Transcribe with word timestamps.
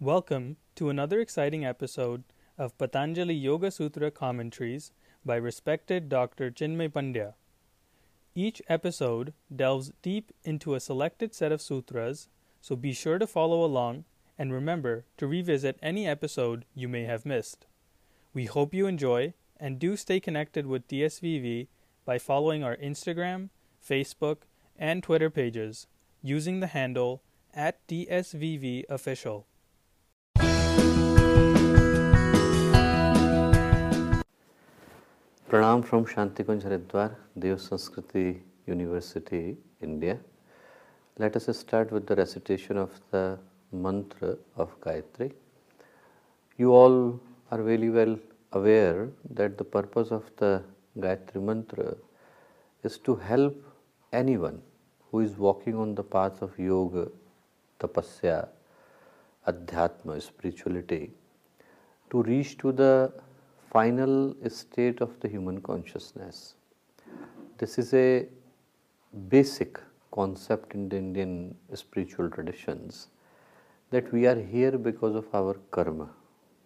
Welcome 0.00 0.58
to 0.76 0.90
another 0.90 1.18
exciting 1.18 1.64
episode 1.64 2.22
of 2.56 2.78
Patanjali 2.78 3.34
Yoga 3.34 3.72
Sutra 3.72 4.12
commentaries 4.12 4.92
by 5.24 5.34
respected 5.34 6.08
Dr. 6.08 6.52
Chinmay 6.52 6.90
Pandya. 6.90 7.34
Each 8.32 8.62
episode 8.68 9.32
delves 9.54 9.90
deep 10.00 10.30
into 10.44 10.76
a 10.76 10.80
selected 10.80 11.34
set 11.34 11.50
of 11.50 11.60
sutras, 11.60 12.28
so 12.60 12.76
be 12.76 12.92
sure 12.92 13.18
to 13.18 13.26
follow 13.26 13.64
along 13.64 14.04
and 14.38 14.52
remember 14.52 15.04
to 15.16 15.26
revisit 15.26 15.80
any 15.82 16.06
episode 16.06 16.64
you 16.76 16.86
may 16.86 17.02
have 17.02 17.26
missed. 17.26 17.66
We 18.32 18.44
hope 18.44 18.72
you 18.72 18.86
enjoy 18.86 19.34
and 19.56 19.80
do 19.80 19.96
stay 19.96 20.20
connected 20.20 20.64
with 20.64 20.86
DSVV 20.86 21.66
by 22.04 22.20
following 22.20 22.62
our 22.62 22.76
Instagram, 22.76 23.48
Facebook, 23.84 24.42
and 24.76 25.02
Twitter 25.02 25.28
pages 25.28 25.88
using 26.22 26.60
the 26.60 26.68
handle 26.68 27.24
at 27.52 27.84
DSVV 27.88 28.84
Official. 28.88 29.47
Pranam 35.50 35.82
from 35.82 36.04
Shantikunj 36.04 36.62
Haridwar, 36.62 37.14
Dev 37.38 37.56
Sanskriti 37.56 38.38
University, 38.66 39.56
India. 39.80 40.18
Let 41.16 41.36
us 41.36 41.56
start 41.56 41.90
with 41.90 42.06
the 42.06 42.16
recitation 42.16 42.76
of 42.76 42.90
the 43.10 43.38
mantra 43.72 44.36
of 44.56 44.78
Gayatri. 44.82 45.32
You 46.58 46.74
all 46.74 47.18
are 47.50 47.62
very 47.62 47.88
well 47.88 48.18
aware 48.52 49.08
that 49.30 49.56
the 49.56 49.64
purpose 49.64 50.10
of 50.10 50.30
the 50.36 50.62
Gayatri 50.98 51.42
mantra 51.42 51.94
is 52.82 52.98
to 52.98 53.14
help 53.16 53.56
anyone 54.12 54.60
who 55.10 55.20
is 55.20 55.38
walking 55.38 55.76
on 55.76 55.94
the 55.94 56.04
path 56.04 56.42
of 56.42 56.58
yoga, 56.58 57.08
tapasya, 57.80 58.48
adhyatma, 59.46 60.20
spirituality, 60.20 61.10
to 62.10 62.22
reach 62.24 62.58
to 62.58 62.70
the 62.70 63.10
final 63.72 64.34
state 64.48 65.00
of 65.00 65.18
the 65.20 65.28
human 65.28 65.60
consciousness. 65.60 66.54
This 67.58 67.78
is 67.78 67.92
a 67.92 68.26
basic 69.28 69.78
concept 70.10 70.74
in 70.74 70.88
the 70.88 70.96
Indian 70.96 71.54
spiritual 71.74 72.30
traditions 72.30 73.08
that 73.90 74.10
we 74.12 74.26
are 74.26 74.40
here 74.40 74.78
because 74.78 75.14
of 75.14 75.26
our 75.34 75.54
karma, 75.70 76.08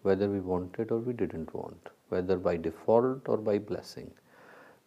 whether 0.03 0.29
we 0.29 0.41
wanted 0.41 0.91
or 0.93 0.99
we 0.99 1.13
didn't 1.13 1.53
want, 1.55 1.89
whether 2.09 2.37
by 2.37 2.57
default 2.57 3.29
or 3.29 3.37
by 3.37 3.59
blessing. 3.59 4.11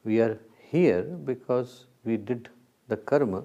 We 0.03 0.21
are 0.21 0.39
here 0.57 1.03
because 1.03 1.85
we 2.03 2.17
did 2.17 2.49
the 2.87 2.97
karma 2.97 3.43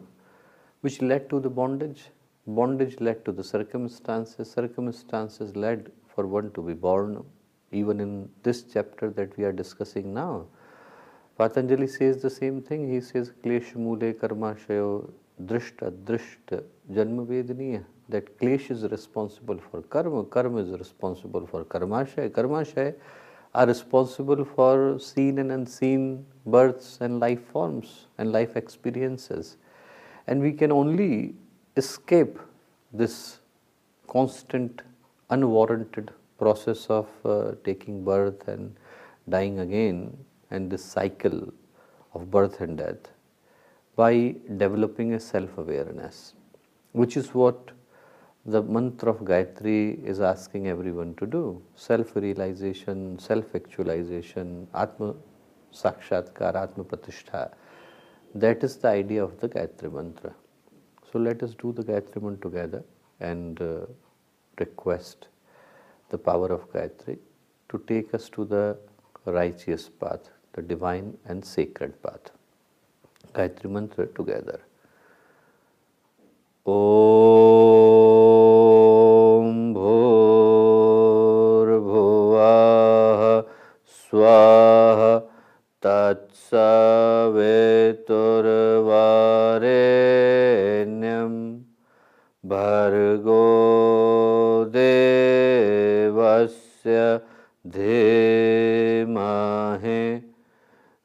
which 0.83 1.03
led 1.03 1.29
to 1.31 1.41
the 1.41 1.51
bondage, 1.51 2.11
bondage 2.47 3.01
led 3.01 3.25
to 3.25 3.33
the 3.33 3.45
circumstances, 3.45 4.51
circumstances 4.51 5.57
led 5.57 5.91
for 6.15 6.27
one 6.27 6.51
to 6.53 6.63
be 6.63 6.73
born, 6.73 7.25
even 7.73 8.01
in 8.01 8.29
this 8.43 8.63
chapter 8.63 9.11
that 9.11 9.37
we 9.37 9.45
are 9.45 9.53
discussing 9.53 10.13
now. 10.13 10.47
Patanjali 11.39 11.87
says 11.87 12.21
the 12.21 12.31
same 12.31 12.61
thing. 12.61 12.91
He 12.93 13.01
says, 13.01 13.33
Klesh 13.43 13.75
Mule 13.75 14.13
Karmashayo 14.13 15.11
Drishta 15.45 15.91
Drishta 16.05 16.63
Janma 16.93 17.27
Vedaniya. 17.27 17.85
That 18.09 18.39
Klesh 18.39 18.71
is 18.71 18.83
responsible 18.85 19.59
for 19.71 19.83
karma, 19.83 20.25
karma 20.25 20.59
is 20.59 20.71
responsible 20.71 21.47
for 21.47 21.65
karmashaya, 21.65 22.29
karmashaya 22.31 22.95
are 23.55 23.67
responsible 23.67 24.45
for 24.45 24.99
seen 24.99 25.39
and 25.39 25.51
unseen 25.51 26.25
births 26.47 26.99
and 27.01 27.19
life 27.21 27.45
forms 27.53 28.07
and 28.19 28.33
life 28.33 28.57
experiences. 28.57 29.57
And 30.27 30.41
we 30.41 30.53
can 30.53 30.71
only 30.71 31.35
escape 31.77 32.39
this 32.93 33.39
constant, 34.07 34.83
unwarranted 35.31 36.13
process 36.43 36.87
of 36.99 37.09
uh, 37.25 37.53
taking 37.65 38.05
birth 38.05 38.49
and 38.49 38.77
dying 39.29 39.59
again 39.61 39.99
and 40.51 40.71
this 40.71 40.85
cycle 40.85 41.41
of 42.15 42.31
birth 42.31 42.61
and 42.61 42.79
death 42.79 43.11
by 43.97 44.35
developing 44.57 45.15
a 45.15 45.21
self 45.21 45.59
awareness, 45.59 46.35
which 46.93 47.17
is 47.17 47.35
what 47.35 47.71
the 48.47 48.63
mantra 48.63 49.11
of 49.11 49.19
Gayatri 49.31 50.03
is 50.13 50.21
asking 50.21 50.69
everyone 50.69 51.15
to 51.17 51.27
do 51.27 51.63
self 51.77 52.17
realization, 52.17 53.19
self 53.19 53.55
actualization, 53.55 54.67
Atma 54.75 55.15
Sakshatkar, 55.73 56.55
Atma 56.55 56.85
Pratishtha. 56.85 57.53
That 58.35 58.65
is 58.65 58.77
the 58.77 58.89
idea 58.89 59.23
of 59.23 59.39
the 59.41 59.49
Gayatri 59.49 59.93
mantra. 59.93 60.35
So 61.13 61.19
let 61.19 61.43
us 61.43 61.55
do 61.55 61.73
the 61.73 61.83
Gayatri 61.83 62.23
mantra 62.23 62.51
together 62.51 62.85
and 63.21 63.61
uh, 63.61 63.87
request 64.59 65.29
the 66.11 66.19
power 66.19 66.53
of 66.53 66.71
Gayatri 66.73 67.19
to 67.69 67.83
take 67.87 68.15
us 68.15 68.29
to 68.31 68.45
the 68.45 68.77
righteous 69.25 69.89
path, 69.89 70.31
the 70.53 70.63
divine 70.63 71.17
and 71.27 71.45
sacred 71.45 72.03
path. 72.03 72.31
Gayatri 73.33 73.71
mantra 73.71 74.07
together. 74.09 74.61
ॐ 76.67 78.10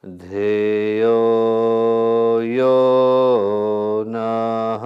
धियो 0.04 1.16
यो 2.42 2.76
नः 4.08 4.84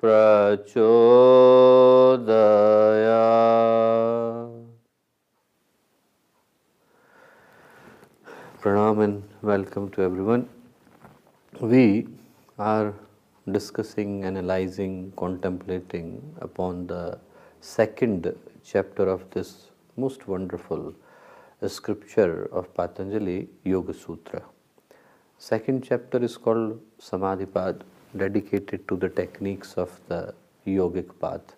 प्रचोदयात् 0.00 1.16
Pranam 8.66 9.00
and 9.04 9.22
welcome 9.42 9.88
to 9.90 10.02
everyone. 10.02 10.48
We 11.60 12.08
are 12.58 12.92
discussing, 13.52 14.24
analyzing, 14.24 15.12
contemplating 15.16 16.34
upon 16.40 16.88
the 16.88 17.20
second 17.60 18.34
chapter 18.64 19.08
of 19.08 19.30
this 19.30 19.70
most 19.96 20.26
wonderful 20.26 20.92
scripture 21.69 22.49
of 22.51 22.73
Patanjali 22.73 23.47
Yoga 23.63 23.93
Sutra. 23.93 24.41
Second 25.37 25.83
chapter 25.83 26.23
is 26.23 26.37
called 26.37 26.79
Samadhipad, 26.99 27.81
dedicated 28.17 28.87
to 28.87 28.95
the 28.95 29.09
techniques 29.09 29.73
of 29.73 29.99
the 30.07 30.33
yogic 30.65 31.19
path. 31.19 31.55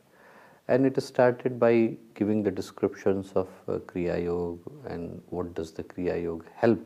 And 0.67 0.85
it 0.85 1.01
started 1.01 1.59
by 1.59 1.97
giving 2.15 2.43
the 2.43 2.51
descriptions 2.51 3.31
of 3.33 3.49
uh, 3.67 3.79
Kriya 3.79 4.23
Yoga 4.23 4.59
and 4.85 5.21
what 5.29 5.53
does 5.53 5.71
the 5.71 5.83
Kriya 5.83 6.21
Yoga 6.23 6.45
help 6.55 6.79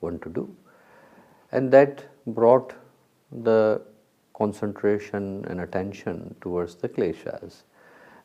one 0.00 0.18
to 0.20 0.28
do. 0.28 0.54
And 1.52 1.70
that 1.72 2.04
brought 2.26 2.74
the 3.30 3.82
concentration 4.34 5.44
and 5.48 5.60
attention 5.60 6.34
towards 6.40 6.76
the 6.76 6.88
kleshas. 6.88 7.62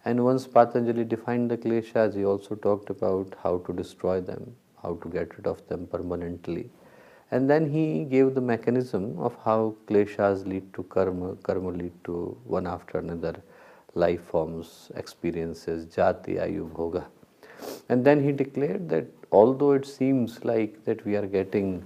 And 0.06 0.26
once 0.26 0.46
Patanjali 0.48 1.06
defined 1.06 1.50
the 1.50 1.58
kleshas, 1.58 2.14
he 2.14 2.26
also 2.26 2.56
talked 2.56 2.90
about 2.90 3.36
how 3.42 3.60
to 3.60 3.74
destroy 3.74 4.20
them, 4.20 4.54
how 4.82 4.96
to 4.96 5.10
get 5.10 5.38
rid 5.38 5.48
of 5.48 5.66
them 5.70 5.88
permanently. 5.88 6.70
And 7.32 7.50
then 7.50 7.70
he 7.70 8.04
gave 8.04 8.36
the 8.36 8.42
mechanism 8.42 9.18
of 9.18 9.38
how 9.46 9.76
kleshas 9.88 10.46
lead 10.46 10.74
to 10.74 10.84
karma, 10.84 11.36
karma 11.38 11.70
lead 11.70 11.94
to 12.04 12.38
one 12.44 12.68
after 12.68 13.00
another 13.00 13.42
life 13.96 14.22
forms, 14.24 14.92
experiences, 14.96 15.86
jati, 15.86 16.36
ayu, 16.38 16.70
bhoga. 16.70 17.06
And 17.88 18.04
then 18.04 18.22
he 18.22 18.34
declared 18.34 18.90
that 18.90 19.06
although 19.32 19.72
it 19.72 19.86
seems 19.86 20.44
like 20.44 20.84
that 20.84 21.06
we 21.06 21.16
are 21.16 21.26
getting 21.26 21.84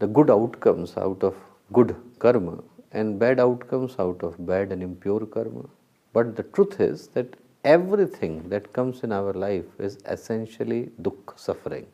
the 0.00 0.08
good 0.08 0.28
outcomes 0.28 0.96
out 0.96 1.22
of 1.22 1.36
good 1.72 1.94
karma 2.18 2.58
and 2.90 3.18
bad 3.18 3.38
outcomes 3.38 3.94
out 3.98 4.22
of 4.24 4.44
bad 4.44 4.72
and 4.72 4.82
impure 4.82 5.24
karma, 5.24 5.64
but 6.12 6.34
the 6.36 6.42
truth 6.42 6.80
is 6.80 7.08
that 7.08 7.36
everything 7.64 8.48
that 8.48 8.72
comes 8.72 9.02
in 9.02 9.12
our 9.12 9.32
life 9.32 9.64
is 9.78 9.98
essentially 10.06 10.90
dukkha, 11.00 11.38
suffering. 11.38 11.86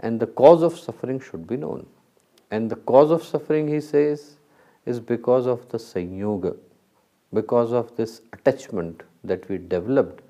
And 0.00 0.20
the 0.20 0.26
cause 0.26 0.62
of 0.62 0.78
suffering 0.78 1.20
should 1.20 1.46
be 1.46 1.56
known. 1.56 1.86
And 2.50 2.70
the 2.70 2.76
cause 2.76 3.10
of 3.10 3.22
suffering, 3.24 3.68
he 3.68 3.80
says, 3.80 4.36
is 4.84 5.00
because 5.00 5.46
of 5.46 5.68
the 5.68 5.78
sanyoga, 5.78 6.56
because 7.32 7.72
of 7.72 7.96
this 7.96 8.22
attachment 8.32 9.02
that 9.24 9.48
we 9.48 9.58
developed 9.58 10.22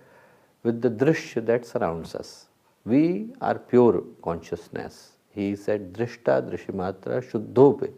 with 0.63 0.81
the 0.83 0.91
drishya 0.91 1.45
that 1.47 1.67
surrounds 1.67 2.15
us. 2.15 2.47
We 2.85 3.31
are 3.41 3.59
pure 3.59 4.05
consciousness. 4.23 5.13
He 5.31 5.57
said, 5.57 5.93
Drishta 5.95 6.43
Drishimatra 6.49 7.23
Shuddhope, 7.23 7.93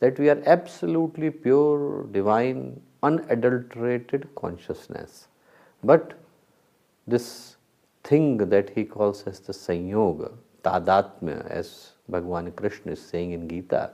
that 0.00 0.18
we 0.18 0.28
are 0.28 0.42
absolutely 0.46 1.30
pure, 1.30 2.06
divine, 2.10 2.80
unadulterated 3.02 4.28
consciousness. 4.34 5.28
But 5.82 6.14
this 7.06 7.56
thing 8.04 8.36
that 8.38 8.70
he 8.70 8.84
calls 8.84 9.24
as 9.24 9.40
the 9.40 9.52
sanyoga, 9.52 10.32
tadatmya, 10.62 11.46
as 11.50 11.92
Bhagavan 12.10 12.54
Krishna 12.54 12.92
is 12.92 13.02
saying 13.02 13.32
in 13.32 13.48
Gita, 13.48 13.92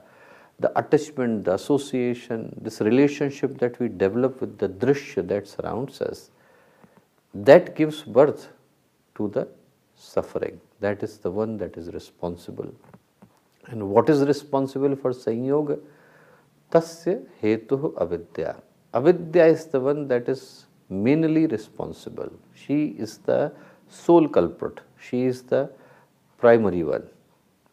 the 0.59 0.77
attachment, 0.77 1.45
the 1.45 1.53
association, 1.53 2.57
this 2.61 2.81
relationship 2.81 3.57
that 3.59 3.79
we 3.79 3.87
develop 3.87 4.41
with 4.41 4.57
the 4.57 4.67
drishya 4.67 5.27
that 5.27 5.47
surrounds 5.47 6.01
us, 6.01 6.31
that 7.33 7.75
gives 7.75 8.01
birth 8.03 8.49
to 9.15 9.27
the 9.29 9.47
suffering. 9.95 10.59
That 10.79 11.03
is 11.03 11.17
the 11.17 11.31
one 11.31 11.57
that 11.57 11.77
is 11.77 11.93
responsible. 11.93 12.73
And 13.67 13.89
what 13.89 14.09
is 14.09 14.23
responsible 14.25 14.95
for 14.95 15.11
sanyoga? 15.11 15.79
Tasya 16.71 17.23
hetu 17.41 17.99
avidya. 18.01 18.61
Avidya 18.93 19.45
is 19.45 19.65
the 19.65 19.79
one 19.79 20.07
that 20.07 20.27
is 20.29 20.66
mainly 20.89 21.47
responsible. 21.47 22.31
She 22.53 22.95
is 22.97 23.17
the 23.19 23.51
sole 23.89 24.27
culprit. 24.27 24.79
She 24.99 25.23
is 25.23 25.43
the 25.43 25.69
primary 26.37 26.83
one. 26.83 27.07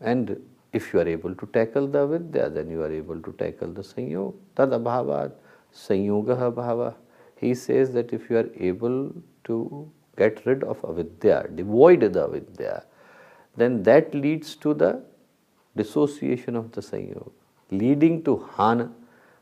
And 0.00 0.40
if 0.72 0.92
you 0.92 1.00
are 1.00 1.08
able 1.08 1.34
to 1.34 1.46
tackle 1.52 1.86
the 1.86 2.00
avidya, 2.02 2.50
then 2.50 2.70
you 2.70 2.82
are 2.82 2.92
able 2.92 3.20
to 3.20 3.32
tackle 3.38 3.68
the 3.68 3.82
sanyoga. 3.82 4.34
Tad 4.56 4.70
abhavat 4.70 5.32
sanyoga 5.72 6.52
bhava. 6.52 6.94
He 7.36 7.54
says 7.54 7.92
that 7.92 8.12
if 8.12 8.28
you 8.30 8.38
are 8.38 8.50
able 8.56 9.12
to 9.44 9.90
get 10.16 10.44
rid 10.46 10.64
of 10.64 10.78
avidya, 10.84 11.46
devoid 11.54 12.12
the 12.12 12.24
avidya, 12.24 12.84
then 13.56 13.82
that 13.82 14.14
leads 14.14 14.56
to 14.56 14.74
the 14.74 15.02
dissociation 15.76 16.56
of 16.56 16.72
the 16.72 16.80
sanyoga, 16.80 17.30
leading 17.70 18.22
to 18.24 18.48
han. 18.56 18.94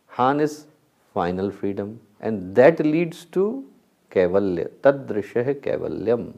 Han 0.08 0.40
is 0.40 0.66
final 1.14 1.50
freedom, 1.50 2.00
and 2.22 2.54
that 2.54 2.80
leads 2.80 3.24
to 3.26 3.64
kevalya, 4.10 4.69
tadrishah 4.82 5.54
kevalyam. 5.56 6.34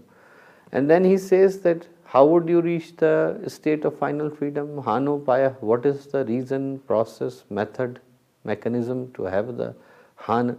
And 0.72 0.90
then 0.90 1.04
he 1.04 1.16
says 1.18 1.60
that 1.60 1.86
how 2.04 2.24
would 2.26 2.48
you 2.48 2.60
reach 2.60 2.96
the 2.96 3.42
state 3.48 3.84
of 3.84 3.98
final 3.98 4.30
freedom? 4.30 4.82
Hanopaya, 4.82 5.60
what 5.60 5.84
is 5.84 6.06
the 6.06 6.24
reason, 6.24 6.78
process, 6.80 7.44
method, 7.50 8.00
mechanism 8.44 9.12
to 9.14 9.24
have 9.24 9.56
the 9.56 9.74
Han? 10.16 10.58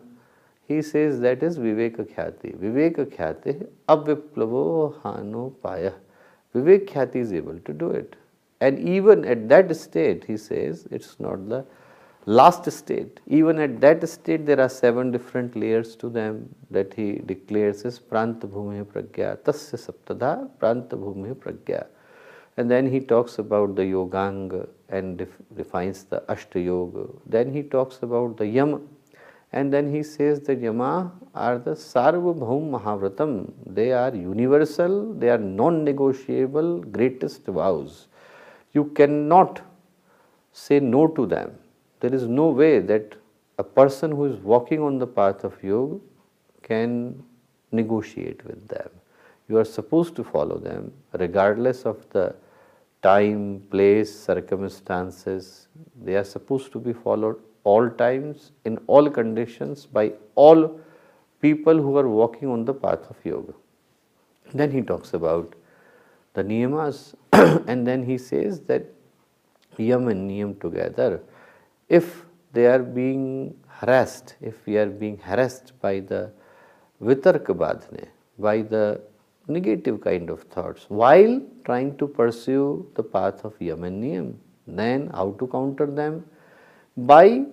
He 0.67 0.81
says 0.81 1.19
that 1.21 1.43
is 1.43 1.57
Viveka 1.57 2.03
Khyati. 2.13 2.57
Viveka 2.57 3.05
Khyati, 3.05 3.67
Aviplavo 3.87 4.99
Hanopaya. 5.01 5.93
Vivek 6.53 6.89
Khyati 6.89 7.17
is 7.17 7.31
able 7.31 7.59
to 7.59 7.73
do 7.73 7.91
it. 7.91 8.15
And 8.59 8.79
even 8.79 9.25
at 9.25 9.47
that 9.49 9.75
state, 9.75 10.25
he 10.25 10.37
says, 10.37 10.87
it's 10.91 11.19
not 11.19 11.47
the 11.47 11.65
last 12.25 12.69
state. 12.71 13.19
Even 13.27 13.59
at 13.59 13.79
that 13.81 14.07
state, 14.09 14.45
there 14.45 14.59
are 14.59 14.69
seven 14.69 15.11
different 15.11 15.55
layers 15.55 15.95
to 15.97 16.09
them 16.09 16.49
that 16.71 16.93
he 16.93 17.21
declares 17.25 17.83
as 17.83 17.99
Pranta 17.99 18.47
Bhume 18.47 18.83
Pragya, 18.85 19.37
Tasya 19.37 19.77
Saptada 19.77 20.49
Pranta 20.59 20.93
Bhume 20.93 21.35
Pragya. 21.35 21.85
And 22.57 22.71
then 22.71 22.89
he 22.89 22.99
talks 22.99 23.37
about 23.37 23.75
the 23.75 23.83
Yoganga 23.83 24.67
and 24.89 25.17
def 25.17 25.29
defines 25.55 26.05
the 26.05 26.21
Ashta 26.29 26.63
Yoga. 26.63 27.07
Then 27.25 27.53
he 27.53 27.61
talks 27.61 27.99
about 28.01 28.37
the 28.37 28.47
Yama. 28.47 28.79
And 29.51 29.71
then 29.71 29.93
he 29.93 30.01
says 30.03 30.41
that 30.41 30.59
Yama 30.59 31.11
are 31.33 31.59
the 31.59 31.71
Sarvabhaum 31.71 32.71
Mahavratam. 32.71 33.51
They 33.67 33.91
are 33.91 34.15
universal, 34.15 35.13
they 35.13 35.29
are 35.29 35.37
non 35.37 35.83
negotiable, 35.83 36.79
greatest 36.79 37.45
vows. 37.45 38.07
You 38.71 38.85
cannot 38.85 39.61
say 40.51 40.79
no 40.79 41.07
to 41.07 41.25
them 41.25 41.57
there 41.99 42.13
is 42.13 42.27
no 42.27 42.49
way 42.49 42.79
that 42.79 43.15
a 43.57 43.63
person 43.63 44.11
who 44.11 44.25
is 44.25 44.37
walking 44.37 44.81
on 44.81 44.97
the 44.97 45.07
path 45.07 45.43
of 45.43 45.61
yoga 45.63 45.99
can 46.61 47.23
negotiate 47.71 48.43
with 48.45 48.67
them. 48.67 48.89
You 49.47 49.57
are 49.57 49.65
supposed 49.65 50.15
to 50.15 50.23
follow 50.23 50.57
them 50.57 50.91
regardless 51.13 51.83
of 51.83 52.07
the 52.09 52.35
time, 53.01 53.63
place, 53.69 54.13
circumstances. 54.19 55.67
They 56.03 56.15
are 56.15 56.23
supposed 56.23 56.71
to 56.73 56.79
be 56.79 56.93
followed 56.93 57.37
all 57.63 57.89
times, 57.89 58.51
in 58.63 58.77
all 58.87 59.09
conditions, 59.09 59.85
by 59.85 60.13
all 60.35 60.79
people 61.41 61.81
who 61.81 61.97
are 61.97 62.07
walking 62.07 62.49
on 62.49 62.65
the 62.65 62.73
path 62.73 63.09
of 63.09 63.17
yoga. 63.23 63.53
Then 64.53 64.71
he 64.71 64.81
talks 64.81 65.13
about 65.13 65.55
the 66.33 66.43
niyamas 66.43 67.15
and 67.67 67.87
then 67.87 68.03
he 68.03 68.17
says 68.17 68.61
that 68.61 68.85
yam 69.77 70.07
and 70.07 70.29
niyam 70.29 70.59
together 70.59 71.21
if 71.89 72.25
they 72.53 72.67
are 72.67 72.79
being 72.79 73.55
harassed, 73.67 74.35
if 74.41 74.65
we 74.65 74.77
are 74.77 74.87
being 74.87 75.17
harassed 75.17 75.73
by 75.81 75.99
the 75.99 76.31
vitarka 77.01 77.53
badhne, 77.53 78.07
by 78.39 78.61
the 78.61 79.01
negative 79.47 80.01
kind 80.01 80.29
of 80.29 80.43
thoughts, 80.43 80.85
while 80.87 81.41
trying 81.65 81.95
to 81.97 82.07
pursue 82.07 82.89
the 82.95 83.03
path 83.03 83.43
of 83.43 83.53
yam 83.59 84.39
then 84.67 85.07
how 85.13 85.31
to 85.39 85.47
counter 85.47 85.85
them? 85.85 86.25
By 86.97 87.45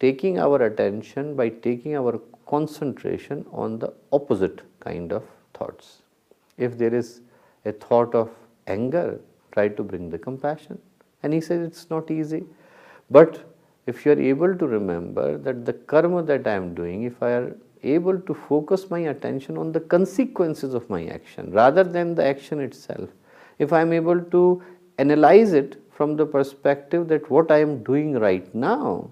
taking 0.00 0.38
our 0.38 0.62
attention, 0.62 1.34
by 1.34 1.48
taking 1.48 1.96
our 1.96 2.20
concentration 2.46 3.46
on 3.52 3.78
the 3.78 3.92
opposite 4.12 4.62
kind 4.80 5.12
of 5.12 5.24
thoughts. 5.54 6.02
If 6.56 6.76
there 6.76 6.94
is 6.94 7.20
a 7.64 7.72
thought 7.72 8.14
of 8.14 8.30
anger, 8.66 9.20
try 9.52 9.68
to 9.68 9.82
bring 9.82 10.10
the 10.10 10.18
compassion. 10.18 10.78
And 11.22 11.32
he 11.32 11.40
says 11.40 11.66
it's 11.66 11.90
not 11.90 12.10
easy. 12.10 12.44
But 13.10 13.40
if 13.86 14.04
you 14.04 14.12
are 14.12 14.20
able 14.20 14.54
to 14.56 14.66
remember 14.66 15.38
that 15.38 15.64
the 15.64 15.72
karma 15.72 16.22
that 16.24 16.46
I 16.46 16.52
am 16.52 16.74
doing, 16.74 17.04
if 17.04 17.22
I 17.22 17.30
are 17.30 17.56
able 17.82 18.18
to 18.20 18.34
focus 18.34 18.90
my 18.90 18.98
attention 18.98 19.56
on 19.56 19.72
the 19.72 19.80
consequences 19.80 20.74
of 20.74 20.88
my 20.90 21.06
action 21.06 21.50
rather 21.52 21.84
than 21.84 22.14
the 22.14 22.24
action 22.24 22.60
itself, 22.60 23.08
if 23.58 23.72
I 23.72 23.80
am 23.80 23.92
able 23.92 24.20
to 24.20 24.62
analyze 24.98 25.52
it 25.52 25.80
from 25.90 26.16
the 26.16 26.26
perspective 26.26 27.08
that 27.08 27.30
what 27.30 27.50
I 27.50 27.60
am 27.60 27.82
doing 27.82 28.18
right 28.18 28.54
now, 28.54 29.10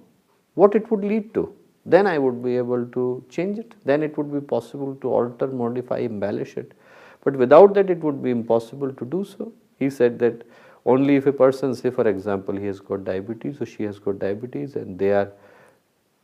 what 0.55 0.75
it 0.75 0.91
would 0.91 1.05
lead 1.05 1.33
to, 1.35 1.55
then 1.85 2.07
I 2.07 2.19
would 2.19 2.43
be 2.43 2.57
able 2.57 2.85
to 2.87 3.25
change 3.29 3.59
it. 3.59 3.75
Then 3.85 4.03
it 4.03 4.17
would 4.19 4.33
be 4.33 4.41
possible 4.41 4.97
to 4.97 5.09
alter, 5.09 5.47
modify, 5.47 5.99
embellish 5.99 6.57
it. 6.57 6.73
But 7.25 7.37
without 7.37 7.75
that, 7.75 7.91
it 7.91 8.01
would 8.01 8.23
be 8.23 8.31
impossible 8.31 8.93
to 8.93 9.05
do 9.05 9.25
so. 9.25 9.53
He 9.79 9.91
said 9.91 10.19
that 10.19 10.43
only 10.94 11.17
if 11.17 11.27
a 11.27 11.33
person 11.33 11.75
say 11.75 11.91
for 11.91 12.06
example 12.09 12.56
he 12.56 12.67
has 12.67 12.81
got 12.81 13.05
diabetes 13.05 13.61
or 13.61 13.67
she 13.67 13.83
has 13.83 13.99
got 13.99 14.19
diabetes 14.19 14.77
and 14.77 14.99
they 14.99 15.12
are 15.12 15.33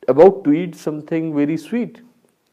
about 0.09 0.43
to 0.45 0.53
eat 0.53 0.75
something 0.75 1.35
very 1.35 1.57
sweet 1.57 2.01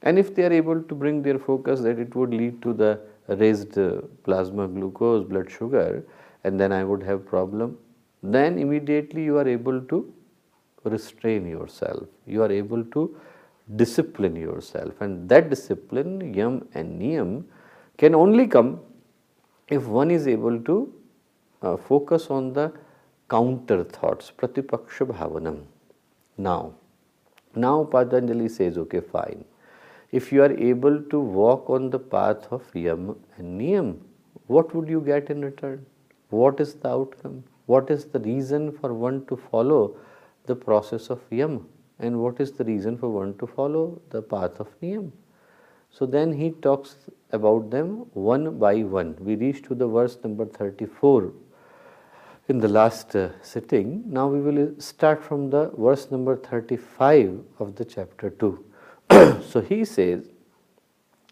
and 0.01 0.17
if 0.17 0.33
they 0.35 0.43
are 0.45 0.53
able 0.53 0.81
to 0.83 0.95
bring 0.95 1.21
their 1.21 1.39
focus 1.39 1.81
that 1.81 1.99
it 1.99 2.15
would 2.15 2.33
lead 2.33 2.61
to 2.61 2.73
the 2.73 2.99
raised 3.27 3.77
uh, 3.77 4.01
plasma 4.23 4.67
glucose 4.67 5.23
blood 5.27 5.49
sugar 5.51 6.03
and 6.43 6.59
then 6.59 6.71
I 6.71 6.83
would 6.83 7.03
have 7.03 7.25
problem. 7.25 7.77
Then 8.23 8.57
immediately 8.57 9.23
you 9.23 9.37
are 9.37 9.47
able 9.47 9.81
to 9.81 10.13
restrain 10.83 11.47
yourself. 11.47 12.07
You 12.25 12.43
are 12.43 12.51
able 12.51 12.83
to 12.85 13.17
discipline 13.75 14.35
yourself. 14.35 14.93
And 15.01 15.27
that 15.29 15.49
discipline 15.49 16.33
yam 16.33 16.67
and 16.73 16.99
niyam 16.99 17.43
can 17.97 18.15
only 18.15 18.47
come 18.47 18.79
if 19.67 19.85
one 19.85 20.09
is 20.09 20.27
able 20.27 20.59
to 20.61 20.93
uh, 21.61 21.77
focus 21.77 22.27
on 22.29 22.53
the 22.53 22.71
counter 23.29 23.83
thoughts, 23.83 24.31
pratipaksha 24.35 25.07
bhavanam. 25.07 25.63
Now, 26.37 26.73
now 27.55 27.83
Patanjali 27.83 28.49
says, 28.49 28.77
okay, 28.77 29.01
fine. 29.01 29.45
If 30.11 30.31
you 30.31 30.41
are 30.41 30.51
able 30.51 31.01
to 31.03 31.19
walk 31.19 31.69
on 31.69 31.89
the 31.89 31.99
path 31.99 32.47
of 32.51 32.63
yam 32.73 33.15
and 33.37 33.61
niyam, 33.61 33.97
what 34.47 34.73
would 34.73 34.89
you 34.89 35.01
get 35.01 35.29
in 35.29 35.41
return? 35.43 35.85
What 36.29 36.59
is 36.59 36.73
the 36.75 36.89
outcome? 36.89 37.43
What 37.67 37.91
is 37.91 38.05
the 38.05 38.19
reason 38.19 38.71
for 38.71 38.93
one 38.93 39.25
to 39.27 39.37
follow 39.37 39.95
the 40.45 40.55
process 40.55 41.09
of 41.09 41.21
yam? 41.29 41.67
And 41.99 42.19
what 42.19 42.39
is 42.39 42.53
the 42.53 42.63
reason 42.63 42.97
for 42.97 43.09
one 43.09 43.37
to 43.37 43.45
follow 43.45 44.01
the 44.09 44.21
path 44.21 44.59
of 44.59 44.67
niyam? 44.81 45.11
So 45.91 46.05
then 46.05 46.31
he 46.31 46.51
talks 46.51 46.95
about 47.31 47.69
them 47.69 48.05
one 48.13 48.57
by 48.57 48.83
one. 48.83 49.15
We 49.19 49.35
reach 49.35 49.61
to 49.63 49.75
the 49.75 49.87
verse 49.87 50.17
number 50.23 50.45
34 50.45 51.33
in 52.49 52.57
the 52.57 52.67
last 52.67 53.15
uh, 53.15 53.29
sitting. 53.43 54.03
Now 54.07 54.27
we 54.27 54.39
will 54.41 54.73
start 54.79 55.23
from 55.23 55.51
the 55.51 55.71
verse 55.77 56.09
number 56.09 56.35
35 56.35 57.41
of 57.59 57.75
the 57.75 57.85
chapter 57.85 58.31
2. 58.31 58.65
so 59.47 59.61
he 59.61 59.85
says, 59.85 60.27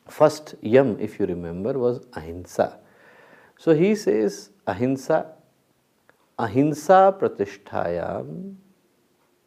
first 0.08 0.54
yam, 0.62 0.96
if 1.00 1.20
you 1.20 1.26
remember, 1.26 1.74
was 1.74 2.06
ahimsa. 2.14 2.78
So 3.58 3.74
he 3.74 3.96
says, 3.96 4.52
ahimsa, 4.68 5.34
ahimsa 6.38 7.16
pratishtayam 7.20 8.54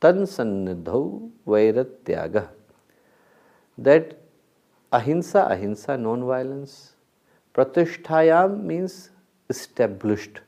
tan 0.01 0.23
sannidhau 0.23 1.31
vairatyaga. 1.47 2.49
That 3.79 4.19
ahimsa, 4.93 5.49
ahimsa, 5.49 5.97
non-violence, 5.97 6.95
pratishtayam 7.55 8.65
means 8.65 9.11
established 9.49 10.41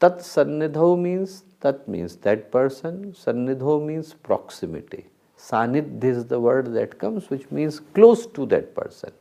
Tat 0.00 0.18
sannidho 0.18 0.98
means, 0.98 1.44
tat 1.60 1.86
means 1.86 2.16
that 2.16 2.50
person, 2.50 3.12
sannidho 3.12 3.84
means 3.84 4.14
proximity. 4.14 5.06
Sanidh 5.36 6.02
is 6.02 6.24
the 6.26 6.40
word 6.40 6.72
that 6.74 6.98
comes 6.98 7.28
which 7.30 7.50
means 7.50 7.80
close 7.94 8.26
to 8.26 8.46
that 8.46 8.74
person. 8.74 9.12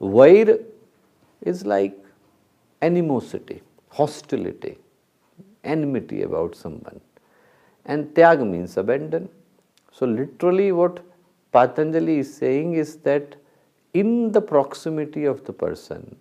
Vair 0.00 0.58
is 1.42 1.66
like 1.66 1.96
animosity, 2.82 3.62
hostility, 3.88 4.78
enmity 5.64 6.22
about 6.22 6.54
someone. 6.54 7.00
And 7.84 8.06
Tyag 8.14 8.48
means 8.48 8.76
abandon. 8.76 9.28
So, 9.92 10.06
literally, 10.06 10.72
what 10.72 11.00
Patanjali 11.52 12.18
is 12.20 12.32
saying 12.32 12.74
is 12.74 12.96
that 12.98 13.36
in 13.92 14.30
the 14.32 14.40
proximity 14.40 15.24
of 15.24 15.44
the 15.44 15.52
person 15.52 16.16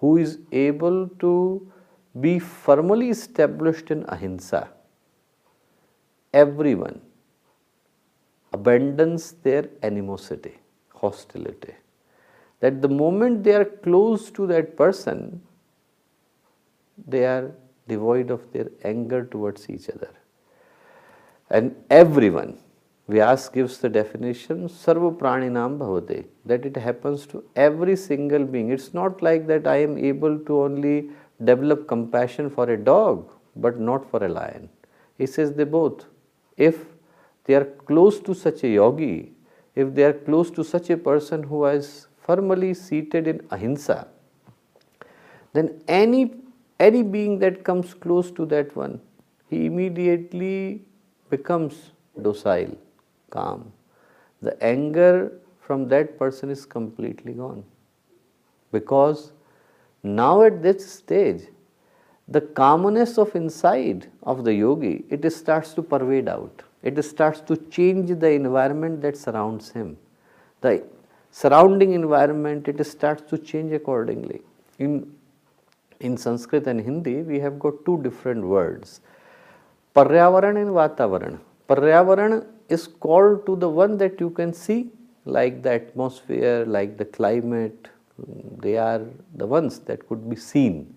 who 0.00 0.16
is 0.16 0.38
able 0.50 1.08
to 1.20 1.71
be 2.20 2.38
firmly 2.38 3.08
established 3.10 3.90
in 3.90 4.04
ahimsa, 4.08 4.68
everyone 6.32 7.00
abandons 8.52 9.32
their 9.42 9.68
animosity, 9.82 10.58
hostility. 10.90 11.74
That 12.60 12.82
the 12.82 12.88
moment 12.88 13.42
they 13.42 13.54
are 13.54 13.64
close 13.64 14.30
to 14.32 14.46
that 14.48 14.76
person, 14.76 15.40
they 17.06 17.24
are 17.24 17.52
devoid 17.88 18.30
of 18.30 18.52
their 18.52 18.68
anger 18.84 19.24
towards 19.24 19.68
each 19.68 19.88
other. 19.88 20.10
And 21.50 21.74
everyone, 21.90 22.58
Vyas 23.08 23.52
gives 23.52 23.78
the 23.78 23.88
definition, 23.88 24.68
Sarva 24.68 25.16
Praninam 25.16 25.78
Bhavate, 25.78 26.26
that 26.44 26.64
it 26.64 26.76
happens 26.76 27.26
to 27.26 27.44
every 27.56 27.96
single 27.96 28.44
being. 28.44 28.70
It's 28.70 28.94
not 28.94 29.22
like 29.22 29.46
that 29.48 29.66
I 29.66 29.82
am 29.82 29.98
able 29.98 30.38
to 30.38 30.62
only 30.62 31.10
develop 31.42 31.86
compassion 31.88 32.50
for 32.50 32.70
a 32.70 32.76
dog, 32.76 33.30
but 33.56 33.78
not 33.78 34.08
for 34.10 34.24
a 34.24 34.28
lion. 34.28 34.68
He 35.18 35.26
says 35.26 35.52
they 35.52 35.64
both. 35.64 36.06
If 36.56 36.84
they 37.44 37.54
are 37.54 37.64
close 37.64 38.20
to 38.20 38.34
such 38.34 38.64
a 38.64 38.68
yogi, 38.68 39.32
if 39.74 39.94
they 39.94 40.04
are 40.04 40.12
close 40.12 40.50
to 40.52 40.64
such 40.64 40.90
a 40.90 40.96
person 40.96 41.42
who 41.42 41.64
is 41.66 42.06
firmly 42.18 42.74
seated 42.74 43.26
in 43.26 43.46
ahimsa, 43.50 44.08
then 45.52 45.82
any 45.88 46.34
any 46.78 47.02
being 47.02 47.38
that 47.38 47.62
comes 47.64 47.94
close 47.94 48.30
to 48.32 48.44
that 48.46 48.74
one, 48.74 49.00
he 49.48 49.66
immediately 49.66 50.84
becomes 51.30 51.92
docile, 52.20 52.76
calm. 53.30 53.72
The 54.40 54.60
anger 54.62 55.40
from 55.60 55.88
that 55.88 56.18
person 56.18 56.50
is 56.50 56.66
completely 56.66 57.34
gone. 57.34 57.62
Because 58.72 59.32
now 60.02 60.42
at 60.42 60.62
this 60.62 60.90
stage, 60.94 61.42
the 62.28 62.40
calmness 62.40 63.18
of 63.18 63.34
inside 63.36 64.10
of 64.22 64.44
the 64.44 64.54
yogi, 64.54 65.04
it 65.10 65.30
starts 65.32 65.74
to 65.74 65.82
pervade 65.82 66.28
out 66.28 66.62
it 66.82 67.02
starts 67.04 67.40
to 67.40 67.56
change 67.70 68.08
the 68.18 68.30
environment 68.30 69.00
that 69.02 69.16
surrounds 69.16 69.70
him. 69.70 69.96
The 70.60 70.84
surrounding 71.30 71.92
environment, 71.92 72.68
it 72.68 72.84
starts 72.84 73.22
to 73.30 73.38
change 73.38 73.72
accordingly. 73.72 74.42
In, 74.78 75.12
in 76.00 76.16
Sanskrit 76.16 76.66
and 76.66 76.80
Hindi, 76.80 77.22
we 77.22 77.38
have 77.38 77.58
got 77.58 77.84
two 77.84 78.02
different 78.02 78.44
words, 78.44 79.00
Paryavaran 79.94 80.60
and 80.60 80.70
Vatavaran. 80.70 81.38
Paryavaran 81.68 82.46
is 82.68 82.86
called 82.88 83.46
to 83.46 83.54
the 83.56 83.68
one 83.68 83.96
that 83.98 84.18
you 84.18 84.30
can 84.30 84.52
see, 84.52 84.90
like 85.24 85.62
the 85.62 85.72
atmosphere, 85.72 86.64
like 86.66 86.96
the 86.96 87.04
climate, 87.04 87.88
they 88.58 88.76
are 88.76 89.02
the 89.34 89.46
ones 89.46 89.78
that 89.80 90.06
could 90.08 90.28
be 90.28 90.36
seen. 90.36 90.94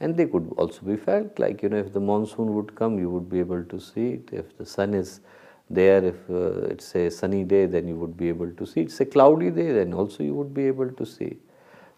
And 0.00 0.16
they 0.16 0.26
could 0.26 0.52
also 0.56 0.80
be 0.82 0.96
felt 0.96 1.38
like 1.38 1.62
you 1.62 1.68
know 1.68 1.76
if 1.76 1.92
the 1.92 2.00
monsoon 2.00 2.54
would 2.54 2.74
come 2.74 2.98
you 2.98 3.10
would 3.10 3.28
be 3.28 3.38
able 3.38 3.64
to 3.64 3.78
see 3.78 4.08
it. 4.12 4.30
If 4.32 4.56
the 4.56 4.64
sun 4.64 4.94
is 4.94 5.20
there 5.68 6.02
if 6.04 6.30
uh, 6.30 6.72
it's 6.72 6.94
a 6.96 7.10
sunny 7.10 7.44
day 7.44 7.66
then 7.66 7.86
you 7.86 7.96
would 7.96 8.16
be 8.16 8.28
able 8.28 8.50
to 8.52 8.66
see 8.66 8.80
it's 8.80 8.98
a 9.00 9.04
cloudy 9.04 9.50
day 9.50 9.70
then 9.70 9.92
also 9.94 10.24
you 10.24 10.34
would 10.34 10.52
be 10.52 10.66
able 10.66 10.90
to 10.90 11.06
see 11.06 11.36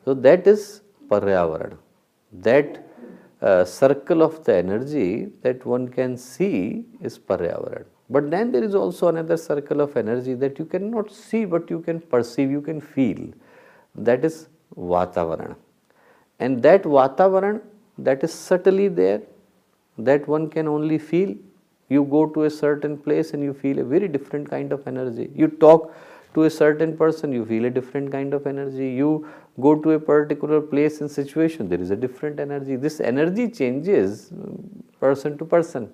so 0.04 0.12
that 0.12 0.46
is 0.46 0.82
paryavaran 1.08 1.78
that 2.32 2.86
uh, 3.40 3.64
circle 3.64 4.20
of 4.20 4.44
the 4.44 4.54
energy 4.54 5.30
that 5.40 5.64
one 5.64 5.88
can 5.88 6.18
see 6.18 6.84
is 7.00 7.18
paryavaran 7.18 7.86
but 8.14 8.30
then 8.30 8.52
there 8.52 8.62
is 8.62 8.74
also 8.74 9.08
another 9.08 9.36
circle 9.36 9.80
of 9.80 9.96
energy 9.96 10.34
that 10.34 10.58
you 10.58 10.66
cannot 10.66 11.10
see 11.10 11.44
but 11.44 11.70
you 11.70 11.80
can 11.80 12.00
perceive 12.00 12.50
you 12.50 12.60
can 12.60 12.80
feel. 12.80 13.22
That 13.94 14.24
is 14.24 14.48
vatavaran 14.76 15.54
and 16.38 16.62
that 16.62 16.82
vatavaran 16.82 17.60
that 17.98 18.22
is 18.24 18.32
subtly 18.32 18.88
there 18.88 19.22
that 19.98 20.26
one 20.26 20.48
can 20.48 20.68
only 20.68 20.98
feel. 20.98 21.34
You 21.88 22.04
go 22.04 22.26
to 22.26 22.44
a 22.44 22.50
certain 22.50 22.96
place 22.96 23.34
and 23.34 23.42
you 23.42 23.52
feel 23.52 23.78
a 23.78 23.84
very 23.84 24.08
different 24.08 24.48
kind 24.48 24.72
of 24.72 24.86
energy. 24.86 25.30
You 25.34 25.48
talk 25.48 25.94
to 26.34 26.44
a 26.44 26.50
certain 26.50 26.96
person, 26.96 27.32
you 27.32 27.44
feel 27.44 27.66
a 27.66 27.70
different 27.70 28.10
kind 28.10 28.32
of 28.32 28.46
energy. 28.46 28.90
You 28.90 29.28
go 29.60 29.74
to 29.76 29.90
a 29.92 30.00
particular 30.00 30.62
place 30.62 31.02
and 31.02 31.10
situation, 31.10 31.68
there 31.68 31.80
is 31.80 31.90
a 31.90 31.96
different 31.96 32.40
energy. 32.40 32.76
This 32.76 33.00
energy 33.00 33.48
changes 33.48 34.30
um, 34.32 34.82
person 34.98 35.36
to 35.36 35.44
person, 35.44 35.92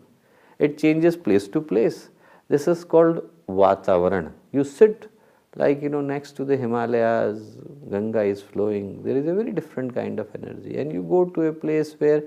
it 0.60 0.78
changes 0.78 1.16
place 1.16 1.48
to 1.48 1.60
place. 1.60 2.10
This 2.48 2.68
is 2.68 2.84
called 2.84 3.28
Vatavaran. 3.48 4.32
You 4.52 4.62
sit 4.62 5.10
like 5.56 5.82
you 5.82 5.88
know 5.88 6.00
next 6.00 6.32
to 6.36 6.44
the 6.44 6.56
himalayas 6.56 7.56
ganga 7.90 8.22
is 8.22 8.42
flowing. 8.42 9.02
There 9.02 9.16
is 9.16 9.26
a 9.26 9.34
very 9.34 9.52
different 9.52 9.94
kind 9.94 10.20
of 10.20 10.28
energy. 10.34 10.78
And 10.78 10.92
you 10.92 11.02
go 11.02 11.24
to 11.24 11.42
a 11.46 11.52
place 11.52 11.94
where 11.98 12.22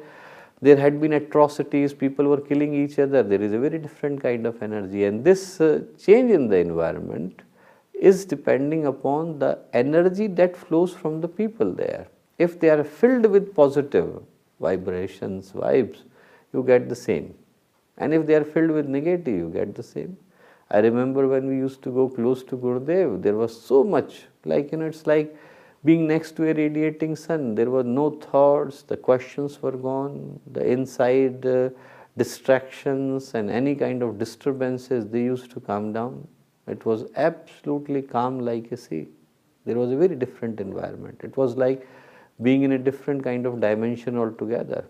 there 0.61 0.77
had 0.77 0.99
been 1.01 1.13
atrocities 1.13 1.93
people 1.93 2.27
were 2.27 2.39
killing 2.39 2.73
each 2.75 2.99
other 2.99 3.23
there 3.23 3.41
is 3.41 3.51
a 3.51 3.57
very 3.57 3.79
different 3.79 4.21
kind 4.21 4.45
of 4.45 4.61
energy. 4.61 5.05
And 5.05 5.23
this 5.23 5.61
uh, 5.61 5.83
change 5.97 6.31
in 6.31 6.47
the 6.47 6.57
environment 6.57 7.41
is 7.93 8.25
depending 8.25 8.85
upon 8.87 9.39
the 9.39 9.59
energy 9.73 10.27
that 10.27 10.57
flows 10.57 10.93
from 10.93 11.21
the 11.21 11.27
people 11.27 11.71
there. 11.71 12.07
If 12.37 12.59
they 12.59 12.69
are 12.69 12.83
filled 12.83 13.27
with 13.27 13.55
positive 13.55 14.23
vibrations 14.59 15.51
vibes 15.51 15.99
you 16.53 16.63
get 16.63 16.89
the 16.89 16.95
same. 16.95 17.33
And 17.97 18.13
if 18.13 18.25
they 18.25 18.35
are 18.35 18.43
filled 18.43 18.71
with 18.71 18.87
negative 18.87 19.37
you 19.37 19.49
get 19.49 19.75
the 19.75 19.83
same 19.83 20.17
I 20.73 20.79
remember 20.79 21.27
when 21.27 21.47
we 21.47 21.57
used 21.57 21.81
to 21.83 21.91
go 21.91 22.07
close 22.07 22.43
to 22.45 22.55
Gurudev, 22.55 23.21
there 23.21 23.35
was 23.35 23.59
so 23.61 23.83
much, 23.83 24.23
like, 24.45 24.71
you 24.71 24.77
know, 24.77 24.85
it's 24.85 25.05
like 25.05 25.35
being 25.83 26.07
next 26.07 26.37
to 26.37 26.49
a 26.49 26.53
radiating 26.53 27.15
sun. 27.15 27.55
There 27.55 27.69
were 27.69 27.83
no 27.83 28.11
thoughts, 28.11 28.83
the 28.83 28.95
questions 28.95 29.61
were 29.61 29.73
gone, 29.73 30.39
the 30.49 30.65
inside 30.65 31.45
uh, 31.45 31.69
distractions 32.17 33.33
and 33.33 33.49
any 33.49 33.75
kind 33.75 34.01
of 34.01 34.17
disturbances, 34.17 35.07
they 35.07 35.23
used 35.23 35.51
to 35.51 35.59
calm 35.59 35.91
down. 35.91 36.25
It 36.67 36.85
was 36.85 37.05
absolutely 37.15 38.01
calm 38.01 38.39
like 38.39 38.71
a 38.71 38.77
sea. 38.77 39.09
There 39.65 39.75
was 39.75 39.91
a 39.91 39.97
very 39.97 40.15
different 40.15 40.61
environment. 40.61 41.19
It 41.23 41.35
was 41.35 41.57
like 41.57 41.87
being 42.41 42.63
in 42.63 42.71
a 42.71 42.77
different 42.77 43.23
kind 43.23 43.45
of 43.45 43.59
dimension 43.59 44.17
altogether. 44.17 44.85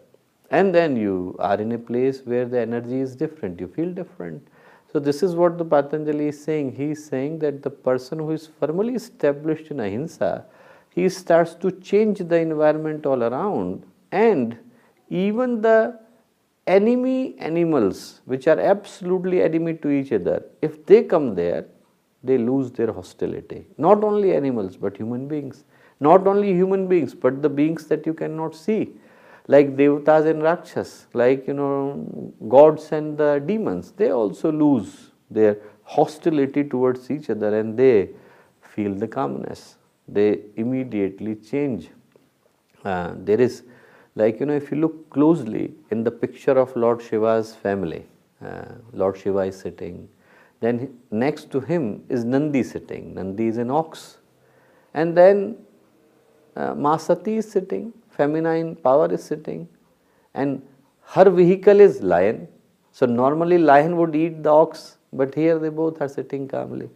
And 0.51 0.75
then 0.75 0.95
you 0.95 1.35
are 1.39 1.59
in 1.59 1.71
a 1.71 1.77
place 1.77 2.21
where 2.23 2.45
the 2.45 2.59
energy 2.59 3.00
is 3.00 3.15
different, 3.15 3.59
you 3.59 3.67
feel 3.67 3.91
different. 3.91 4.47
So 4.91 5.00
this 5.00 5.24
is 5.24 5.36
what 5.36 5.57
the 5.57 5.63
Patanjali 5.63 6.27
is 6.27 6.43
saying. 6.43 6.75
He 6.75 6.91
is 6.91 7.05
saying 7.05 7.39
that 7.39 7.63
the 7.63 7.69
person 7.69 8.19
who 8.19 8.31
is 8.31 8.50
firmly 8.60 8.95
established 8.95 9.71
in 9.71 9.79
ahimsa, 9.79 10.45
he 10.89 11.07
starts 11.07 11.53
to 11.55 11.71
change 11.71 12.19
the 12.19 12.36
environment 12.36 13.05
all 13.05 13.24
around 13.24 13.86
and 14.12 14.57
even 15.10 15.62
the 15.62 15.98
enemy 16.67 17.36
animals 17.39 18.21
which 18.25 18.48
are 18.48 18.60
absolutely 18.60 19.41
enemy 19.41 19.74
to 19.75 19.89
each 19.89 20.12
other, 20.12 20.43
if 20.62 20.86
they 20.86 21.03
come 21.03 21.36
there, 21.36 21.65
they 22.24 22.38
lose 22.38 22.71
their 22.71 22.91
hostility. 22.91 23.65
Not 23.77 24.03
only 24.03 24.36
animals 24.36 24.75
but 24.75 24.98
human 24.98 25.27
beings. 25.27 25.63
Not 26.01 26.27
only 26.27 26.51
human 26.53 26.88
beings 26.88 27.15
but 27.15 27.41
the 27.41 27.50
beings 27.50 27.86
that 27.88 28.05
you 28.05 28.13
cannot 28.13 28.55
see 28.55 28.93
like 29.48 29.75
devatas 29.75 30.29
and 30.29 30.43
rakshas, 30.43 31.07
like 31.13 31.48
you 31.48 31.53
know 31.53 32.33
gods 32.48 32.91
and 32.91 33.17
the 33.17 33.41
demons, 33.45 33.91
they 33.91 34.12
also 34.12 34.51
lose 34.51 35.12
their 35.29 35.57
hostility 35.83 36.63
towards 36.63 37.10
each 37.10 37.29
other 37.29 37.57
and 37.60 37.77
they 37.77 38.10
feel 38.62 38.93
the 38.93 39.07
calmness. 39.07 39.77
They 40.07 40.41
immediately 40.55 41.36
change. 41.36 41.89
Uh, 42.83 43.13
there 43.15 43.39
is 43.39 43.63
like 44.15 44.39
you 44.39 44.45
know 44.45 44.53
if 44.53 44.71
you 44.71 44.77
look 44.77 45.10
closely 45.10 45.74
in 45.89 46.03
the 46.03 46.12
picture 46.12 46.57
of 46.57 46.75
Lord 46.75 47.01
Shiva's 47.01 47.55
family, 47.55 48.05
uh, 48.43 48.65
Lord 48.93 49.17
Shiva 49.17 49.39
is 49.39 49.60
sitting, 49.60 50.07
then 50.60 50.98
next 51.10 51.51
to 51.51 51.60
him 51.60 52.03
is 52.10 52.24
Nandi 52.24 52.63
sitting. 52.63 53.15
Nandi 53.15 53.48
is 53.48 53.57
an 53.57 53.71
ox, 53.71 54.17
and 54.93 55.15
then 55.15 55.57
uh, 56.55 56.74
Masati 56.74 57.38
is 57.38 57.50
sitting 57.50 57.93
feminine 58.18 58.75
power 58.75 59.12
is 59.13 59.24
sitting 59.24 59.68
and 60.34 60.62
her 61.13 61.30
vehicle 61.30 61.80
is 61.80 62.01
lion. 62.01 62.48
So 62.91 63.06
normally 63.06 63.58
lion 63.58 63.98
would 63.98 64.15
eat 64.15 64.44
the 64.44 64.50
ox 64.50 64.98
but 65.13 65.34
here 65.36 65.58
they 65.60 65.70
both 65.70 66.01
are 66.01 66.08
sitting 66.08 66.48
calmly. 66.48 66.89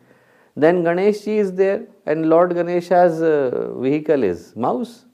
Then 0.56 0.84
Ganesh 0.84 1.28
is 1.28 1.54
there 1.54 1.86
and 2.06 2.30
Lord 2.30 2.52
Ganesha's 2.52 3.22
uh, 3.22 3.74
vehicle 3.78 4.24
is 4.24 4.56
mouse 4.56 5.06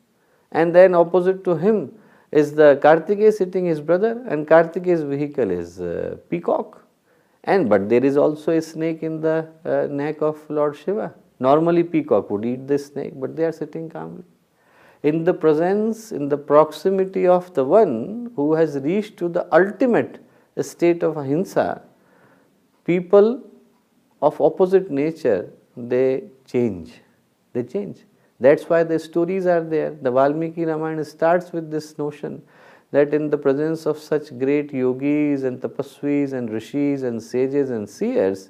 and 0.52 0.76
then 0.76 0.94
opposite 0.94 1.44
to 1.46 1.56
him 1.56 1.92
is 2.32 2.54
the 2.54 2.80
Kartikeya 2.82 3.34
sitting 3.34 3.66
his 3.66 3.82
brother 3.82 4.24
and 4.28 4.48
Kartikeya's 4.48 5.04
vehicle 5.04 5.50
is 5.50 5.82
uh, 5.82 6.18
peacock 6.30 6.86
and 7.44 7.70
but 7.70 7.90
there 7.90 8.06
is 8.06 8.18
also 8.18 8.52
a 8.52 8.62
snake 8.62 9.02
in 9.02 9.20
the 9.20 9.48
uh, 9.66 9.88
neck 9.92 10.22
of 10.22 10.38
Lord 10.50 10.78
Shiva. 10.78 11.14
Normally 11.40 11.84
peacock 11.84 12.30
would 12.30 12.46
eat 12.46 12.68
the 12.68 12.78
snake 12.78 13.14
but 13.16 13.36
they 13.36 13.44
are 13.46 13.52
sitting 13.52 13.90
calmly. 13.90 14.24
In 15.04 15.24
the 15.24 15.34
presence, 15.34 16.12
in 16.12 16.30
the 16.30 16.38
proximity 16.38 17.28
of 17.28 17.54
the 17.54 17.64
one 17.64 18.32
who 18.36 18.54
has 18.54 18.78
reached 18.78 19.18
to 19.18 19.28
the 19.28 19.48
ultimate 19.54 20.20
state 20.62 21.02
of 21.02 21.18
ahimsa, 21.18 21.82
people 22.86 23.42
of 24.22 24.40
opposite 24.40 24.92
nature 24.92 25.52
they 25.76 26.24
change. 26.46 27.02
They 27.54 27.64
change. 27.64 28.06
That's 28.40 28.70
why 28.70 28.84
the 28.84 29.00
stories 29.00 29.46
are 29.46 29.62
there. 29.62 29.92
The 30.02 30.12
Valmiki 30.12 30.66
Ramayana 30.66 31.06
starts 31.06 31.52
with 31.52 31.72
this 31.72 31.98
notion 31.98 32.42
that 32.92 33.14
in 33.14 33.30
the 33.30 33.38
presence 33.38 33.86
of 33.86 33.98
such 33.98 34.38
great 34.38 34.74
yogis 34.74 35.44
and 35.44 35.62
tapasvis 35.62 36.34
and 36.34 36.50
rishis 36.50 37.04
and 37.04 37.22
sages 37.22 37.70
and 37.70 37.90
seers, 37.90 38.50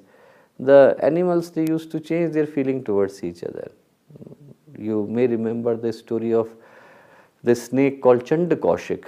the 0.58 0.96
animals 1.00 1.50
they 1.50 1.66
used 1.66 1.90
to 1.92 2.00
change 2.00 2.32
their 2.32 2.46
feeling 2.46 2.82
towards 2.82 3.22
each 3.22 3.44
other. 3.44 3.70
You 4.82 5.06
may 5.08 5.26
remember 5.26 5.76
the 5.76 5.92
story 5.92 6.32
of 6.34 6.48
the 7.42 7.54
snake 7.54 8.02
called 8.02 8.24
Chandakoshik, 8.24 9.04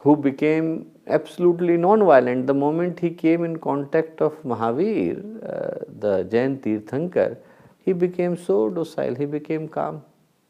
who 0.00 0.16
became 0.16 0.90
absolutely 1.06 1.76
non-violent 1.76 2.46
the 2.46 2.54
moment 2.54 3.00
he 3.00 3.10
came 3.10 3.44
in 3.44 3.58
contact 3.58 4.20
of 4.20 4.42
Mahavir, 4.42 5.18
uh, 5.42 5.84
the 5.98 6.24
Jain 6.24 6.58
Tirthankar, 6.58 7.36
he 7.84 7.92
became 7.92 8.36
so 8.36 8.70
docile, 8.70 9.14
he 9.14 9.26
became 9.26 9.68
calm. 9.68 10.02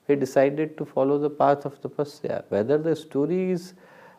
He 0.07 0.15
decided 0.15 0.77
to 0.79 0.85
follow 0.85 1.19
the 1.19 1.31
path 1.31 1.65
of 1.65 1.81
tapasya. 1.81 2.45
Whether 2.49 2.79
the 2.79 2.95
story 2.95 3.51
is 3.51 3.75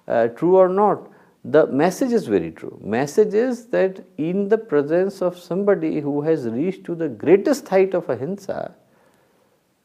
uh, 0.08 0.28
true 0.28 0.58
or 0.58 0.68
not, 0.68 1.10
the 1.44 1.68
message 1.68 2.12
is 2.12 2.26
very 2.28 2.52
true. 2.52 2.78
Message 2.84 3.34
is 3.34 3.68
that 3.68 4.04
in 4.18 4.50
the 4.50 4.58
presence 4.58 5.22
of 5.22 5.38
somebody 5.38 6.00
who 6.00 6.22
has 6.22 6.48
reached 6.48 6.84
to 6.86 6.96
the 6.96 7.08
greatest 7.08 7.68
height 7.68 7.94
of 7.94 8.10
ahimsa, 8.10 8.74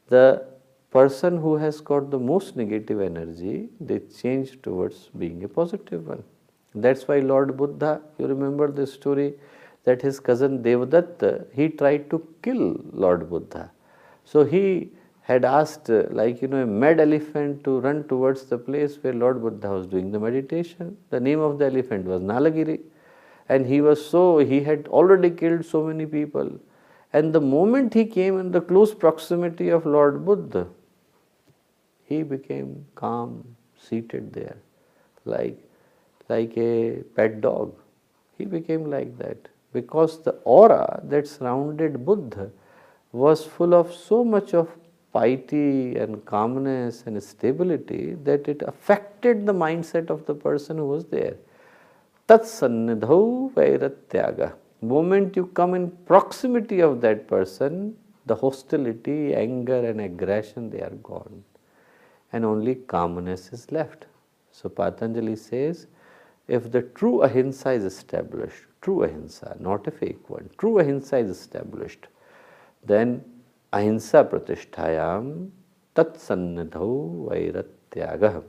the 0.07 0.50
person 0.91 1.37
who 1.37 1.55
has 1.55 1.79
got 1.79 2.11
the 2.11 2.19
most 2.19 2.55
negative 2.55 3.01
energy, 3.01 3.69
they 3.79 3.99
change 4.21 4.61
towards 4.61 5.09
being 5.17 5.43
a 5.43 5.47
positive 5.47 6.07
one. 6.07 6.23
That's 6.75 7.07
why 7.07 7.19
Lord 7.19 7.55
Buddha, 7.57 8.01
you 8.17 8.27
remember 8.27 8.71
the 8.71 8.85
story 8.85 9.33
that 9.83 10.01
his 10.01 10.19
cousin 10.19 10.61
Devadatta, 10.63 11.45
he 11.53 11.69
tried 11.69 12.09
to 12.09 12.25
kill 12.43 12.79
Lord 12.91 13.29
Buddha. 13.29 13.71
So 14.25 14.43
he 14.45 14.91
had 15.21 15.45
asked 15.45 15.89
like 15.89 16.41
you 16.41 16.47
know 16.47 16.63
a 16.63 16.65
mad 16.65 16.99
elephant 16.99 17.63
to 17.63 17.79
run 17.79 18.03
towards 18.05 18.45
the 18.45 18.57
place 18.57 18.97
where 19.01 19.13
Lord 19.13 19.41
Buddha 19.41 19.69
was 19.69 19.87
doing 19.87 20.11
the 20.11 20.19
meditation. 20.19 20.97
The 21.09 21.19
name 21.19 21.39
of 21.39 21.57
the 21.57 21.65
elephant 21.65 22.05
was 22.05 22.21
Nalagiri 22.21 22.81
and 23.47 23.65
he 23.65 23.81
was 23.81 24.05
so 24.05 24.39
he 24.39 24.61
had 24.61 24.87
already 24.87 25.29
killed 25.29 25.65
so 25.65 25.83
many 25.83 26.05
people 26.05 26.51
and 27.13 27.33
the 27.33 27.41
moment 27.41 27.93
he 27.93 28.05
came 28.05 28.39
in 28.39 28.51
the 28.51 28.61
close 28.61 28.93
proximity 28.93 29.69
of 29.69 29.85
Lord 29.85 30.25
Buddha 30.25 30.67
he 32.11 32.21
became 32.35 32.69
calm 33.03 33.31
seated 33.87 34.33
there 34.39 34.57
like 35.33 35.57
like 36.33 36.57
a 36.57 36.73
pet 37.15 37.41
dog 37.47 37.73
he 38.37 38.45
became 38.57 38.85
like 38.95 39.11
that 39.23 39.49
because 39.73 40.13
the 40.27 40.31
aura 40.55 40.85
that 41.03 41.27
surrounded 41.27 42.05
Buddha 42.05 42.49
was 43.11 43.45
full 43.45 43.73
of 43.73 43.93
so 43.93 44.23
much 44.23 44.53
of 44.53 44.69
piety 45.13 45.97
and 45.97 46.23
calmness 46.25 47.03
and 47.05 47.21
stability 47.21 48.15
that 48.23 48.47
it 48.47 48.61
affected 48.61 49.45
the 49.45 49.53
mindset 49.53 50.09
of 50.09 50.25
the 50.25 50.33
person 50.33 50.77
who 50.77 50.87
was 50.87 51.05
there. 51.05 51.35
Tat 52.27 52.43
sannidhau 52.43 53.53
vairatyaga. 53.53 54.53
Moment 54.81 55.35
you 55.35 55.45
come 55.47 55.73
in 55.75 55.91
proximity 56.11 56.79
of 56.81 57.01
that 57.01 57.27
person, 57.27 57.95
the 58.25 58.35
hostility, 58.35 59.33
anger 59.35 59.85
and 59.85 60.01
aggression 60.01 60.69
they 60.69 60.81
are 60.81 60.97
gone 61.11 61.43
and 62.33 62.45
only 62.45 62.75
calmness 62.75 63.51
is 63.51 63.71
left. 63.71 64.05
So 64.51 64.69
Patanjali 64.69 65.35
says, 65.35 65.87
if 66.47 66.71
the 66.71 66.81
true 66.81 67.21
ahimsa 67.21 67.71
is 67.71 67.83
established, 67.83 68.63
true 68.81 69.03
ahimsa, 69.03 69.55
not 69.59 69.87
a 69.87 69.91
fake 69.91 70.29
one, 70.29 70.49
true 70.57 70.79
ahimsa 70.79 71.17
is 71.17 71.29
established, 71.29 72.07
then 72.83 73.23
ahimsa 73.71 74.23
pratishtayam 74.23 75.49
tatsannidhau 75.95 77.29
vairatyagah. 77.29 78.43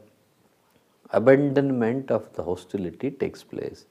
Abandonment 1.11 2.11
of 2.11 2.33
the 2.35 2.42
hostility 2.42 3.11
takes 3.11 3.44
place 3.44 3.87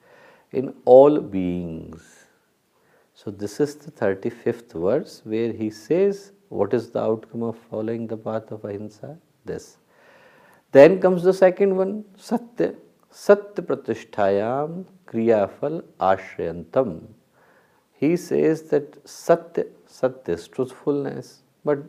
in 0.51 0.73
all 0.85 1.19
beings. 1.19 2.25
So, 3.13 3.29
this 3.29 3.59
is 3.59 3.75
the 3.75 3.91
35th 3.91 4.73
verse 4.73 5.21
where 5.23 5.53
he 5.53 5.69
says, 5.69 6.31
What 6.49 6.73
is 6.73 6.89
the 6.89 7.01
outcome 7.01 7.43
of 7.43 7.57
following 7.69 8.07
the 8.07 8.17
path 8.17 8.51
of 8.51 8.65
ahimsa? 8.65 9.17
This. 9.45 9.77
Then 10.71 11.01
comes 11.01 11.23
the 11.23 11.33
second 11.33 11.75
one, 11.75 12.05
Satya. 12.17 12.75
Satya 13.09 13.63
pratishtayam 13.63 14.85
kriyafal 15.05 15.83
ashrayantam. 15.99 17.07
He 17.93 18.15
says 18.15 18.63
that 18.69 19.07
Satya 19.07 19.65
satyas, 19.87 20.49
truthfulness. 20.49 21.43
But 21.65 21.79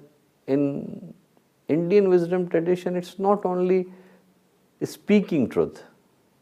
in 0.46 1.14
Indian 1.68 2.08
wisdom 2.08 2.48
tradition, 2.48 2.96
it's 2.96 3.18
not 3.18 3.46
only 3.46 3.86
speaking 4.82 5.48
truth, 5.48 5.84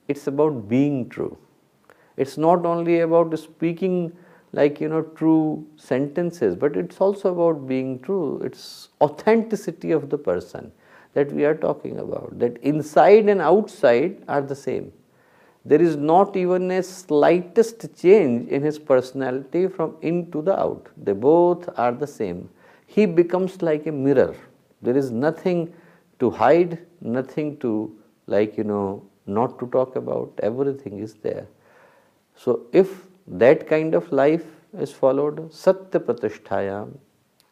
it's 0.09 0.27
about 0.27 0.69
being 0.69 1.09
true. 1.09 1.37
It's 2.17 2.37
not 2.37 2.67
only 2.67 3.01
about 3.01 3.39
speaking 3.39 4.17
like 4.53 4.81
you 4.81 4.89
know 4.89 5.03
true 5.03 5.67
sentences, 5.77 6.57
but 6.57 6.77
it's 6.77 7.01
also 7.01 7.33
about 7.33 7.69
being 7.69 8.01
true. 8.01 8.41
It's 8.43 8.89
authenticity 9.01 9.93
of 9.93 10.11
the 10.11 10.19
person 10.19 10.73
that 11.15 11.33
we 11.33 11.45
are 11.45 11.55
talking 11.55 11.99
about. 11.99 12.39
That 12.39 12.59
inside 12.59 13.29
and 13.29 13.41
outside 13.41 14.23
are 14.29 14.43
the 14.43 14.55
same. 14.55 14.93
There 15.65 15.81
is 15.83 15.97
not 15.97 16.37
even 16.37 16.71
a 16.71 16.83
slightest 16.83 17.85
change 18.01 18.49
in 18.49 18.63
his 18.63 18.79
personality 18.79 19.67
from 19.67 19.97
in 20.01 20.31
to 20.33 20.41
the 20.41 20.59
out. 20.59 20.89
They 20.97 21.13
both 21.13 21.69
are 21.77 21.93
the 21.93 22.07
same. 22.07 22.49
He 22.87 23.05
becomes 23.07 23.61
like 23.61 23.87
a 23.87 23.93
mirror. 23.93 24.35
There 24.83 24.97
is 24.97 25.11
nothing 25.11 25.75
to 26.19 26.31
hide, 26.31 26.79
nothing 27.01 27.59
to, 27.59 27.95
like, 28.27 28.57
you 28.57 28.65
know, 28.65 29.03
not 29.27 29.59
to 29.59 29.67
talk 29.67 29.97
about. 29.97 30.33
Everything 30.43 30.99
is 30.99 31.15
there. 31.15 31.47
So, 32.35 32.67
if 32.73 33.07
that 33.27 33.69
kind 33.69 33.95
of 33.95 34.11
life 34.11 34.45
is 34.79 34.93
followed, 34.93 35.53
Satya 35.53 36.01
Pratishtayam, 36.01 36.97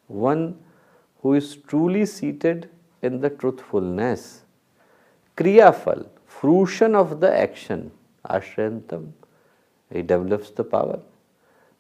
one 0.06 0.58
who 1.20 1.34
is 1.34 1.56
truly 1.56 2.06
seated 2.06 2.70
in 3.02 3.20
the 3.20 3.30
truthfulness, 3.30 4.42
Kriyafal, 5.37 6.08
fruition 6.26 6.94
of 6.94 7.20
the 7.20 7.32
action, 7.32 7.90
ashrayantam, 8.28 9.12
he 9.92 10.02
develops 10.02 10.50
the 10.50 10.64
power. 10.64 11.00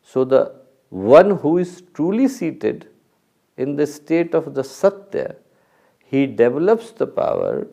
So 0.02 0.24
the 0.24 0.54
one 0.90 1.30
who 1.38 1.58
is 1.58 1.82
truly 1.92 2.28
seated 2.28 2.88
in 3.56 3.76
the 3.76 3.86
state 3.86 4.34
of 4.34 4.54
the 4.54 4.64
satya, 4.64 5.36
he 6.04 6.26
develops 6.26 6.92
the 6.92 7.06
power 7.06 7.66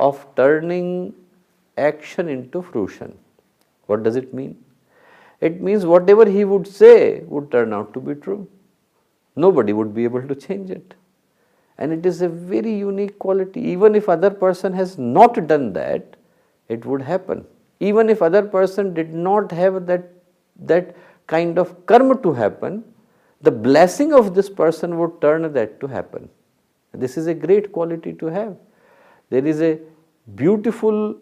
of 0.00 0.24
turning 0.36 1.14
action 1.76 2.28
into 2.28 2.62
fruition. 2.62 3.18
What 3.86 4.02
does 4.02 4.16
it 4.16 4.32
mean? 4.32 4.64
It 5.40 5.60
means 5.60 5.84
whatever 5.84 6.24
he 6.24 6.44
would 6.44 6.66
say 6.66 7.20
would 7.26 7.50
turn 7.50 7.72
out 7.72 7.92
to 7.94 8.00
be 8.00 8.14
true. 8.14 8.48
Nobody 9.34 9.72
would 9.72 9.92
be 9.94 10.04
able 10.04 10.26
to 10.26 10.34
change 10.34 10.70
it. 10.70 10.94
And 11.78 11.92
it 11.92 12.06
is 12.06 12.22
a 12.22 12.28
very 12.28 12.74
unique 12.74 13.18
quality. 13.18 13.60
Even 13.60 13.94
if 13.94 14.08
other 14.08 14.30
person 14.30 14.72
has 14.72 14.98
not 14.98 15.46
done 15.46 15.72
that, 15.72 16.16
it 16.68 16.84
would 16.84 17.02
happen 17.02 17.44
even 17.88 18.08
if 18.08 18.22
other 18.22 18.42
person 18.42 18.94
did 18.94 19.12
not 19.12 19.50
have 19.60 19.86
that, 19.86 20.04
that 20.72 20.96
kind 21.26 21.58
of 21.58 21.70
karma 21.86 22.16
to 22.22 22.32
happen, 22.32 22.84
the 23.40 23.50
blessing 23.50 24.12
of 24.12 24.34
this 24.36 24.48
person 24.48 24.98
would 24.98 25.20
turn 25.20 25.52
that 25.52 25.80
to 25.80 25.88
happen. 25.88 26.28
This 26.92 27.16
is 27.16 27.26
a 27.26 27.34
great 27.34 27.72
quality 27.72 28.12
to 28.12 28.26
have. 28.26 28.56
There 29.30 29.44
is 29.44 29.60
a 29.60 29.80
beautiful 30.36 31.16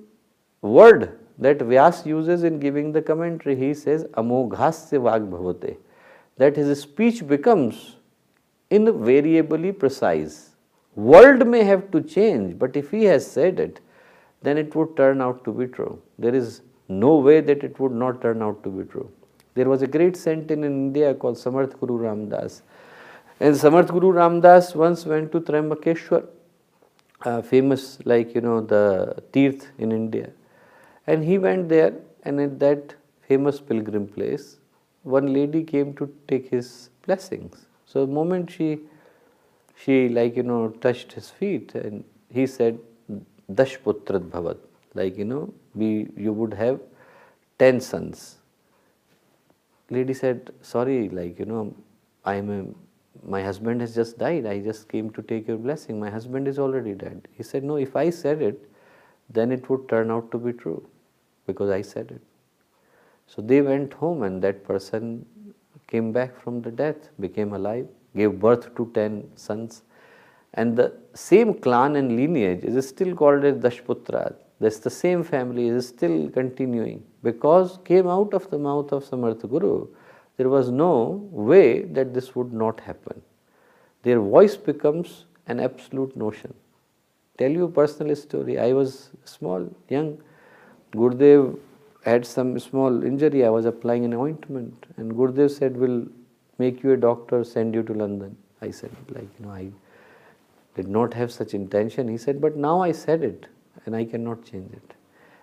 word 0.61 1.19
that 1.39 1.61
Vyas 1.61 2.05
uses 2.05 2.45
in 2.45 2.61
giving 2.61 2.93
the 2.93 3.01
commentary. 3.01 3.57
He 3.57 3.73
says, 3.73 4.05
Amoghasya 4.23 5.01
Vagbhavate, 5.07 5.79
that 6.37 6.57
his 6.57 6.79
speech 6.79 7.27
becomes 7.27 7.97
invariably 8.71 9.73
precise. 9.73 10.51
World 10.95 11.47
may 11.47 11.63
have 11.65 11.91
to 11.93 12.01
change, 12.01 12.59
but 12.59 12.77
if 12.77 12.91
he 12.91 13.05
has 13.05 13.31
said 13.31 13.61
it, 13.61 13.81
then 14.43 14.57
it 14.59 14.75
would 14.75 14.97
turn 14.97 15.21
out 15.21 15.45
to 15.45 15.53
be 15.53 15.67
true. 15.67 16.01
There 16.19 16.35
is 16.35 16.63
no 16.89 17.17
way 17.17 17.41
that 17.41 17.63
it 17.63 17.79
would 17.79 17.93
not 17.93 18.21
turn 18.21 18.43
out 18.43 18.63
to 18.65 18.71
be 18.71 18.85
true. 18.85 19.11
There 19.55 19.69
was 19.69 19.83
a 19.83 19.87
great 19.87 20.17
saint 20.17 20.51
in 20.51 20.65
India 20.65 21.15
called 21.15 21.37
Samarth 21.37 21.79
Guru 21.79 21.99
Ramdas. 21.99 22.63
And 23.39 23.55
Samarth 23.55 23.91
Guru 23.91 24.13
Ramdas 24.13 24.75
once 24.75 25.05
went 25.05 25.33
to 25.33 25.41
Trimbakeshwar, 25.41 26.27
uh, 27.23 27.43
famous 27.43 27.99
like 28.05 28.35
you 28.35 28.41
know 28.41 28.61
the 28.61 29.23
Tirth 29.33 29.69
in 29.79 29.93
India. 29.93 30.31
And 31.07 31.25
he 31.25 31.39
went 31.39 31.69
there 31.69 31.95
and 32.23 32.41
at 32.41 32.59
that 32.61 32.95
famous 33.27 33.61
pilgrim 33.61 34.07
place, 34.07 34.59
one 35.03 35.33
lady 35.33 35.65
came 35.65 35.95
to 35.95 36.13
take 36.29 36.49
his 36.51 36.91
blessings. 37.07 37.67
So 37.93 38.07
the 38.07 38.13
moment 38.13 38.51
she 38.57 38.71
she 39.85 40.09
like 40.09 40.37
you 40.37 40.43
know 40.43 40.63
touched 40.87 41.13
his 41.19 41.31
feet 41.31 41.75
and 41.75 42.05
he 42.39 42.47
said 42.47 42.79
Dashputrat 43.55 44.31
Bhavat. 44.31 44.59
Like, 44.95 45.17
you 45.17 45.25
know, 45.25 45.53
we, 45.75 46.09
you 46.17 46.33
would 46.33 46.55
have 46.55 46.81
10 47.59 47.81
sons. 47.81 48.37
Lady 49.89 50.15
said, 50.15 50.53
sorry, 50.63 51.09
like, 51.09 51.39
you 51.39 51.45
know, 51.45 51.75
I 52.25 52.35
am 52.37 52.51
a, 52.51 53.29
my 53.29 53.43
husband 53.43 53.81
has 53.81 53.95
just 53.95 54.19
died. 54.19 54.47
I 54.47 54.61
just 54.61 54.89
came 54.89 55.11
to 55.11 55.23
take 55.23 55.49
your 55.49 55.57
blessing. 55.57 55.99
My 55.99 56.11
husband 56.11 56.49
is 56.49 56.59
already 56.59 56.95
dead. 56.95 57.29
He 57.37 57.43
said, 57.43 57.65
no, 57.65 57.77
if 57.77 57.97
I 57.97 58.11
said 58.11 58.41
it, 58.43 58.71
then 59.29 59.53
it 59.53 59.69
would 59.69 59.89
turn 59.89 60.11
out 60.11 60.31
to 60.33 60.39
be 60.39 60.53
true 60.53 60.87
because 61.47 61.71
I 61.71 61.83
said 61.83 62.11
it. 62.11 62.23
So 63.27 63.43
they 63.43 63.61
went 63.63 63.93
home 63.95 64.23
and 64.23 64.43
that 64.43 64.65
person 64.65 65.27
came 65.91 66.13
back 66.13 66.41
from 66.41 66.63
the 66.63 66.71
death, 66.71 67.11
became 67.19 67.53
alive, 67.53 67.87
gave 68.17 68.39
birth 68.39 68.75
to 68.77 68.91
10 68.95 69.31
sons. 69.37 69.83
And 70.55 70.77
the 70.77 70.93
same 71.15 71.55
clan 71.55 71.97
and 71.97 72.17
lineage 72.17 72.65
is 72.65 72.89
still 72.89 73.15
called 73.15 73.45
as 73.45 73.57
Dashputra. 73.57 74.35
That's 74.59 74.79
the 74.79 74.91
same 74.91 75.23
family 75.23 75.69
is 75.69 75.89
still 75.89 76.29
continuing 76.31 77.03
because 77.23 77.79
came 77.85 78.07
out 78.07 78.35
of 78.35 78.51
the 78.51 78.59
mouth 78.59 78.93
of 78.93 79.05
Samartha 79.05 79.49
Guru. 79.49 79.87
There 80.37 80.49
was 80.49 80.71
no 80.71 81.29
way 81.31 81.83
that 81.83 82.15
this 82.15 82.35
would 82.35 82.53
not 82.53 82.81
happen. 82.81 83.23
Their 84.03 84.21
voice 84.21 84.57
becomes 84.57 85.25
an 85.47 85.61
absolute 85.61 86.17
notion. 86.17 86.55
Tell 87.39 87.51
you 87.51 87.65
a 87.65 87.71
personal 87.71 88.15
story. 88.17 88.59
I 88.59 88.73
was 88.73 89.11
small, 89.25 89.67
young. 89.89 90.23
Gurudev 90.93 91.59
had 92.05 92.27
some 92.27 92.59
small 92.59 93.05
injury. 93.05 93.45
I 93.45 93.51
was 93.51 93.67
applying 93.67 94.05
an 94.05 94.15
ointment, 94.15 94.87
and 94.97 95.15
Gurudev 95.15 95.51
said, 95.51 95.77
"We'll 95.77 96.07
make 96.59 96.83
you 96.83 96.93
a 96.93 96.97
doctor, 96.97 97.45
send 97.45 97.75
you 97.75 97.83
to 97.83 97.95
London." 97.95 98.37
I 98.63 98.71
said, 98.71 98.91
"Like 99.09 99.29
you 99.39 99.47
know, 99.47 99.53
I 99.53 99.71
did 100.75 100.89
not 100.89 101.15
have 101.15 101.33
such 101.33 101.55
intention." 101.55 102.09
He 102.09 102.17
said, 102.17 102.41
"But 102.41 102.57
now 102.57 102.81
I 102.81 102.93
said 102.93 103.23
it, 103.23 103.47
and 103.85 103.97
I 103.97 104.05
cannot 104.05 104.45
change 104.45 104.73
it." 104.73 104.95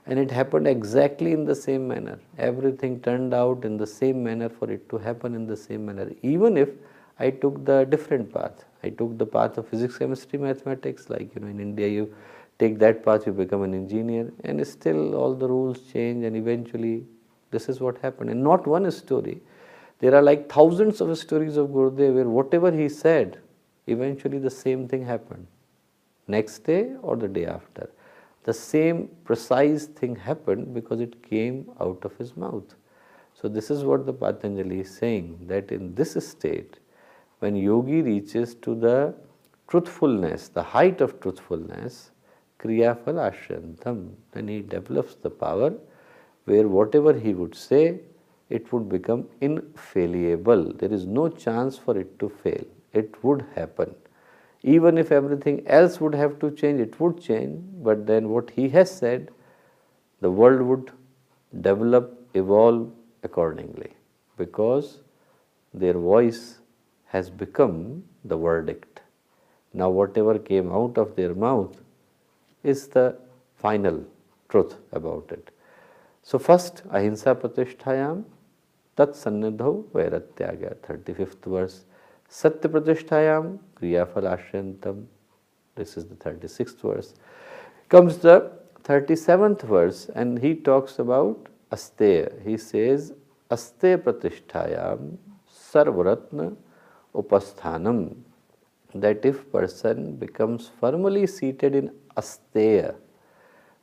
And 0.06 0.20
it 0.20 0.32
happened 0.32 0.68
exactly 0.68 1.34
in 1.34 1.44
the 1.46 1.56
same 1.56 1.88
manner. 1.88 2.20
Everything 2.38 3.00
turned 3.02 3.34
out 3.34 3.66
in 3.66 3.78
the 3.78 3.88
same 3.88 4.24
manner 4.24 4.50
for 4.50 4.72
it 4.72 4.88
to 4.90 4.98
happen 4.98 5.36
in 5.36 5.48
the 5.48 5.58
same 5.58 5.86
manner, 5.86 6.10
even 6.22 6.56
if 6.56 6.70
I 7.20 7.30
took 7.30 7.66
the 7.66 7.84
different 7.86 8.32
path. 8.34 8.64
I 8.84 8.90
took 8.90 9.18
the 9.18 9.26
path 9.26 9.58
of 9.58 9.68
physics, 9.68 9.98
chemistry, 9.98 10.40
mathematics. 10.40 11.10
Like 11.10 11.36
you 11.36 11.42
know, 11.42 11.48
in 11.48 11.60
India, 11.60 11.88
you 11.88 12.14
take 12.60 12.80
that 12.80 13.04
path, 13.04 13.26
you 13.28 13.34
become 13.34 13.62
an 13.64 13.74
engineer, 13.74 14.32
and 14.44 14.66
still 14.66 15.16
all 15.16 15.34
the 15.34 15.48
rules 15.48 15.80
change, 15.92 16.26
and 16.26 16.36
eventually, 16.36 17.06
this 17.52 17.70
is 17.70 17.80
what 17.80 17.98
happened. 18.00 18.30
And 18.30 18.44
not 18.44 18.68
one 18.68 18.90
story. 18.92 19.42
There 20.00 20.14
are 20.14 20.22
like 20.22 20.52
thousands 20.52 21.02
of 21.02 21.18
stories 21.18 21.58
of 21.58 21.70
Gurudev 21.70 22.16
where 22.16 22.30
whatever 22.30 22.72
he 22.72 22.90
said, 22.90 23.40
eventually 23.88 24.38
the 24.38 24.50
same 24.50 24.88
thing 24.88 25.06
happened. 25.06 25.48
Next 26.28 26.60
day 26.60 26.94
or 27.02 27.16
the 27.16 27.28
day 27.28 27.46
after. 27.46 27.90
The 28.44 28.54
same 28.54 29.10
precise 29.26 29.86
thing 29.86 30.16
happened 30.16 30.74
because 30.74 31.00
it 31.02 31.22
came 31.24 31.70
out 31.80 32.04
of 32.04 32.16
his 32.18 32.38
mouth. 32.38 32.76
So, 33.34 33.48
this 33.48 33.70
is 33.70 33.84
what 33.84 34.06
the 34.06 34.14
Patanjali 34.14 34.80
is 34.80 34.98
saying 34.98 35.40
that 35.48 35.72
in 35.72 35.94
this 35.96 36.14
state, 36.28 36.80
when 37.40 37.56
yogi 37.56 38.02
reaches 38.02 38.56
to 38.56 38.74
the 38.74 39.14
truthfulness, 39.68 40.50
the 40.50 40.64
height 40.64 41.02
of 41.02 41.20
truthfulness, 41.20 42.12
Kriya 42.68 42.98
Ashyantam, 43.06 44.12
then 44.34 44.48
he 44.50 44.62
develops 44.62 45.16
the 45.16 45.30
power 45.30 45.74
where 46.46 46.68
whatever 46.68 47.14
he 47.14 47.34
would 47.34 47.56
say, 47.56 48.00
it 48.50 48.72
would 48.72 48.90
become 48.90 49.28
infallible. 49.42 50.74
There 50.74 50.92
is 50.92 51.06
no 51.06 51.30
chance 51.30 51.78
for 51.78 51.98
it 51.98 52.20
to 52.20 52.30
fail. 52.30 52.66
It 52.94 53.24
would 53.24 53.46
happen. 53.56 53.96
Even 54.64 54.98
if 54.98 55.12
everything 55.12 55.64
else 55.68 56.02
would 56.02 56.16
have 56.16 56.40
to 56.40 56.52
change, 56.52 56.82
it 56.82 57.00
would 57.00 57.22
change, 57.22 57.62
but 57.84 58.06
then 58.06 58.30
what 58.30 58.50
he 58.50 58.70
has 58.70 58.92
said, 58.92 59.30
the 60.20 60.32
world 60.32 60.62
would 60.62 60.92
develop, 61.62 62.28
evolve 62.34 62.92
accordingly 63.24 63.94
because 64.38 65.00
their 65.74 65.94
voice 65.94 66.60
has 67.06 67.30
become 67.30 68.04
the 68.26 68.36
verdict. 68.36 69.02
Now, 69.74 69.90
whatever 69.90 70.40
came 70.40 70.72
out 70.72 70.98
of 70.98 71.16
their 71.16 71.34
mouth 71.34 71.78
is 72.68 72.88
the 72.88 73.18
final 73.56 74.06
truth 74.50 74.76
about 74.92 75.32
it. 75.32 75.50
So, 76.24 76.38
first 76.38 76.84
Ahimsa 76.92 77.36
Pratisthayam 77.36 78.26
Tat 78.96 79.10
Sannidhau 79.10 79.86
Vairatyagya, 79.92 80.76
35th 80.78 81.46
verse. 81.46 81.86
Satya 82.28 82.70
Pratisthayam 82.70 83.60
Kriyafalashantam, 83.80 85.06
this 85.76 85.96
is 85.98 86.06
the 86.06 86.16
36th 86.16 86.82
verse. 86.82 87.14
Comes 87.90 88.18
the 88.18 88.52
37th 88.84 89.62
verse 89.62 90.10
and 90.16 90.40
he 90.40 90.56
talks 90.56 91.00
about 91.00 91.48
Asteya. 91.72 92.44
He 92.44 92.58
says, 92.58 93.14
Asteya 93.50 93.98
Pratisthayam 93.98 95.18
Sarvaratna 95.50 96.56
Upasthanam 97.16 98.16
that 98.96 99.26
if 99.26 99.52
person 99.52 100.16
becomes 100.16 100.70
firmly 100.80 101.28
seated 101.28 101.76
in 101.76 101.92
asteya, 102.18 102.96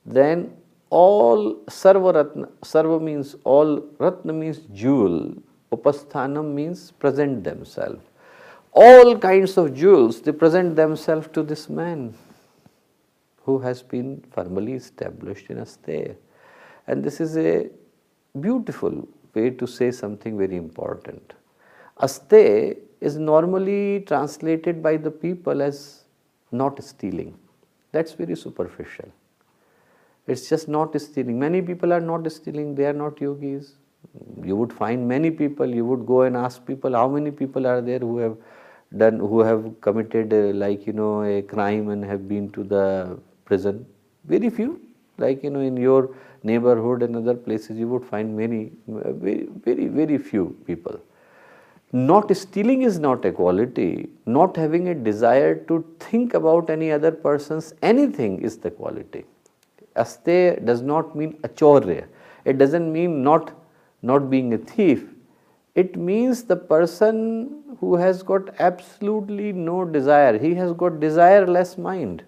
then 0.04 0.52
all 0.90 1.54
sarva 1.66 2.14
ratna, 2.14 2.48
sarva 2.62 3.00
means 3.00 3.36
all, 3.44 3.82
ratna 3.98 4.32
means 4.32 4.58
jewel, 4.72 5.34
upasthanam 5.72 6.52
means 6.52 6.90
present 6.92 7.42
themselves. 7.44 8.04
All 8.72 9.16
kinds 9.18 9.56
of 9.56 9.74
jewels, 9.74 10.20
they 10.20 10.32
present 10.32 10.74
themselves 10.76 11.28
to 11.32 11.42
this 11.42 11.68
man 11.68 12.14
who 13.44 13.58
has 13.60 13.82
been 13.82 14.24
firmly 14.32 14.72
established 14.72 15.48
in 15.50 15.58
asteya. 15.58 16.16
And 16.86 17.02
this 17.04 17.20
is 17.20 17.36
a 17.36 17.70
beautiful 18.40 19.08
way 19.34 19.50
to 19.50 19.66
say 19.66 19.90
something 19.90 20.36
very 20.36 20.56
important. 20.56 21.34
Aste 22.00 22.76
is 23.00 23.16
normally 23.16 24.00
translated 24.00 24.82
by 24.82 24.96
the 24.96 25.10
people 25.10 25.62
as 25.62 26.04
not 26.50 26.82
stealing. 26.82 27.34
That's 27.94 28.12
very 28.20 28.36
superficial. 28.36 29.08
It's 30.26 30.48
just 30.48 30.68
not 30.68 31.00
stealing. 31.00 31.38
Many 31.38 31.60
people 31.62 31.92
are 31.92 32.00
not 32.00 32.30
stealing, 32.32 32.74
they 32.74 32.86
are 32.86 32.98
not 33.04 33.20
yogis. 33.20 33.74
You 34.42 34.56
would 34.56 34.72
find 34.72 35.06
many 35.08 35.30
people, 35.30 35.74
you 35.80 35.84
would 35.90 36.06
go 36.06 36.22
and 36.22 36.36
ask 36.36 36.66
people 36.66 36.94
how 37.00 37.08
many 37.08 37.30
people 37.30 37.66
are 37.66 37.80
there 37.80 37.98
who 37.98 38.18
have 38.18 38.36
done, 39.02 39.18
who 39.18 39.40
have 39.40 39.80
committed 39.80 40.32
uh, 40.32 40.42
like, 40.64 40.86
you 40.86 40.92
know, 40.92 41.22
a 41.22 41.42
crime 41.42 41.88
and 41.90 42.04
have 42.04 42.28
been 42.28 42.50
to 42.50 42.64
the 42.64 43.18
prison. 43.44 43.86
Very 44.24 44.50
few. 44.50 44.80
Like, 45.18 45.44
you 45.44 45.50
know, 45.50 45.60
in 45.60 45.76
your 45.76 46.14
neighborhood 46.42 47.02
and 47.02 47.16
other 47.16 47.34
places, 47.34 47.78
you 47.78 47.88
would 47.88 48.04
find 48.04 48.36
many, 48.36 48.72
very, 48.88 49.48
very, 49.64 49.86
very 49.88 50.18
few 50.18 50.56
people. 50.66 51.00
Not 51.94 52.36
stealing 52.36 52.82
is 52.82 52.98
not 52.98 53.24
a 53.24 53.30
quality. 53.30 54.08
Not 54.26 54.56
having 54.56 54.88
a 54.88 54.94
desire 54.96 55.54
to 55.66 55.84
think 56.00 56.34
about 56.34 56.68
any 56.68 56.90
other 56.90 57.12
person's 57.12 57.72
anything 57.82 58.42
is 58.42 58.58
the 58.58 58.72
quality. 58.72 59.24
Aste 59.94 60.64
does 60.64 60.82
not 60.82 61.14
mean 61.14 61.34
achorya. 61.42 62.08
It 62.44 62.58
doesn't 62.58 62.92
mean 62.92 63.22
not, 63.22 63.52
not 64.02 64.28
being 64.28 64.54
a 64.54 64.58
thief. 64.58 65.04
It 65.76 65.94
means 65.94 66.42
the 66.42 66.56
person 66.56 67.62
who 67.78 67.94
has 67.94 68.24
got 68.24 68.50
absolutely 68.58 69.52
no 69.52 69.84
desire. 69.84 70.36
He 70.36 70.52
has 70.56 70.72
got 70.72 70.94
desireless 70.94 71.78
mind. 71.78 72.24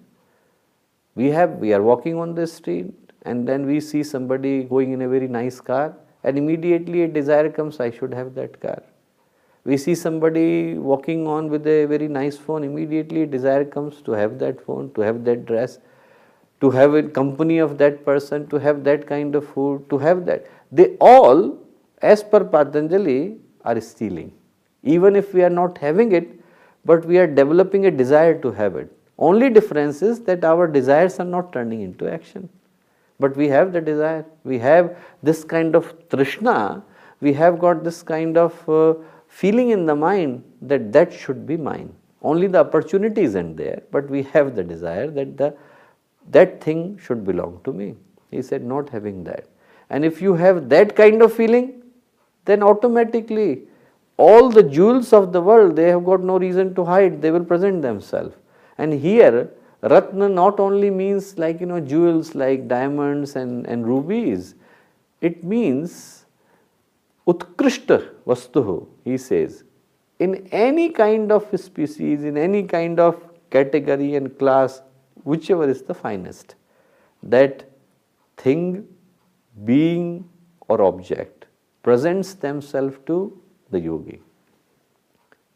We 1.16 1.30
have 1.30 1.58
we 1.58 1.72
are 1.72 1.82
walking 1.82 2.20
on 2.20 2.36
the 2.36 2.46
street 2.46 2.94
and 3.22 3.48
then 3.48 3.66
we 3.66 3.80
see 3.80 4.04
somebody 4.04 4.62
going 4.62 4.92
in 4.92 5.02
a 5.02 5.08
very 5.08 5.26
nice 5.26 5.60
car 5.60 5.96
and 6.22 6.38
immediately 6.38 7.02
a 7.02 7.08
desire 7.08 7.50
comes 7.50 7.80
I 7.80 7.90
should 7.90 8.14
have 8.14 8.36
that 8.36 8.60
car 8.60 8.80
we 9.66 9.76
see 9.76 9.94
somebody 9.96 10.74
walking 10.78 11.26
on 11.26 11.48
with 11.50 11.66
a 11.66 11.86
very 11.86 12.06
nice 12.06 12.36
phone, 12.38 12.62
immediately 12.62 13.26
desire 13.26 13.64
comes 13.64 14.00
to 14.02 14.12
have 14.12 14.38
that 14.38 14.64
phone, 14.64 14.92
to 14.94 15.00
have 15.00 15.24
that 15.24 15.44
dress, 15.44 15.78
to 16.60 16.70
have 16.70 16.94
a 16.94 17.02
company 17.02 17.58
of 17.58 17.76
that 17.78 18.04
person, 18.04 18.46
to 18.48 18.58
have 18.58 18.84
that 18.84 19.06
kind 19.06 19.34
of 19.34 19.46
food, 19.48 19.90
to 19.90 19.98
have 19.98 20.24
that. 20.26 20.46
They 20.70 20.96
all, 21.00 21.58
as 22.00 22.22
per 22.22 22.44
Patanjali, 22.44 23.38
are 23.64 23.80
stealing. 23.80 24.32
Even 24.84 25.16
if 25.16 25.34
we 25.34 25.42
are 25.42 25.50
not 25.50 25.78
having 25.78 26.12
it, 26.12 26.28
but 26.84 27.04
we 27.04 27.18
are 27.18 27.26
developing 27.26 27.86
a 27.86 27.90
desire 27.90 28.40
to 28.42 28.52
have 28.52 28.76
it. 28.76 28.88
Only 29.18 29.50
difference 29.50 30.00
is 30.00 30.20
that 30.20 30.44
our 30.44 30.68
desires 30.68 31.18
are 31.18 31.24
not 31.24 31.52
turning 31.52 31.80
into 31.80 32.08
action. 32.08 32.48
But 33.18 33.36
we 33.36 33.48
have 33.48 33.72
the 33.72 33.80
desire. 33.80 34.24
We 34.44 34.58
have 34.60 34.96
this 35.22 35.42
kind 35.42 35.74
of 35.74 35.92
trishna. 36.10 36.84
We 37.20 37.32
have 37.32 37.58
got 37.58 37.82
this 37.82 38.02
kind 38.02 38.36
of 38.36 38.68
uh, 38.68 38.94
feeling 39.40 39.70
in 39.76 39.84
the 39.90 39.94
mind 39.94 40.42
that 40.70 40.92
that 40.96 41.12
should 41.12 41.46
be 41.46 41.56
mine. 41.56 41.88
Only 42.22 42.46
the 42.46 42.60
opportunity 42.60 43.22
isn't 43.22 43.56
there, 43.56 43.82
but 43.90 44.08
we 44.08 44.22
have 44.34 44.54
the 44.58 44.64
desire 44.64 45.08
that 45.18 45.36
the 45.36 45.54
that 46.36 46.60
thing 46.60 46.98
should 47.04 47.24
belong 47.24 47.60
to 47.64 47.72
me. 47.72 47.94
He 48.30 48.42
said, 48.42 48.64
not 48.64 48.88
having 48.88 49.22
that. 49.24 49.44
And 49.90 50.04
if 50.04 50.20
you 50.20 50.34
have 50.34 50.68
that 50.70 50.96
kind 50.96 51.22
of 51.22 51.32
feeling, 51.32 51.82
then 52.44 52.62
automatically 52.62 53.62
all 54.16 54.48
the 54.48 54.62
jewels 54.62 55.12
of 55.12 55.32
the 55.32 55.40
world, 55.40 55.76
they 55.76 55.88
have 55.90 56.04
got 56.04 56.22
no 56.22 56.38
reason 56.38 56.74
to 56.74 56.84
hide, 56.84 57.20
they 57.22 57.30
will 57.30 57.44
present 57.44 57.82
themselves. 57.82 58.34
And 58.78 58.92
here, 58.92 59.50
Ratna 59.82 60.28
not 60.28 60.58
only 60.58 60.90
means 60.90 61.38
like 61.38 61.60
you 61.60 61.66
know 61.66 61.80
jewels 61.80 62.34
like 62.34 62.66
diamonds 62.66 63.36
and, 63.36 63.66
and 63.66 63.86
rubies, 63.86 64.54
it 65.20 65.44
means 65.44 66.15
utkrishta 67.26 68.12
vastuhu, 68.26 68.86
he 69.04 69.16
says. 69.16 69.64
In 70.18 70.48
any 70.50 70.90
kind 70.90 71.30
of 71.30 71.48
species, 71.60 72.24
in 72.24 72.36
any 72.36 72.62
kind 72.62 72.98
of 72.98 73.20
category 73.50 74.14
and 74.14 74.38
class, 74.38 74.82
whichever 75.24 75.68
is 75.68 75.82
the 75.82 75.94
finest, 75.94 76.54
that 77.22 77.64
thing, 78.36 78.86
being 79.64 80.28
or 80.68 80.82
object 80.82 81.46
presents 81.82 82.34
themselves 82.34 82.96
to 83.06 83.40
the 83.70 83.80
yogi 83.80 84.20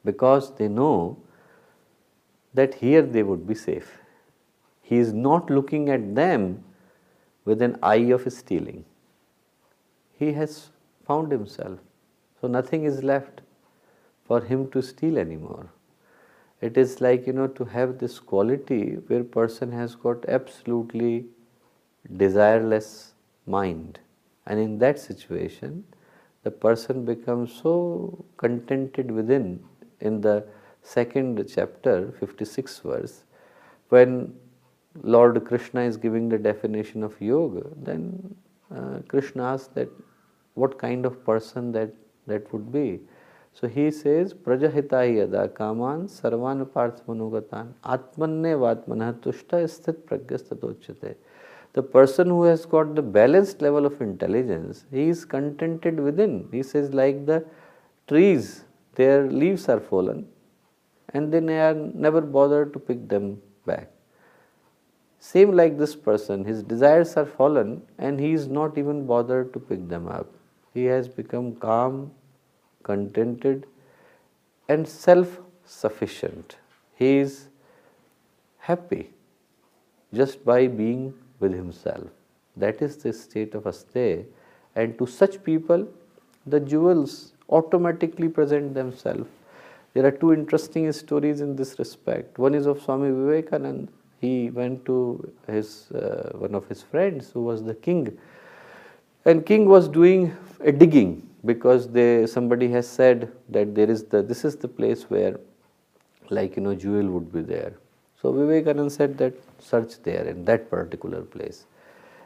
because 0.04 0.54
they 0.56 0.68
know 0.68 1.18
that 2.54 2.74
here 2.74 3.02
they 3.02 3.22
would 3.22 3.46
be 3.46 3.54
safe. 3.54 3.98
He 4.82 4.96
is 4.96 5.12
not 5.12 5.50
looking 5.50 5.88
at 5.88 6.14
them 6.14 6.64
with 7.44 7.62
an 7.62 7.78
eye 7.82 8.10
of 8.16 8.30
stealing. 8.32 8.84
He 10.18 10.32
has 10.32 10.70
found 11.10 11.32
himself. 11.32 11.78
So 12.40 12.48
nothing 12.48 12.84
is 12.84 13.02
left 13.02 13.40
for 14.26 14.40
him 14.40 14.70
to 14.72 14.82
steal 14.82 15.18
anymore. 15.18 15.68
It 16.60 16.76
is 16.76 17.00
like, 17.00 17.26
you 17.26 17.32
know, 17.32 17.46
to 17.60 17.64
have 17.64 17.98
this 17.98 18.18
quality 18.18 18.82
where 19.06 19.24
person 19.24 19.72
has 19.72 19.94
got 19.94 20.28
absolutely 20.28 21.26
desireless 22.22 22.90
mind. 23.46 23.98
And 24.46 24.60
in 24.60 24.78
that 24.78 24.98
situation, 24.98 25.84
the 26.42 26.50
person 26.50 27.04
becomes 27.04 27.52
so 27.52 28.24
contented 28.36 29.10
within 29.10 29.62
in 30.00 30.20
the 30.20 30.44
second 30.82 31.44
chapter, 31.54 32.12
56 32.20 32.78
verse, 32.80 33.24
when 33.88 34.34
Lord 35.02 35.44
Krishna 35.44 35.82
is 35.82 35.96
giving 35.96 36.28
the 36.28 36.38
definition 36.38 37.02
of 37.02 37.20
yoga, 37.20 37.66
then 37.76 38.34
uh, 38.74 38.98
Krishna 39.08 39.44
asks 39.44 39.68
that 39.74 39.88
what 40.54 40.78
kind 40.78 41.06
of 41.06 41.24
person 41.24 41.72
that 41.72 41.92
that 42.26 42.52
would 42.52 42.70
be. 42.72 43.00
So 43.52 43.66
he 43.68 43.90
says, 43.90 44.32
Prajahita 44.32 45.16
yada 45.16 45.48
kaman 45.48 46.08
sarvan 46.08 46.64
parthmanugatan 46.66 47.72
atmanne 47.84 48.52
vatmanah 48.64 49.14
tushta 49.14 49.64
sthit. 49.64 51.16
The 51.72 51.82
person 51.82 52.28
who 52.28 52.44
has 52.44 52.66
got 52.66 52.94
the 52.94 53.02
balanced 53.02 53.62
level 53.62 53.86
of 53.86 54.00
intelligence, 54.00 54.86
he 54.90 55.08
is 55.08 55.24
contented 55.24 56.00
within. 56.00 56.48
He 56.50 56.62
says, 56.62 56.92
like 56.92 57.26
the 57.26 57.44
trees, 58.08 58.64
their 58.96 59.30
leaves 59.30 59.68
are 59.68 59.78
fallen, 59.78 60.26
and 61.10 61.32
then 61.32 61.46
they 61.46 61.60
are 61.60 61.74
never 61.74 62.20
bothered 62.20 62.72
to 62.72 62.78
pick 62.78 63.08
them 63.08 63.40
back. 63.66 63.88
Same 65.20 65.52
like 65.52 65.78
this 65.78 65.94
person, 65.94 66.44
his 66.44 66.62
desires 66.62 67.16
are 67.16 67.26
fallen 67.26 67.82
and 67.98 68.18
he 68.18 68.32
is 68.32 68.48
not 68.48 68.78
even 68.78 69.06
bothered 69.06 69.52
to 69.52 69.60
pick 69.60 69.86
them 69.86 70.08
up. 70.08 70.26
He 70.74 70.84
has 70.84 71.08
become 71.08 71.54
calm, 71.56 72.12
contented, 72.82 73.66
and 74.68 74.86
self 74.86 75.40
sufficient. 75.64 76.56
He 76.94 77.18
is 77.18 77.48
happy 78.58 79.10
just 80.12 80.44
by 80.44 80.66
being 80.66 81.14
with 81.38 81.52
himself. 81.52 82.08
That 82.56 82.82
is 82.82 82.96
the 82.98 83.12
state 83.12 83.54
of 83.54 83.66
aste, 83.66 84.26
and 84.76 84.98
to 84.98 85.06
such 85.06 85.42
people, 85.42 85.88
the 86.46 86.60
jewels 86.60 87.32
automatically 87.48 88.28
present 88.28 88.74
themselves 88.74 89.28
there 89.92 90.06
are 90.06 90.12
two 90.12 90.32
interesting 90.32 90.90
stories 90.92 91.40
in 91.40 91.56
this 91.56 91.78
respect. 91.78 92.38
One 92.38 92.54
is 92.54 92.66
of 92.66 92.80
Swami 92.80 93.10
Vivekananda. 93.10 93.90
He 94.20 94.50
went 94.50 94.84
to 94.84 95.32
his 95.48 95.90
uh, 95.90 96.30
one 96.34 96.54
of 96.54 96.68
his 96.68 96.82
friends 96.82 97.30
who 97.32 97.42
was 97.42 97.64
the 97.64 97.74
king, 97.74 98.16
and 99.24 99.44
king 99.44 99.66
was 99.68 99.88
doing 99.88 100.36
a 100.60 100.72
digging 100.72 101.26
because 101.44 101.88
they 101.88 102.26
somebody 102.26 102.68
has 102.68 102.88
said 102.88 103.30
that 103.48 103.74
there 103.74 103.90
is 103.90 104.04
the 104.04 104.22
this 104.22 104.44
is 104.44 104.56
the 104.56 104.68
place 104.68 105.04
where 105.08 105.38
like 106.30 106.56
you 106.56 106.62
know 106.62 106.74
jewel 106.74 107.08
would 107.10 107.32
be 107.32 107.40
there. 107.40 107.72
So 108.20 108.32
Vivekananda 108.32 108.90
said 108.90 109.16
that 109.18 109.34
search 109.58 110.02
there 110.02 110.24
in 110.24 110.44
that 110.44 110.70
particular 110.70 111.22
place. 111.22 111.66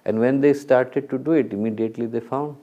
And 0.04 0.18
when 0.18 0.40
they 0.40 0.52
started 0.52 1.09
to 1.11 1.18
do 1.18 1.33
it, 1.33 1.52
immediately 1.52 2.07
they 2.07 2.20
found 2.20 2.57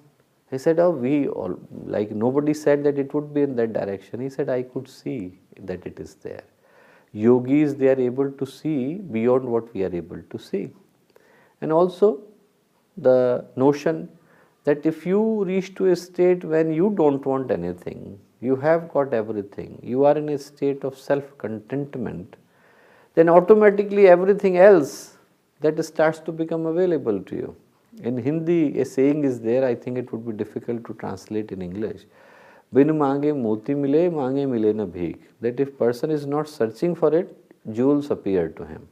he 0.52 0.58
said, 0.58 0.80
Oh, 0.80 0.92
we 0.92 1.30
all, 1.30 1.58
like 1.86 2.12
nobody 2.12 2.54
said 2.54 2.84
that 2.84 3.00
it 3.00 3.14
would 3.14 3.34
be 3.34 3.42
in 3.42 3.56
that 3.56 3.72
direction. 3.72 4.20
He 4.20 4.30
said, 4.30 4.50
I 4.50 4.64
could 4.64 4.88
see 4.88 5.40
that 5.62 5.86
it 5.86 6.00
is 6.00 6.16
there. 6.16 6.44
Yogis, 7.14 7.76
they 7.76 7.88
are 7.88 8.00
able 8.00 8.32
to 8.32 8.46
see 8.46 8.96
beyond 8.96 9.46
what 9.46 9.74
we 9.74 9.84
are 9.86 9.96
able 9.96 10.22
to 10.30 10.38
see. 10.38 10.70
And 11.62 11.72
also, 11.72 12.22
the 12.98 13.46
notion 13.56 14.10
that 14.64 14.86
if 14.86 15.06
you 15.06 15.44
reach 15.44 15.74
to 15.76 15.88
a 15.88 15.96
state 15.96 16.44
when 16.44 16.72
you 16.72 16.94
don't 16.96 17.26
want 17.26 17.52
anything, 17.52 18.20
you 18.42 18.56
have 18.56 18.90
got 18.90 19.14
everything, 19.14 19.80
you 19.84 20.06
are 20.06 20.18
in 20.18 20.30
a 20.30 20.38
state 20.38 20.84
of 20.84 20.98
self 20.98 21.38
contentment, 21.38 22.36
then 23.16 23.30
automatically 23.30 24.08
everything 24.08 24.58
else 24.58 25.18
that 25.60 25.84
starts 25.86 26.20
to 26.20 26.32
become 26.32 26.66
available 26.66 27.22
to 27.22 27.36
you. 27.36 27.56
In 28.04 28.18
Hindi, 28.18 28.80
a 28.80 28.86
saying 28.86 29.24
is 29.26 29.42
there, 29.42 29.66
I 29.66 29.76
think 29.76 29.98
it 29.98 30.12
would 30.12 30.26
be 30.26 30.32
difficult 30.32 30.86
to 30.86 30.94
translate 30.94 31.52
in 31.52 31.62
English. 31.62 32.06
Bin 32.74 32.98
mange 32.98 33.36
moti 33.36 33.76
mile, 33.76 34.10
mange 34.10 34.48
mile 34.48 34.74
na 34.74 34.86
bhik. 34.86 35.20
That 35.42 35.60
if 35.60 35.78
person 35.78 36.10
is 36.10 36.26
not 36.26 36.48
searching 36.48 36.96
for 36.96 37.14
it, 37.14 37.36
jewels 37.74 38.10
appear 38.10 38.48
to 38.50 38.66
him. 38.66 38.88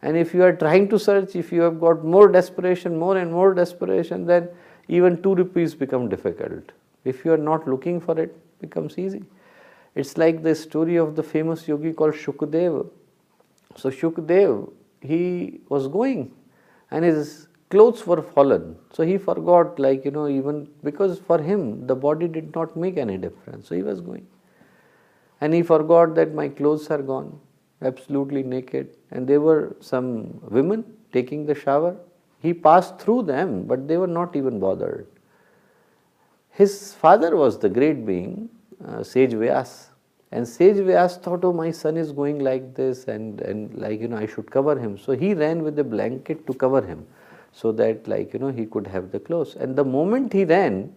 And 0.00 0.16
if 0.16 0.32
you 0.32 0.42
are 0.44 0.54
trying 0.54 0.88
to 0.88 0.98
search, 0.98 1.36
if 1.36 1.52
you 1.52 1.60
have 1.60 1.78
got 1.78 2.04
more 2.04 2.28
desperation, 2.28 2.96
more 2.96 3.18
and 3.18 3.30
more 3.32 3.52
desperation, 3.52 4.24
then 4.24 4.48
even 4.88 5.22
two 5.22 5.34
rupees 5.34 5.74
become 5.74 6.08
difficult. 6.08 6.72
If 7.04 7.24
you 7.24 7.32
are 7.32 7.38
not 7.38 7.68
looking 7.68 8.00
for 8.00 8.18
it, 8.18 8.34
becomes 8.60 8.98
easy. 8.98 9.22
It's 9.94 10.16
like 10.16 10.42
the 10.42 10.54
story 10.54 10.96
of 10.96 11.16
the 11.16 11.22
famous 11.22 11.66
yogi 11.68 11.92
called 11.92 12.14
Shukdev. 12.14 12.88
So 13.76 13.90
Shukdev, 13.90 14.72
he 15.00 15.60
was 15.68 15.88
going 15.88 16.32
and 16.90 17.04
his 17.04 17.48
clothes 17.70 18.06
were 18.06 18.22
fallen. 18.22 18.76
So 18.92 19.04
he 19.04 19.18
forgot, 19.18 19.78
like, 19.78 20.04
you 20.04 20.10
know, 20.10 20.28
even 20.28 20.68
because 20.82 21.18
for 21.18 21.38
him 21.38 21.86
the 21.86 21.94
body 21.94 22.28
did 22.28 22.54
not 22.54 22.76
make 22.76 22.96
any 22.96 23.18
difference. 23.18 23.68
So 23.68 23.74
he 23.74 23.82
was 23.82 24.00
going. 24.00 24.26
And 25.40 25.54
he 25.54 25.62
forgot 25.62 26.14
that 26.16 26.34
my 26.34 26.48
clothes 26.48 26.88
are 26.90 27.02
gone, 27.02 27.38
absolutely 27.82 28.42
naked. 28.42 28.96
And 29.10 29.26
there 29.26 29.40
were 29.40 29.76
some 29.80 30.40
women 30.50 30.84
taking 31.12 31.46
the 31.46 31.54
shower. 31.54 31.96
He 32.40 32.54
passed 32.54 32.98
through 32.98 33.22
them, 33.22 33.64
but 33.64 33.88
they 33.88 33.96
were 33.96 34.06
not 34.06 34.36
even 34.36 34.60
bothered. 34.60 35.06
His 36.50 36.94
father 36.94 37.36
was 37.36 37.58
the 37.58 37.68
great 37.68 38.04
being, 38.04 38.48
uh, 38.84 39.02
Sage 39.02 39.32
Vyas. 39.32 39.86
And 40.30 40.46
Sage 40.46 40.76
Vyas 40.76 41.20
thought, 41.22 41.44
oh, 41.44 41.52
my 41.52 41.70
son 41.70 41.96
is 41.96 42.12
going 42.12 42.38
like 42.40 42.74
this, 42.74 43.08
and, 43.08 43.40
and 43.40 43.74
like, 43.76 44.00
you 44.00 44.08
know, 44.08 44.16
I 44.16 44.26
should 44.26 44.50
cover 44.50 44.78
him. 44.78 44.98
So 44.98 45.12
he 45.12 45.34
ran 45.34 45.62
with 45.62 45.78
a 45.78 45.84
blanket 45.84 46.46
to 46.46 46.54
cover 46.54 46.82
him 46.82 47.06
so 47.52 47.72
that 47.72 48.06
like 48.06 48.32
you 48.32 48.38
know 48.38 48.48
he 48.48 48.66
could 48.66 48.86
have 48.86 49.10
the 49.10 49.20
clothes 49.20 49.54
and 49.56 49.76
the 49.76 49.84
moment 49.84 50.32
he 50.32 50.44
ran 50.44 50.92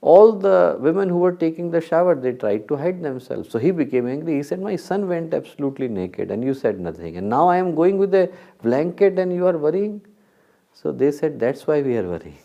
all 0.00 0.32
the 0.32 0.76
women 0.78 1.08
who 1.08 1.18
were 1.18 1.32
taking 1.32 1.70
the 1.70 1.80
shower 1.80 2.14
they 2.14 2.32
tried 2.32 2.66
to 2.68 2.76
hide 2.76 3.02
themselves 3.02 3.48
so 3.50 3.58
he 3.58 3.70
became 3.70 4.06
angry 4.06 4.34
he 4.36 4.42
said 4.42 4.60
my 4.60 4.76
son 4.76 5.08
went 5.08 5.32
absolutely 5.32 5.88
naked 5.88 6.30
and 6.30 6.44
you 6.44 6.54
said 6.54 6.78
nothing 6.78 7.16
and 7.16 7.28
now 7.28 7.48
i 7.48 7.56
am 7.56 7.74
going 7.74 7.96
with 7.98 8.14
a 8.14 8.30
blanket 8.62 9.18
and 9.18 9.32
you 9.32 9.46
are 9.46 9.56
worrying 9.56 10.00
so 10.80 10.92
they 10.92 11.10
said 11.10 11.40
that's 11.40 11.66
why 11.66 11.80
we 11.82 11.96
are 11.96 12.06
worrying 12.14 12.38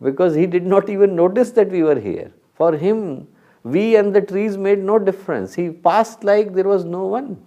because 0.00 0.34
he 0.34 0.46
did 0.46 0.66
not 0.66 0.88
even 0.88 1.14
notice 1.14 1.50
that 1.52 1.68
we 1.68 1.82
were 1.82 1.98
here. 1.98 2.32
For 2.54 2.76
him 2.76 3.26
we 3.62 3.96
and 3.96 4.14
the 4.14 4.20
trees 4.22 4.56
made 4.56 4.78
no 4.78 4.98
difference. 4.98 5.54
He 5.54 5.70
passed 5.70 6.24
like 6.24 6.54
there 6.54 6.68
was 6.68 6.84
no 6.84 7.06
one. 7.06 7.42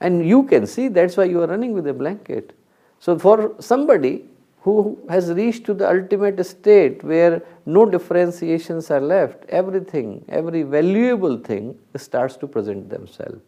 And 0.00 0.26
you 0.26 0.44
can 0.44 0.66
see 0.66 0.88
that's 0.88 1.16
why 1.16 1.24
you 1.24 1.42
are 1.42 1.46
running 1.46 1.72
with 1.74 1.86
a 1.86 1.92
blanket. 1.92 2.52
So, 2.98 3.18
for 3.18 3.54
somebody 3.60 4.24
who 4.60 4.98
has 5.08 5.32
reached 5.32 5.64
to 5.66 5.74
the 5.74 5.88
ultimate 5.88 6.44
state 6.46 7.02
where 7.02 7.42
no 7.66 7.84
differentiations 7.84 8.90
are 8.90 9.00
left, 9.00 9.44
everything, 9.48 10.24
every 10.28 10.62
valuable 10.62 11.36
thing 11.36 11.76
starts 11.96 12.36
to 12.36 12.46
present 12.46 12.88
themselves. 12.88 13.40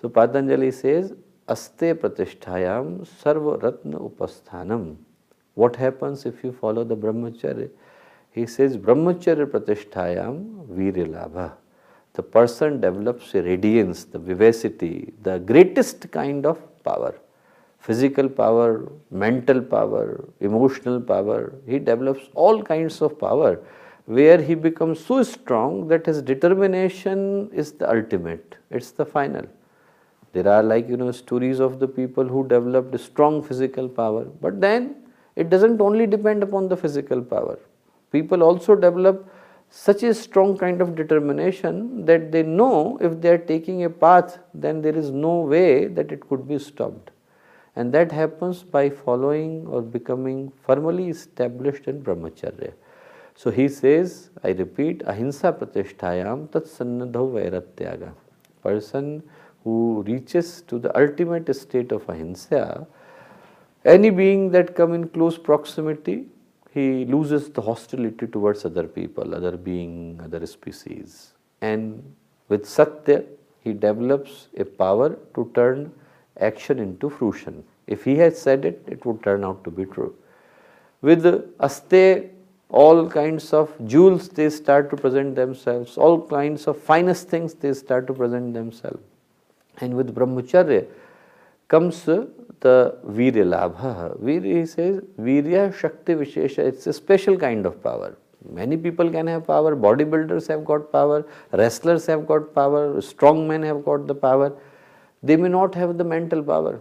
So, 0.00 0.08
Patanjali 0.08 0.70
says, 0.70 1.12
Aste 1.48 1.94
pratisthayam 1.94 3.06
sarva 3.06 3.62
ratna 3.62 3.98
upasthanam. 3.98 4.96
What 5.54 5.76
happens 5.76 6.24
if 6.26 6.42
you 6.42 6.52
follow 6.52 6.84
the 6.84 6.96
brahmacharya? 6.96 7.70
He 8.30 8.46
says, 8.46 8.76
brahmacharya 8.76 9.46
pratisthayam 9.46 10.66
virilabha. 10.66 11.52
The 12.14 12.22
person 12.22 12.80
develops 12.80 13.34
radiance, 13.34 14.04
the 14.04 14.18
vivacity, 14.18 15.12
the 15.22 15.38
greatest 15.38 16.10
kind 16.10 16.46
of 16.46 16.58
power 16.82 17.14
physical 17.86 18.28
power, 18.28 18.90
mental 19.10 19.60
power, 19.60 20.24
emotional 20.40 21.00
power. 21.00 21.54
He 21.66 21.78
develops 21.78 22.30
all 22.34 22.62
kinds 22.62 23.02
of 23.02 23.18
power 23.18 23.60
where 24.06 24.40
he 24.40 24.54
becomes 24.54 25.04
so 25.04 25.22
strong 25.22 25.88
that 25.88 26.06
his 26.06 26.22
determination 26.22 27.50
is 27.52 27.72
the 27.72 27.90
ultimate, 27.90 28.56
it's 28.70 28.90
the 28.90 29.04
final. 29.04 29.46
There 30.34 30.48
are 30.48 30.62
like 30.62 30.88
you 30.88 30.96
know 30.96 31.12
stories 31.12 31.60
of 31.60 31.78
the 31.78 31.86
people 31.86 32.24
who 32.24 32.46
developed 32.48 32.98
strong 33.00 33.42
physical 33.42 33.88
power, 33.88 34.24
but 34.40 34.60
then 34.60 34.96
it 35.36 35.48
doesn't 35.48 35.80
only 35.80 36.06
depend 36.06 36.42
upon 36.42 36.68
the 36.68 36.76
physical 36.76 37.22
power. 37.22 37.58
People 38.10 38.42
also 38.42 38.74
develop 38.74 39.28
such 39.70 40.02
a 40.02 40.12
strong 40.14 40.56
kind 40.56 40.80
of 40.80 40.94
determination 40.94 42.04
that 42.04 42.30
they 42.30 42.42
know 42.42 42.98
if 43.00 43.20
they 43.20 43.30
are 43.30 43.38
taking 43.38 43.84
a 43.84 43.90
path, 43.90 44.38
then 44.52 44.82
there 44.82 44.96
is 44.96 45.10
no 45.10 45.40
way 45.40 45.86
that 45.86 46.12
it 46.12 46.28
could 46.28 46.46
be 46.46 46.58
stopped. 46.58 47.10
And 47.76 47.92
that 47.92 48.12
happens 48.12 48.62
by 48.62 48.88
following 48.90 49.66
or 49.66 49.82
becoming 49.82 50.52
firmly 50.64 51.08
established 51.08 51.88
in 51.88 52.02
brahmacharya. 52.02 52.72
So 53.34 53.50
he 53.50 53.68
says, 53.68 54.30
I 54.44 54.50
repeat, 54.50 55.02
ahimsa 55.06 55.52
pratishtayam 55.52 56.50
tat 56.52 56.64
sannadho 56.64 57.32
vairatyaga. 57.32 58.12
Person 58.62 59.24
who 59.64 60.04
reaches 60.06 60.62
to 60.68 60.78
the 60.78 60.96
ultimate 60.96 61.52
state 61.56 61.90
of 61.90 62.08
ahimsa, 62.08 62.86
any 63.84 64.10
being 64.10 64.50
that 64.50 64.76
come 64.76 64.94
in 64.94 65.08
close 65.08 65.36
proximity, 65.36 66.26
he 66.70 67.04
loses 67.04 67.50
the 67.50 67.62
hostility 67.62 68.26
towards 68.26 68.64
other 68.64 68.84
people, 68.84 69.34
other 69.34 69.56
being, 69.56 70.20
other 70.22 70.44
species. 70.46 71.32
And 71.60 72.14
with 72.48 72.66
satya, 72.66 73.24
he 73.60 73.72
develops 73.72 74.48
a 74.56 74.64
power 74.64 75.16
to 75.34 75.50
turn 75.54 75.92
action 76.40 76.78
into 76.78 77.08
fruition. 77.08 77.64
If 77.86 78.04
he 78.04 78.16
had 78.16 78.36
said 78.36 78.64
it, 78.64 78.82
it 78.86 79.04
would 79.06 79.22
turn 79.22 79.44
out 79.44 79.64
to 79.64 79.70
be 79.70 79.84
true. 79.84 80.14
With 81.00 81.24
aste, 81.60 82.30
all 82.68 83.08
kinds 83.08 83.52
of 83.52 83.72
jewels 83.86 84.28
they 84.28 84.50
start 84.50 84.90
to 84.90 84.96
present 84.96 85.36
themselves, 85.36 85.96
all 85.96 86.26
kinds 86.26 86.66
of 86.66 86.76
finest 86.76 87.28
things 87.28 87.54
they 87.54 87.72
start 87.72 88.06
to 88.08 88.14
present 88.14 88.52
themselves. 88.52 89.02
And 89.80 89.94
with 89.94 90.14
brahmacharya 90.14 90.86
comes 91.68 92.04
the 92.04 92.28
virya 92.60 93.44
labha. 93.44 94.18
Virya, 94.18 94.60
he 94.60 94.66
says, 94.66 95.02
virya 95.18 95.74
shakti 95.74 96.14
vishesha, 96.14 96.58
it's 96.58 96.86
a 96.86 96.92
special 96.92 97.36
kind 97.36 97.66
of 97.66 97.82
power. 97.82 98.16
Many 98.50 98.76
people 98.76 99.10
can 99.10 99.26
have 99.26 99.46
power, 99.46 99.74
bodybuilders 99.74 100.48
have 100.48 100.64
got 100.64 100.92
power, 100.92 101.26
wrestlers 101.52 102.06
have 102.06 102.26
got 102.26 102.54
power, 102.54 103.00
strong 103.00 103.48
men 103.48 103.62
have 103.62 103.84
got 103.84 104.06
the 104.06 104.14
power. 104.14 104.52
They 105.22 105.36
may 105.36 105.48
not 105.48 105.74
have 105.74 105.96
the 105.96 106.04
mental 106.04 106.42
power. 106.42 106.80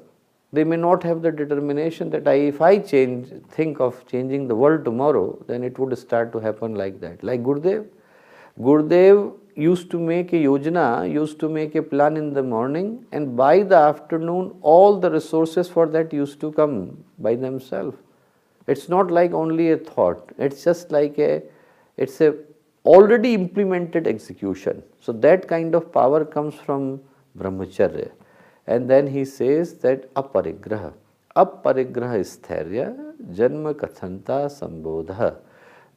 They 0.51 0.63
may 0.63 0.75
not 0.75 1.01
have 1.03 1.21
the 1.21 1.32
determination 1.32 2.10
that 2.12 2.27
I, 2.27 2.34
if 2.34 2.62
I 2.62 2.77
change, 2.77 3.29
think 3.49 3.79
of 3.79 4.06
changing 4.06 4.47
the 4.47 4.56
world 4.56 4.86
tomorrow, 4.86 5.43
then 5.47 5.63
it 5.63 5.79
would 5.79 5.97
start 5.97 6.32
to 6.34 6.39
happen 6.39 6.75
like 6.75 6.99
that. 6.99 7.23
Like 7.23 7.41
Gurudev. 7.41 7.88
Gurudev 8.60 9.36
used 9.56 9.89
to 9.92 10.00
make 10.00 10.34
a 10.34 10.38
yojana, 10.38 11.12
used 11.12 11.39
to 11.39 11.50
make 11.50 11.76
a 11.76 11.82
plan 11.82 12.18
in 12.18 12.34
the 12.34 12.44
morning, 12.44 13.06
and 13.12 13.36
by 13.36 13.63
the 13.63 13.76
afternoon, 13.76 14.56
all 14.62 15.00
the 15.00 15.12
resources 15.12 15.70
for 15.70 15.86
that 15.88 16.13
used 16.13 16.39
to 16.42 16.52
come 16.52 17.04
by 17.20 17.36
themselves. 17.36 17.98
It's 18.68 18.88
not 18.89 19.12
like 19.12 19.34
only 19.34 19.72
a 19.72 19.78
thought. 19.78 20.32
It's 20.38 20.63
just 20.63 20.92
like 20.92 21.20
a, 21.20 21.44
it's 21.98 22.22
a 22.22 22.36
already 22.86 23.34
implemented 23.34 24.08
execution. 24.08 24.84
So 25.00 25.12
that 25.12 25.48
kind 25.48 25.76
of 25.76 25.92
power 25.92 26.26
comes 26.26 26.56
from 26.56 27.02
brahmacharya. 27.38 28.12
And 28.68 28.89
then 28.89 29.08
he 29.08 29.26
says 29.26 29.76
that 29.80 30.13
aparigraha. 30.13 30.94
Aparigraha 31.36 32.20
sthairya 32.22 33.13
janma 33.32 33.74
kathanta 33.74 34.48
sambodha. 34.48 35.38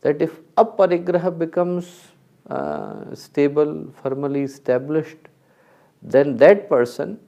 That 0.00 0.20
if 0.20 0.40
aparigraha 0.56 1.36
becomes 1.38 2.08
uh, 2.48 3.14
stable, 3.14 3.92
firmly 4.02 4.42
established, 4.42 5.16
then 6.02 6.36
that 6.36 6.68
person 6.68 7.18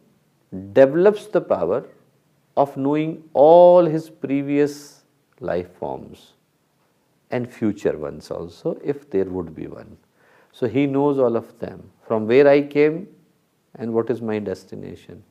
develops 0.73 1.27
the 1.27 1.41
power 1.41 1.85
of 2.57 2.77
knowing 2.77 3.23
all 3.35 3.85
his 3.85 4.11
previous 4.11 5.05
life 5.41 5.71
forms 5.77 6.33
and 7.31 7.51
future 7.53 7.97
ones 7.97 8.31
also, 8.31 8.79
if 8.83 9.11
there 9.11 9.25
would 9.25 9.55
be 9.55 9.67
one. 9.67 9.97
So 10.53 10.67
he 10.67 10.87
knows 10.87 11.19
all 11.19 11.37
of 11.37 11.59
them. 11.59 11.91
From 12.07 12.27
where 12.27 12.49
I 12.49 12.63
came, 12.63 13.09
and 13.75 13.93
what 13.93 14.11
is 14.11 14.21
my 14.21 14.39
destination. 14.39 15.23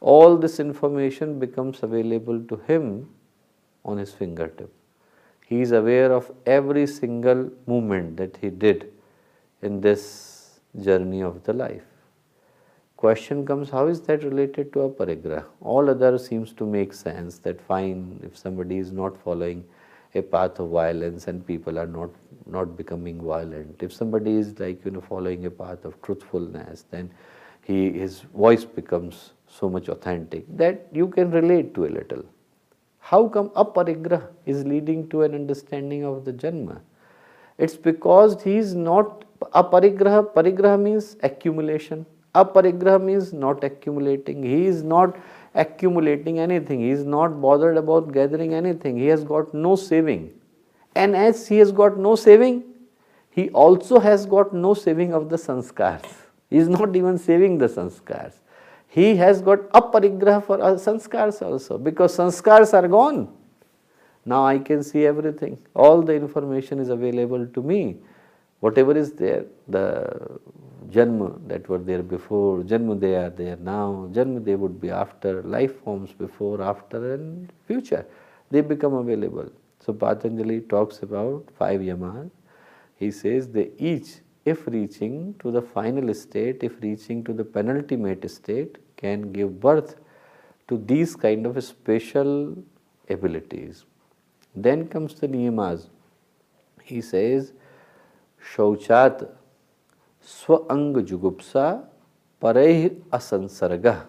All 0.00 0.36
this 0.36 0.60
information 0.60 1.38
becomes 1.38 1.82
available 1.82 2.40
to 2.44 2.56
him 2.68 3.08
on 3.84 3.98
his 3.98 4.12
fingertip. 4.12 4.72
He 5.46 5.62
is 5.62 5.72
aware 5.72 6.12
of 6.12 6.30
every 6.46 6.86
single 6.86 7.50
movement 7.66 8.16
that 8.18 8.36
he 8.40 8.50
did 8.50 8.92
in 9.62 9.80
this 9.80 10.60
journey 10.80 11.22
of 11.22 11.42
the 11.44 11.52
life. 11.52 11.82
Question 12.96 13.46
comes, 13.46 13.70
how 13.70 13.86
is 13.86 14.00
that 14.02 14.24
related 14.24 14.72
to 14.72 14.80
aparigraha? 14.80 15.44
All 15.60 15.88
other 15.88 16.18
seems 16.18 16.52
to 16.54 16.66
make 16.66 16.92
sense 16.92 17.38
that 17.38 17.60
fine, 17.60 18.20
if 18.24 18.36
somebody 18.36 18.78
is 18.78 18.90
not 18.90 19.16
following 19.22 19.64
a 20.14 20.22
path 20.22 20.58
of 20.58 20.70
violence 20.70 21.28
and 21.28 21.46
people 21.46 21.78
are 21.78 21.86
not, 21.86 22.10
not 22.46 22.76
becoming 22.76 23.20
violent. 23.20 23.82
If 23.82 23.92
somebody 23.92 24.32
is 24.36 24.58
like, 24.58 24.84
you 24.84 24.90
know, 24.90 25.00
following 25.00 25.46
a 25.46 25.50
path 25.50 25.84
of 25.84 26.00
truthfulness, 26.02 26.86
then 26.90 27.10
he, 27.62 27.92
his 27.92 28.20
voice 28.20 28.64
becomes 28.64 29.32
so 29.46 29.68
much 29.68 29.88
authentic 29.88 30.44
that 30.56 30.86
you 30.92 31.08
can 31.08 31.30
relate 31.30 31.74
to 31.74 31.84
a 31.84 31.90
little. 31.90 32.24
How 32.98 33.28
come 33.28 33.50
aparigraha 33.50 34.28
is 34.44 34.64
leading 34.64 35.08
to 35.10 35.22
an 35.22 35.34
understanding 35.34 36.04
of 36.04 36.24
the 36.24 36.32
Janma? 36.32 36.80
It's 37.58 37.76
because 37.76 38.42
he 38.42 38.56
is 38.56 38.74
not, 38.74 39.24
aparigraha, 39.52 40.32
parigraha 40.32 40.80
means 40.80 41.16
accumulation. 41.22 42.06
Aparigraha 42.34 43.02
means 43.02 43.32
not 43.32 43.64
accumulating. 43.64 44.42
He 44.42 44.66
is 44.66 44.82
not 44.82 45.16
accumulating 45.54 46.38
anything. 46.38 46.80
He 46.80 46.90
is 46.90 47.04
not 47.04 47.40
bothered 47.40 47.76
about 47.76 48.12
gathering 48.12 48.54
anything. 48.54 48.96
He 48.96 49.06
has 49.06 49.24
got 49.24 49.52
no 49.52 49.74
saving. 49.74 50.32
And 50.94 51.16
as 51.16 51.48
he 51.48 51.58
has 51.58 51.72
got 51.72 51.98
no 51.98 52.14
saving, 52.14 52.64
he 53.30 53.48
also 53.50 53.98
has 53.98 54.26
got 54.26 54.52
no 54.52 54.74
saving 54.74 55.12
of 55.12 55.28
the 55.28 55.36
sanskars. 55.36 56.04
He 56.50 56.56
is 56.56 56.68
not 56.68 56.94
even 56.94 57.18
saving 57.18 57.58
the 57.58 57.66
sanskars. 57.68 58.34
He 58.88 59.16
has 59.16 59.42
got 59.42 59.68
aparigraha 59.70 60.44
for 60.44 60.58
sanskars 60.58 61.42
also 61.42 61.76
because 61.78 62.16
sanskars 62.16 62.72
are 62.72 62.88
gone. 62.88 63.28
Now 64.32 64.44
I 64.46 64.58
can 64.58 64.82
see 64.82 65.06
everything. 65.06 65.58
All 65.74 66.02
the 66.02 66.14
information 66.14 66.78
is 66.78 66.90
available 66.90 67.46
to 67.46 67.62
me. 67.62 67.96
Whatever 68.60 68.96
is 68.96 69.12
there, 69.12 69.44
the 69.68 70.38
Janma 70.90 71.28
that 71.48 71.68
were 71.68 71.78
there 71.78 72.02
before, 72.02 72.62
Janma 72.62 72.98
they 72.98 73.14
are 73.14 73.30
there 73.30 73.56
now, 73.56 74.08
Janma 74.12 74.44
they 74.44 74.56
would 74.56 74.80
be 74.80 74.90
after, 74.90 75.42
life 75.42 75.80
forms 75.82 76.12
before, 76.12 76.60
after 76.62 77.14
and 77.14 77.52
future. 77.66 78.04
They 78.50 78.60
become 78.60 78.94
available. 78.94 79.50
So 79.80 79.92
Patanjali 79.92 80.60
talks 80.62 81.02
about 81.02 81.44
five 81.58 81.80
yamas. 81.80 82.30
He 82.96 83.10
says 83.10 83.48
they 83.48 83.70
each 83.78 84.08
if 84.44 84.66
reaching 84.66 85.34
to 85.40 85.50
the 85.50 85.62
final 85.62 86.12
state, 86.14 86.62
if 86.62 86.80
reaching 86.82 87.22
to 87.24 87.32
the 87.32 87.44
penultimate 87.44 88.28
state, 88.30 88.78
can 88.96 89.30
give 89.32 89.60
birth 89.60 89.96
to 90.68 90.78
these 90.92 91.14
kind 91.14 91.46
of 91.46 91.62
special 91.62 92.56
abilities. 93.08 93.84
Then 94.54 94.88
comes 94.88 95.14
the 95.14 95.28
niyamas. 95.28 95.86
He 96.82 97.00
says, 97.00 97.52
Shauchat 98.54 99.28
Swang 100.20 100.94
Jugupsa 100.94 101.84
Pareh 102.40 102.90
Asansarga. 103.10 104.06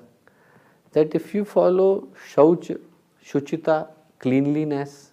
That 0.92 1.14
if 1.14 1.34
you 1.34 1.46
follow 1.46 2.08
Shauch, 2.32 2.80
Shuchita, 3.24 3.90
cleanliness, 4.18 5.12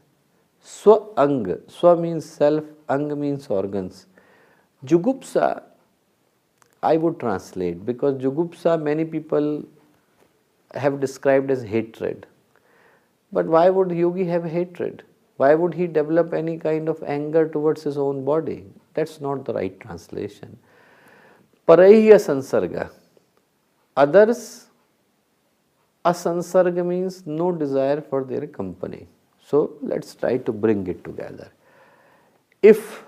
Swang, 0.62 1.44
Swa 1.68 2.00
means 2.00 2.24
self, 2.24 2.64
Ang 2.88 3.18
means 3.20 3.48
organs 3.48 4.06
Jugupsa, 4.84 5.62
I 6.82 6.96
would 6.96 7.18
translate 7.18 7.84
because 7.84 8.14
Jugupsa 8.22 8.80
many 8.80 9.04
people 9.04 9.64
have 10.74 11.00
described 11.00 11.50
as 11.50 11.62
hatred. 11.62 12.26
But 13.32 13.46
why 13.46 13.70
would 13.70 13.90
yogi 13.90 14.24
have 14.26 14.44
hatred? 14.44 15.02
Why 15.36 15.54
would 15.54 15.74
he 15.74 15.86
develop 15.86 16.32
any 16.32 16.56
kind 16.58 16.88
of 16.88 17.02
anger 17.02 17.48
towards 17.48 17.82
his 17.82 17.98
own 17.98 18.24
body? 18.24 18.64
That's 18.94 19.20
not 19.20 19.44
the 19.44 19.52
right 19.52 19.78
translation. 19.80 20.58
Parahya 21.68 22.14
sansarga. 22.14 22.90
Others, 23.96 24.66
asansarga 26.04 26.84
means 26.84 27.26
no 27.26 27.52
desire 27.52 28.00
for 28.00 28.24
their 28.24 28.46
company. 28.46 29.08
So 29.44 29.72
let's 29.82 30.14
try 30.14 30.38
to 30.38 30.52
bring 30.52 30.86
it 30.86 31.04
together. 31.04 31.50
If 32.62 33.04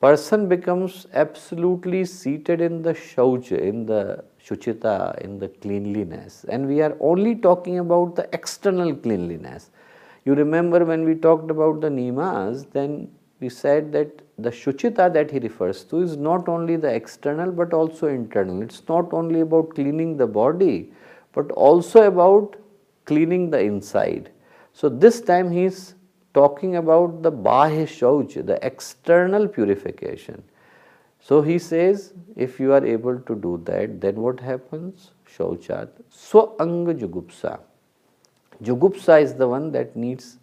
person 0.00 0.48
becomes 0.48 1.06
absolutely 1.12 2.04
seated 2.04 2.60
in 2.60 2.82
the 2.82 2.92
shaucha, 2.92 3.58
in 3.58 3.84
the 3.86 4.24
shuchita, 4.44 5.18
in 5.20 5.38
the 5.38 5.48
cleanliness. 5.48 6.44
And 6.48 6.68
we 6.68 6.80
are 6.80 6.96
only 7.00 7.34
talking 7.34 7.80
about 7.80 8.14
the 8.14 8.28
external 8.32 8.94
cleanliness. 8.94 9.70
You 10.28 10.34
remember 10.34 10.84
when 10.84 11.04
we 11.06 11.14
talked 11.14 11.50
about 11.50 11.80
the 11.80 11.88
niyamas, 11.88 12.70
then 12.72 13.10
we 13.40 13.48
said 13.48 13.92
that 13.92 14.10
the 14.36 14.50
Shuchita 14.50 15.10
that 15.14 15.30
he 15.30 15.38
refers 15.38 15.84
to 15.84 16.02
is 16.02 16.18
not 16.18 16.50
only 16.50 16.76
the 16.76 16.92
external 16.94 17.50
but 17.50 17.72
also 17.72 18.08
internal. 18.08 18.60
It's 18.60 18.82
not 18.86 19.14
only 19.14 19.40
about 19.40 19.70
cleaning 19.74 20.18
the 20.18 20.26
body 20.26 20.92
but 21.32 21.50
also 21.52 22.02
about 22.02 22.56
cleaning 23.06 23.48
the 23.48 23.60
inside. 23.60 24.30
So 24.74 24.90
this 24.90 25.22
time 25.22 25.50
he 25.50 25.64
is 25.64 25.94
talking 26.34 26.76
about 26.76 27.22
the 27.22 27.32
Bahya 27.32 27.86
Shauch, 27.86 28.44
the 28.44 28.58
external 28.66 29.48
purification. 29.48 30.42
So 31.20 31.40
he 31.40 31.58
says, 31.58 32.12
if 32.36 32.60
you 32.60 32.74
are 32.74 32.84
able 32.84 33.18
to 33.18 33.34
do 33.34 33.62
that, 33.64 33.98
then 34.02 34.16
what 34.16 34.40
happens? 34.40 35.12
Shauchat. 35.26 35.88
Swanga 36.12 36.94
Jugupsa. 37.00 37.60
Jugupsa 38.62 39.22
is 39.22 39.34
the 39.34 39.48
one 39.48 39.70
that 39.72 39.94
needs 39.94 40.38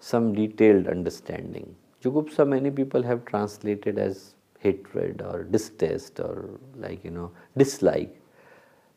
some 0.00 0.34
detailed 0.34 0.86
understanding. 0.86 1.74
Jugupsa 2.02 2.46
many 2.46 2.70
people 2.70 3.02
have 3.02 3.24
translated 3.24 3.98
as 3.98 4.34
hatred 4.60 5.22
or 5.22 5.44
distaste 5.44 6.20
or 6.20 6.60
like 6.76 7.04
you 7.04 7.10
know 7.10 7.30
dislike. 7.56 8.14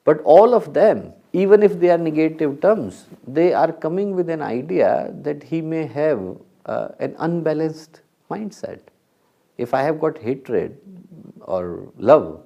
But 0.03 0.21
all 0.23 0.53
of 0.55 0.73
them, 0.73 1.13
even 1.31 1.61
if 1.61 1.79
they 1.79 1.89
are 1.89 1.97
negative 1.97 2.59
terms, 2.61 3.05
they 3.27 3.53
are 3.53 3.71
coming 3.71 4.15
with 4.15 4.29
an 4.29 4.41
idea 4.41 5.13
that 5.21 5.43
he 5.43 5.61
may 5.61 5.85
have 5.85 6.37
uh, 6.65 6.89
an 6.99 7.15
unbalanced 7.19 8.01
mindset. 8.29 8.79
If 9.57 9.73
I 9.73 9.83
have 9.83 9.99
got 9.99 10.17
hatred 10.17 10.77
or 11.41 11.91
love, 11.97 12.41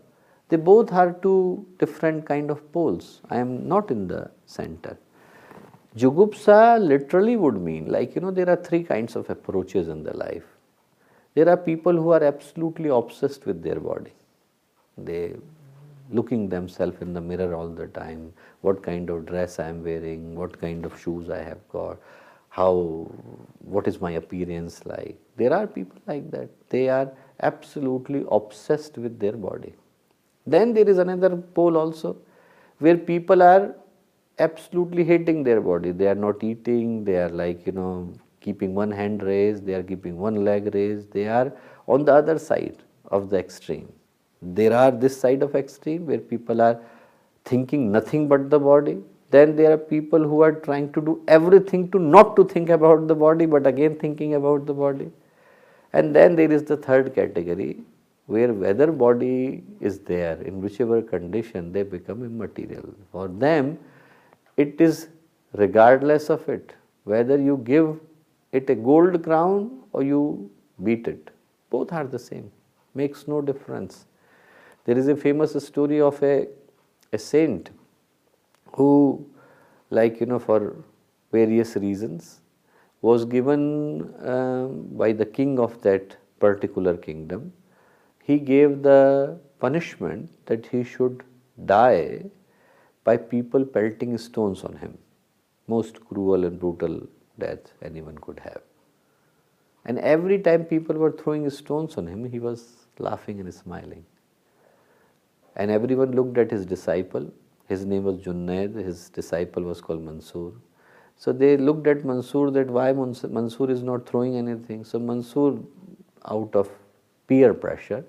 they 0.50 0.58
both 0.58 0.92
are 0.92 1.14
two 1.14 1.66
different 1.80 2.26
kind 2.26 2.52
of 2.52 2.72
poles. 2.74 3.22
I 3.30 3.38
am 3.38 3.68
not 3.68 3.90
in 3.90 4.08
the 4.08 4.32
center. 4.46 4.98
Jugupsa 5.98 6.78
literally 6.80 7.38
would 7.38 7.62
mean 7.62 7.90
like 7.90 8.16
you 8.16 8.22
know 8.22 8.32
there 8.32 8.50
are 8.50 8.58
three 8.58 8.84
kinds 8.84 9.16
of 9.16 9.30
approaches 9.30 9.88
in 9.88 10.04
the 10.04 10.16
life. 10.16 10.44
There 11.36 11.50
are 11.50 11.58
people 11.58 11.94
who 11.94 12.12
are 12.12 12.24
absolutely 12.24 12.90
obsessed 12.90 13.46
with 13.46 13.62
their 13.62 13.80
body. 13.80 14.14
They 14.98 15.36
looking 16.12 16.50
themselves 16.50 17.02
in 17.02 17.14
the 17.14 17.22
mirror 17.22 17.56
all 17.56 17.68
the 17.68 17.88
time, 17.88 18.34
what 18.62 18.84
kind 18.84 19.10
of 19.10 19.26
dress 19.26 19.60
I 19.60 19.70
am 19.70 19.84
wearing, 19.84 20.36
what 20.36 20.60
kind 20.60 20.86
of 20.86 21.00
shoes 21.00 21.30
I 21.30 21.42
have 21.42 21.68
got, 21.70 21.98
how 22.50 23.10
what 23.60 23.88
is 23.88 24.00
my 24.00 24.12
appearance 24.12 24.86
like. 24.86 25.18
There 25.38 25.54
are 25.54 25.66
people 25.68 26.00
like 26.08 26.30
that. 26.32 26.50
They 26.70 26.90
are 26.90 27.12
absolutely 27.42 28.26
obsessed 28.32 28.98
with 28.98 29.20
their 29.20 29.34
body. 29.34 29.74
Then 30.46 30.74
there 30.74 30.88
is 30.88 31.00
another 31.00 31.36
pole 31.36 31.78
also 31.78 32.18
where 32.80 32.98
people 32.98 33.42
are 33.42 33.76
absolutely 34.40 35.04
hating 35.04 35.44
their 35.44 35.62
body. 35.62 35.92
They 35.92 36.08
are 36.08 36.16
not 36.16 36.44
eating, 36.44 37.04
they 37.04 37.18
are 37.18 37.30
like, 37.30 37.66
you 37.66 37.72
know, 37.72 38.14
keeping 38.42 38.76
one 38.76 38.92
hand 38.92 39.24
raised, 39.24 39.66
they 39.66 39.74
are 39.74 39.84
keeping 39.84 40.18
one 40.18 40.44
leg 40.44 40.74
raised, 40.74 41.12
they 41.12 41.28
are 41.28 41.52
on 41.88 42.06
the 42.06 42.14
other 42.14 42.38
side 42.38 42.78
of 43.12 43.30
the 43.30 43.38
extreme. 43.38 43.92
There 44.42 44.74
are 44.74 44.92
this 44.92 45.20
side 45.20 45.42
of 45.42 45.56
extreme 45.56 46.06
where 46.06 46.20
people 46.20 46.62
are 46.62 46.80
thinking 47.46 47.92
nothing 47.92 48.28
but 48.28 48.50
the 48.50 48.60
body. 48.60 48.98
Then 49.32 49.56
there 49.56 49.72
are 49.72 49.78
people 49.78 50.24
who 50.24 50.42
are 50.42 50.52
trying 50.52 50.92
to 50.94 51.02
do 51.02 51.22
everything 51.28 51.90
to 51.92 52.00
not 52.00 52.36
to 52.36 52.46
think 52.46 52.70
about 52.70 53.08
the 53.08 53.16
body 53.16 53.46
but 53.46 53.66
again 53.66 53.96
thinking 53.96 54.36
about 54.36 54.66
the 54.66 54.74
body. 54.74 55.12
And 55.94 56.16
then 56.16 56.36
there 56.36 56.52
is 56.52 56.64
the 56.64 56.78
third 56.78 57.16
category 57.16 57.80
where 58.28 58.54
whether 58.54 58.92
body 58.92 59.64
is 59.80 60.00
there 60.00 60.42
in 60.42 60.62
whichever 60.62 61.02
condition 61.02 61.72
they 61.72 61.84
become 61.84 62.24
immaterial. 62.24 62.94
For 63.12 63.28
them 63.28 63.78
it 64.58 64.80
is 64.80 65.08
regardless 65.54 66.30
of 66.30 66.48
it 66.50 66.74
whether 67.04 67.38
you 67.40 67.58
give 67.64 68.00
it 68.52 68.70
a 68.70 68.76
gold 68.76 69.24
crown 69.24 69.84
or 69.92 70.04
you 70.04 70.50
beat 70.84 71.08
it. 71.08 71.30
Both 71.70 71.92
are 71.94 72.06
the 72.06 72.20
same, 72.20 72.52
makes 72.94 73.28
no 73.28 73.42
difference. 73.42 74.06
There 74.86 74.98
is 74.98 75.08
a 75.08 75.16
famous 75.16 75.54
story 75.66 76.02
of 76.02 76.22
a, 76.24 76.48
a 77.14 77.18
saint 77.18 77.70
who, 78.74 79.26
like 79.90 80.20
you 80.20 80.26
know, 80.26 80.40
for 80.40 80.76
various 81.32 81.76
reasons, 81.76 82.42
was 83.02 83.26
given 83.26 84.14
um, 84.26 84.88
by 84.92 85.12
the 85.12 85.26
king 85.26 85.60
of 85.60 85.82
that 85.82 86.18
particular 86.40 86.98
kingdom. 86.98 87.54
He 88.24 88.40
gave 88.40 88.82
the 88.82 89.40
punishment 89.60 90.30
that 90.48 90.66
he 90.66 90.84
should 90.84 91.24
die 91.66 92.24
by 93.06 93.16
people 93.16 93.64
pelting 93.64 94.18
stones 94.18 94.64
on 94.64 94.76
him. 94.78 94.98
Most 95.68 96.04
cruel 96.06 96.44
and 96.44 96.60
brutal 96.60 97.08
death 97.40 97.72
anyone 97.82 98.18
could 98.18 98.40
have. 98.40 98.62
And 99.86 100.00
every 100.00 100.40
time 100.40 100.66
people 100.66 100.96
were 100.96 101.12
throwing 101.12 101.50
stones 101.50 101.98
on 101.98 102.08
him, 102.08 102.30
he 102.30 102.40
was 102.40 102.88
laughing 103.00 103.40
and 103.40 103.54
smiling. 103.54 104.04
And 105.56 105.72
everyone 105.72 106.12
looked 106.12 106.38
at 106.38 106.52
his 106.52 106.66
disciple. 106.66 107.32
His 107.68 107.86
name 107.86 108.04
was 108.04 108.18
Junaid, 108.18 108.76
his 108.76 109.10
disciple 109.10 109.64
was 109.64 109.82
called 109.82 110.02
Mansur. 110.02 110.52
So 111.18 111.32
they 111.32 111.56
looked 111.58 111.88
at 111.88 112.04
Mansur 112.04 112.52
that 112.52 112.68
why 112.68 112.92
Mansur 112.92 113.70
is 113.72 113.82
not 113.82 114.08
throwing 114.10 114.36
anything. 114.36 114.84
So 114.84 115.00
Mansur, 115.00 115.60
out 116.26 116.56
of 116.56 116.70
peer 117.28 117.54
pressure, 117.54 118.04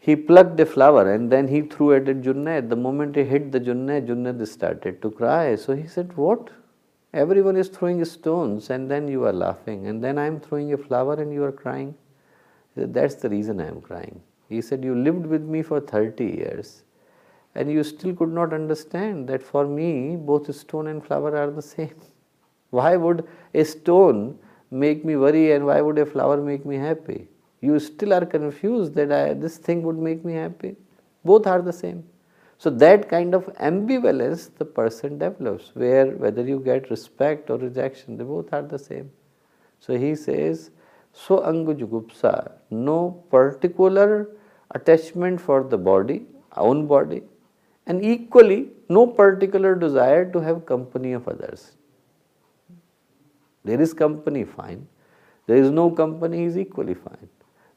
he 0.00 0.16
plucked 0.16 0.58
a 0.58 0.66
flower 0.66 1.12
and 1.12 1.30
then 1.30 1.46
he 1.46 1.60
threw 1.60 1.90
it 1.92 2.08
at 2.08 2.22
Junaid. 2.22 2.70
The 2.70 2.76
moment 2.76 3.16
he 3.16 3.22
hit 3.22 3.52
the 3.52 3.60
Junaid, 3.60 4.06
Junaid 4.08 4.46
started 4.48 5.00
to 5.02 5.10
cry. 5.10 5.54
So 5.56 5.76
he 5.76 5.86
said, 5.86 6.16
What? 6.16 6.50
Everyone 7.12 7.56
is 7.56 7.68
throwing 7.68 8.04
stones 8.04 8.70
and 8.70 8.90
then 8.90 9.08
you 9.08 9.24
are 9.24 9.32
laughing, 9.32 9.86
and 9.86 10.02
then 10.02 10.16
I 10.16 10.26
am 10.26 10.40
throwing 10.40 10.72
a 10.72 10.78
flower 10.78 11.14
and 11.14 11.32
you 11.32 11.44
are 11.44 11.52
crying. 11.52 11.94
Said, 12.74 12.94
That's 12.94 13.16
the 13.16 13.28
reason 13.28 13.60
I 13.60 13.68
am 13.68 13.80
crying. 13.80 14.22
He 14.48 14.62
said, 14.62 14.82
You 14.82 14.94
lived 14.94 15.26
with 15.26 15.42
me 15.42 15.62
for 15.62 15.80
30 15.80 16.24
years 16.24 16.82
and 17.54 17.70
you 17.70 17.82
still 17.82 18.14
could 18.14 18.32
not 18.32 18.52
understand 18.52 19.28
that 19.28 19.42
for 19.42 19.66
me 19.66 20.16
both 20.16 20.54
stone 20.54 20.86
and 20.86 21.04
flower 21.04 21.36
are 21.36 21.50
the 21.50 21.62
same. 21.62 21.94
Why 22.70 22.96
would 22.96 23.26
a 23.52 23.64
stone 23.64 24.38
make 24.70 25.04
me 25.04 25.16
worry 25.16 25.52
and 25.52 25.66
why 25.66 25.80
would 25.80 25.98
a 25.98 26.06
flower 26.06 26.36
make 26.36 26.64
me 26.64 26.76
happy? 26.76 27.26
You 27.60 27.78
still 27.78 28.12
are 28.14 28.24
confused 28.24 28.94
that 28.94 29.12
I, 29.12 29.34
this 29.34 29.58
thing 29.58 29.82
would 29.82 29.98
make 29.98 30.24
me 30.24 30.34
happy. 30.34 30.76
Both 31.24 31.46
are 31.46 31.60
the 31.60 31.72
same. 31.72 32.04
So 32.58 32.70
that 32.70 33.08
kind 33.08 33.34
of 33.34 33.46
ambivalence 33.56 34.50
the 34.56 34.64
person 34.64 35.18
develops, 35.18 35.74
where 35.74 36.08
whether 36.08 36.42
you 36.42 36.60
get 36.60 36.90
respect 36.90 37.50
or 37.50 37.56
rejection, 37.56 38.16
they 38.16 38.24
both 38.24 38.52
are 38.52 38.62
the 38.62 38.78
same. 38.78 39.10
So 39.78 39.96
he 39.96 40.14
says, 40.14 40.70
so 41.12 41.38
angujugupsa, 41.38 42.52
no 42.70 43.24
particular 43.30 44.28
attachment 44.72 45.40
for 45.40 45.64
the 45.64 45.78
body, 45.78 46.26
own 46.56 46.86
body, 46.86 47.22
and 47.86 48.04
equally 48.04 48.70
no 48.88 49.06
particular 49.06 49.74
desire 49.74 50.30
to 50.30 50.40
have 50.40 50.66
company 50.66 51.12
of 51.12 51.26
others. 51.28 51.72
There 53.64 53.80
is 53.80 53.92
company, 53.92 54.44
fine. 54.44 54.86
There 55.46 55.56
is 55.56 55.70
no 55.70 55.90
company, 55.90 56.44
is 56.44 56.56
equally 56.56 56.94
fine. 56.94 57.28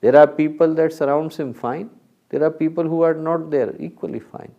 There 0.04 0.16
are 0.22 0.28
people 0.28 0.74
that 0.80 0.92
surrounds 0.92 1.38
him 1.38 1.54
fine. 1.54 1.90
There 2.30 2.44
are 2.44 2.52
people 2.52 2.84
who 2.84 3.02
are 3.04 3.14
not 3.14 3.50
there 3.50 3.74
equally 3.80 4.20
fine. 4.20 4.52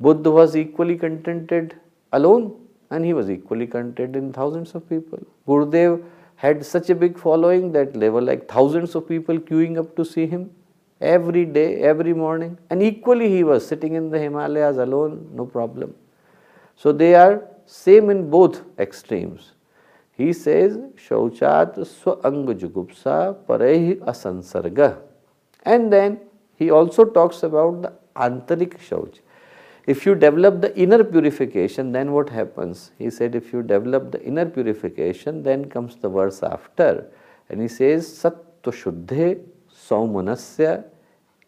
Buddha 0.00 0.30
was 0.30 0.56
equally 0.56 0.96
contented 0.96 1.74
alone 2.12 2.44
and 2.90 3.04
he 3.04 3.12
was 3.12 3.30
equally 3.30 3.66
contented 3.66 4.16
in 4.16 4.32
thousands 4.32 4.74
of 4.74 4.88
people. 4.88 5.18
Gurudev 5.46 6.02
had 6.36 6.64
such 6.64 6.88
a 6.88 6.94
big 6.94 7.18
following 7.18 7.72
that 7.72 7.92
there 7.92 8.10
were 8.10 8.22
like 8.22 8.48
thousands 8.48 8.94
of 8.94 9.06
people 9.06 9.38
queuing 9.38 9.78
up 9.78 9.94
to 9.96 10.04
see 10.04 10.26
him 10.26 10.50
every 11.00 11.44
day, 11.44 11.82
every 11.82 12.14
morning. 12.14 12.58
And 12.70 12.82
equally 12.82 13.28
he 13.28 13.44
was 13.44 13.66
sitting 13.66 13.94
in 13.94 14.10
the 14.10 14.18
Himalayas 14.18 14.78
alone, 14.78 15.28
no 15.34 15.44
problem. 15.44 15.94
So 16.76 16.90
they 16.90 17.14
are 17.14 17.42
same 17.66 18.08
in 18.10 18.30
both 18.30 18.62
extremes. 18.78 19.52
He 20.18 20.32
says 20.32 20.76
शौचात 21.08 21.80
स्व 21.80 22.10
अंग 22.24 22.50
जुगुप्सा 22.58 23.18
परे 23.48 23.72
he 23.74 23.96
असंसर्ग 24.08 24.80
and 25.66 25.90
then 25.90 26.14
he 26.60 26.68
also 26.70 27.04
talks 27.14 27.44
about 27.44 27.80
the 27.82 27.86
आंतरिक 28.26 28.74
शौच 28.90 29.20
if 29.88 30.08
you 30.08 30.14
develop 30.14 30.52
the 30.62 30.72
inner 30.84 31.02
purification 31.10 31.92
then 31.92 32.08
what 32.08 32.30
happens 32.32 32.90
he 33.00 33.10
said 33.10 33.34
if 33.36 33.56
you 33.56 33.60
develop 33.72 34.10
the 34.12 34.20
inner 34.26 34.48
purification 34.54 35.42
then 35.42 35.64
comes 35.74 35.96
the 36.04 36.12
verse 36.14 36.42
after 36.44 37.02
and 37.50 37.60
he 37.60 37.68
says 37.70 38.02
सत्व 38.04 38.70
शुद्धे 38.82 39.34
सौमनस्य 39.88 40.82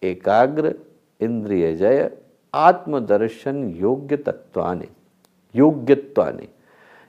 एकाग्र 0.03 0.75
इंद्रिय 1.21 1.75
जय 1.77 2.09
आत्मदर्शन 2.55 3.65
योग्य 3.77 4.17
तत्वाने 4.27 4.89
योग्यत्वाने 5.55 6.49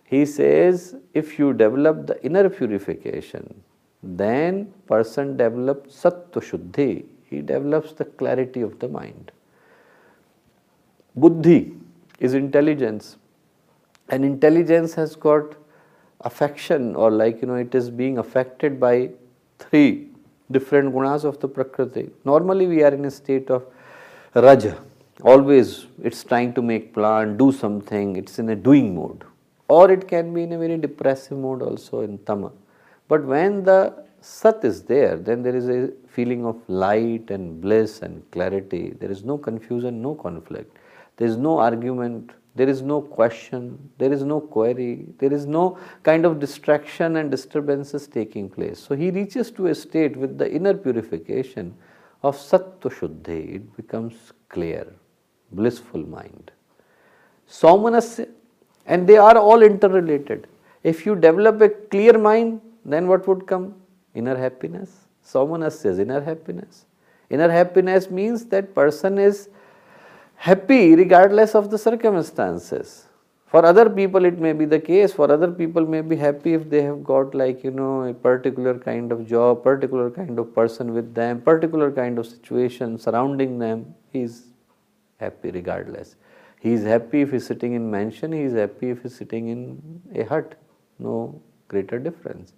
He 0.08 0.26
says 0.26 0.95
if 1.14 1.38
you 1.38 1.53
develop 1.53 2.08
the 2.08 2.24
inner 2.26 2.49
purification, 2.49 3.62
then 4.01 4.74
person 4.88 5.36
develops 5.36 6.01
sattva 6.01 6.41
shuddhi, 6.49 7.05
he 7.30 7.41
develops 7.41 7.91
the 7.91 8.05
clarity 8.05 8.62
of 8.62 8.80
the 8.80 8.88
mind. 8.88 9.32
Buddhi 11.16 11.74
is 12.20 12.34
intelligence 12.34 13.18
and 14.08 14.24
intelligence 14.24 14.93
has 14.93 15.16
got 15.16 15.55
affection 16.22 16.95
or 16.95 17.12
like 17.12 17.41
you 17.41 17.47
know 17.47 17.55
it 17.55 17.76
is 17.76 17.89
being 17.89 18.18
affected 18.18 18.80
by 18.80 19.10
three 19.60 20.08
different 20.51 20.93
gunas 20.93 21.26
of 21.26 21.39
the 21.41 21.47
Prakriti. 21.49 22.10
Normally 22.24 22.68
we 22.68 22.84
are 22.84 22.93
in 22.93 23.03
a 23.05 23.12
state 23.12 23.49
of 23.49 23.66
Raja, 24.34 24.78
always 25.22 25.88
it's 26.01 26.24
trying 26.24 26.53
to 26.53 26.62
make 26.62 26.93
plan, 26.93 27.36
do 27.38 27.51
something, 27.51 28.16
it's 28.16 28.39
in 28.39 28.49
a 28.49 28.55
doing 28.55 28.95
mode. 28.95 29.26
Or 29.68 29.91
it 29.91 30.07
can 30.07 30.34
be 30.34 30.43
in 30.43 30.53
a 30.53 30.57
very 30.57 30.78
depressive 30.78 31.38
mode 31.38 31.61
also 31.61 32.01
in 32.01 32.18
Tama. 32.20 32.51
But 33.07 33.24
when 33.26 33.63
the 33.63 34.05
Sat 34.22 34.63
is 34.63 34.84
there, 34.84 35.15
then 35.15 35.43
there 35.43 35.55
is 35.55 35.70
a 35.70 35.91
feeling 36.07 36.45
of 36.45 36.57
light 36.68 37.30
and 37.30 37.61
bliss 37.61 38.01
and 38.01 38.30
clarity. 38.32 38.95
There 38.99 39.11
is 39.11 39.24
no 39.24 39.38
confusion, 39.38 40.01
no 40.01 40.15
conflict. 40.15 40.78
There 41.18 41.28
is 41.28 41.38
no 41.38 41.59
argument, 41.59 42.32
there 42.55 42.68
is 42.68 42.82
no 42.82 43.01
question, 43.01 43.78
there 43.99 44.11
is 44.11 44.24
no 44.24 44.39
query, 44.39 45.07
there 45.20 45.32
is 45.32 45.45
no 45.45 45.78
kind 46.03 46.26
of 46.26 46.39
distraction 46.39 47.18
and 47.18 47.30
disturbances 47.30 48.07
taking 48.07 48.49
place. 48.49 48.80
So 48.80 48.95
he 48.95 49.11
reaches 49.11 49.51
to 49.51 49.68
a 49.68 49.76
state 49.76 50.18
with 50.18 50.38
the 50.38 50.51
inner 50.51 50.74
purification 50.74 51.76
of 52.24 52.36
Sattva 52.36 52.89
Shuddhi, 52.91 53.55
it 53.55 53.78
becomes 53.78 54.34
clear, 54.49 54.91
blissful 55.51 56.05
mind. 56.07 56.51
Saumanasya, 57.47 58.28
and 58.88 59.07
they 59.07 59.17
are 59.17 59.38
all 59.38 59.61
interrelated. 59.61 60.47
If 60.83 61.05
you 61.05 61.15
develop 61.15 61.61
a 61.61 61.69
clear 61.69 62.17
mind, 62.17 62.61
then 62.85 63.07
what 63.07 63.27
would 63.27 63.45
come? 63.45 63.75
Inner 64.15 64.35
happiness. 64.35 65.07
Saumanasya 65.23 65.99
inner 65.99 66.21
happiness. 66.21 66.85
Inner 67.29 67.49
happiness 67.49 68.09
means 68.09 68.45
that 68.45 68.73
person 68.73 69.17
is 69.17 69.49
happy 70.35 70.95
regardless 70.95 71.53
of 71.55 71.69
the 71.69 71.77
circumstances. 71.77 73.07
For 73.47 73.65
other 73.65 73.89
people 73.89 74.25
it 74.25 74.39
may 74.39 74.53
be 74.53 74.65
the 74.65 74.79
case, 74.79 75.13
for 75.13 75.31
other 75.31 75.49
people 75.51 75.85
may 75.85 76.01
be 76.01 76.15
happy 76.15 76.53
if 76.53 76.69
they 76.69 76.81
have 76.83 77.03
got 77.03 77.33
like 77.33 77.63
you 77.63 77.71
know 77.71 78.03
a 78.03 78.13
particular 78.13 78.77
kind 78.77 79.11
of 79.11 79.25
job, 79.25 79.63
particular 79.63 80.09
kind 80.09 80.38
of 80.38 80.53
person 80.53 80.93
with 80.93 81.13
them, 81.13 81.41
particular 81.41 81.91
kind 81.91 82.19
of 82.19 82.25
situation 82.25 82.97
surrounding 82.97 83.57
them, 83.57 83.93
he 84.11 84.21
is 84.21 84.47
happy 85.17 85.51
regardless. 85.51 86.15
He 86.60 86.74
is 86.74 86.84
happy 86.84 87.22
if 87.22 87.32
he 87.32 87.38
is 87.38 87.45
sitting 87.45 87.74
in 87.74 87.89
mansion, 87.89 88.32
he 88.32 88.41
is 88.41 88.53
happy 88.53 88.89
if 88.89 89.01
he 89.01 89.08
is 89.08 89.16
sitting 89.16 89.47
in 89.49 90.01
a 90.16 90.24
hut, 90.24 90.55
no 90.99 91.41
greater 91.68 91.99
difference. 91.99 92.53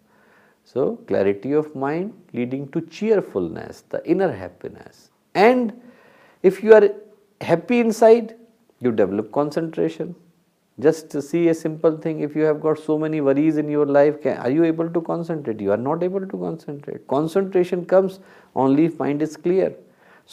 So 0.64 0.97
clarity 1.08 1.54
of 1.54 1.76
mind 1.76 2.14
leading 2.34 2.70
to 2.70 2.82
cheerfulness, 2.82 3.84
the 3.89 4.06
inner 4.08 4.32
happiness. 4.32 5.10
And 5.36 5.80
if 6.43 6.64
you 6.64 6.74
are 6.74 6.89
happy 7.41 7.80
inside, 7.80 8.36
you 8.80 8.91
develop 8.91 9.32
concentration. 9.32 10.16
Just 10.80 11.12
see 11.22 11.50
a 11.50 11.54
simple 11.54 11.97
thing, 11.97 12.22
if 12.22 12.36
you 12.36 12.43
have 12.43 12.62
got 12.62 12.80
so 12.80 12.97
many 12.97 13.20
worries 13.20 13.58
in 13.58 13.68
your 13.68 13.86
life, 13.86 14.22
can, 14.22 14.38
are 14.38 14.50
you 14.50 14.64
able 14.64 14.89
to 14.89 15.02
concentrate? 15.02 15.60
You 15.60 15.74
are 15.74 15.78
not 15.78 16.04
able 16.04 16.26
to 16.26 16.38
concentrate. 16.38 17.06
Concentration 17.08 17.86
comes 17.86 18.20
only 18.56 18.86
if 18.86 18.97
mind 18.97 19.22
is 19.22 19.36
clear. 19.36 19.76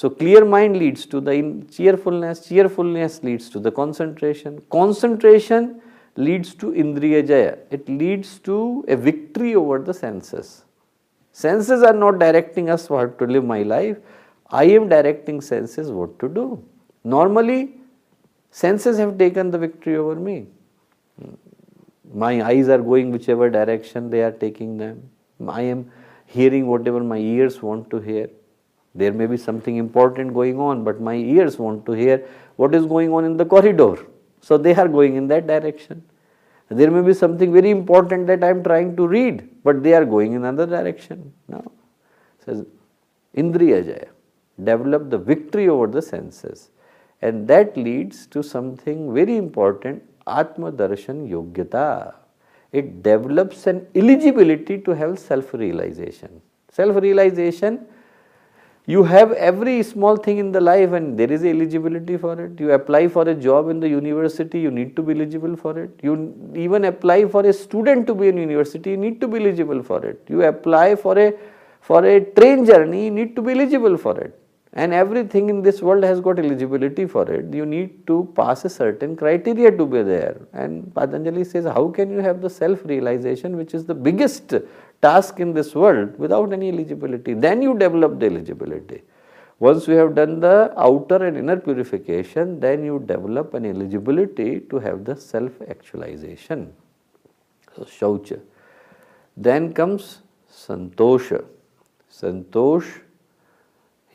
So 0.00 0.10
clear 0.10 0.44
mind 0.44 0.76
leads 0.76 1.06
to 1.06 1.22
the 1.22 1.34
cheerfulness, 1.74 2.46
cheerfulness 2.46 3.22
leads 3.22 3.48
to 3.48 3.58
the 3.58 3.72
concentration. 3.72 4.60
Concentration 4.70 5.80
leads 6.16 6.54
to 6.56 6.66
Indriya 6.72 7.26
Jaya. 7.26 7.56
It 7.70 7.88
leads 7.88 8.38
to 8.40 8.84
a 8.88 8.96
victory 8.96 9.54
over 9.54 9.78
the 9.78 9.94
senses. 9.94 10.66
Senses 11.32 11.82
are 11.82 11.94
not 11.94 12.18
directing 12.18 12.68
us 12.68 12.90
what 12.90 13.18
to 13.20 13.24
live 13.26 13.44
my 13.44 13.62
life. 13.62 13.96
I 14.50 14.64
am 14.64 14.86
directing 14.90 15.40
senses 15.40 15.90
what 15.90 16.18
to 16.18 16.28
do. 16.28 16.62
Normally, 17.02 17.76
senses 18.50 18.98
have 18.98 19.16
taken 19.16 19.50
the 19.50 19.58
victory 19.58 19.96
over 19.96 20.14
me. 20.14 20.46
My 22.12 22.42
eyes 22.44 22.68
are 22.68 22.82
going 22.82 23.12
whichever 23.12 23.48
direction 23.48 24.10
they 24.10 24.22
are 24.22 24.32
taking 24.32 24.76
them. 24.76 25.08
I 25.48 25.62
am 25.62 25.90
hearing 26.26 26.66
whatever 26.66 27.02
my 27.02 27.16
ears 27.16 27.62
want 27.62 27.88
to 27.88 27.98
hear. 27.98 28.28
There 28.96 29.12
may 29.12 29.26
be 29.26 29.36
something 29.36 29.76
important 29.76 30.34
going 30.34 30.58
on, 30.58 30.84
but 30.84 31.00
my 31.00 31.14
ears 31.14 31.58
want 31.58 31.84
to 31.86 31.92
hear 31.92 32.26
what 32.56 32.74
is 32.74 32.86
going 32.86 33.12
on 33.12 33.24
in 33.24 33.36
the 33.36 33.44
corridor. 33.44 33.96
So 34.40 34.56
they 34.56 34.74
are 34.74 34.88
going 34.88 35.16
in 35.16 35.26
that 35.28 35.46
direction. 35.46 36.02
There 36.68 36.90
may 36.90 37.02
be 37.02 37.14
something 37.14 37.52
very 37.52 37.70
important 37.70 38.26
that 38.26 38.42
I 38.42 38.48
am 38.48 38.62
trying 38.62 38.96
to 38.96 39.06
read, 39.06 39.48
but 39.62 39.82
they 39.82 39.94
are 39.94 40.04
going 40.04 40.32
in 40.32 40.44
another 40.44 40.66
direction. 40.66 41.32
Now, 41.48 41.64
says 42.44 42.64
Indriya 43.36 43.84
Jaya, 43.84 44.08
develop 44.62 45.10
the 45.10 45.18
victory 45.18 45.68
over 45.68 45.86
the 45.86 46.02
senses 46.02 46.70
and 47.22 47.46
that 47.48 47.76
leads 47.76 48.26
to 48.28 48.42
something 48.42 49.12
very 49.14 49.36
important 49.36 50.02
Atma 50.26 50.72
Darshan 50.72 51.28
Yogyata. 51.30 52.14
It 52.72 53.02
develops 53.02 53.66
an 53.66 53.86
eligibility 53.94 54.78
to 54.78 54.90
have 54.92 55.18
self-realization. 55.18 56.42
self 56.70 56.96
realization. 56.96 57.86
You 58.88 59.02
have 59.02 59.32
every 59.32 59.82
small 59.82 60.16
thing 60.16 60.38
in 60.38 60.52
the 60.52 60.60
life 60.60 60.92
and 60.92 61.18
there 61.18 61.30
is 61.30 61.44
eligibility 61.44 62.16
for 62.16 62.40
it. 62.40 62.60
You 62.60 62.70
apply 62.70 63.08
for 63.08 63.28
a 63.28 63.34
job 63.34 63.68
in 63.68 63.80
the 63.80 63.88
university, 63.88 64.60
you 64.60 64.70
need 64.70 64.94
to 64.94 65.02
be 65.02 65.12
eligible 65.12 65.56
for 65.56 65.76
it. 65.76 65.90
You 66.04 66.52
even 66.54 66.84
apply 66.84 67.26
for 67.26 67.44
a 67.44 67.52
student 67.52 68.06
to 68.06 68.14
be 68.14 68.28
in 68.28 68.36
university, 68.36 68.90
you 68.90 68.96
need 68.96 69.20
to 69.22 69.26
be 69.26 69.40
eligible 69.40 69.82
for 69.82 70.04
it. 70.06 70.24
You 70.28 70.44
apply 70.44 70.94
for 70.94 71.18
a 71.18 71.34
for 71.80 72.04
a 72.04 72.20
train 72.20 72.64
journey, 72.64 73.06
you 73.06 73.10
need 73.10 73.34
to 73.36 73.42
be 73.42 73.52
eligible 73.52 73.96
for 73.96 74.18
it 74.20 74.38
and 74.82 74.92
everything 74.92 75.48
in 75.48 75.62
this 75.62 75.80
world 75.80 76.04
has 76.04 76.20
got 76.20 76.38
eligibility 76.38 77.06
for 77.06 77.22
it. 77.32 77.52
You 77.52 77.64
need 77.64 78.06
to 78.08 78.30
pass 78.36 78.64
a 78.66 78.68
certain 78.68 79.16
criteria 79.16 79.70
to 79.74 79.86
be 79.86 80.02
there. 80.02 80.36
And 80.52 80.94
Patanjali 80.94 81.44
says, 81.44 81.64
how 81.64 81.88
can 81.88 82.10
you 82.10 82.18
have 82.18 82.42
the 82.42 82.50
self-realization 82.50 83.56
which 83.56 83.72
is 83.72 83.86
the 83.86 83.94
biggest 83.94 84.52
task 85.02 85.40
in 85.40 85.52
this 85.52 85.74
world 85.74 86.18
without 86.18 86.52
any 86.52 86.68
eligibility? 86.68 87.34
Then 87.34 87.62
you 87.62 87.78
develop 87.78 88.18
the 88.18 88.26
eligibility. 88.26 89.02
Once 89.58 89.88
you 89.88 89.94
have 89.94 90.14
done 90.14 90.40
the 90.40 90.72
outer 90.76 91.24
and 91.24 91.36
inner 91.36 91.56
purification, 91.56 92.60
then 92.60 92.84
you 92.84 93.02
develop 93.06 93.54
an 93.54 93.64
eligibility 93.64 94.60
to 94.60 94.78
have 94.78 95.04
the 95.04 95.16
self-actualization. 95.16 96.72
So, 97.74 97.84
Shaucha. 97.84 98.40
Then 99.36 99.72
comes 99.72 100.22
Santosha. 100.50 101.44
Santosh 102.10 103.00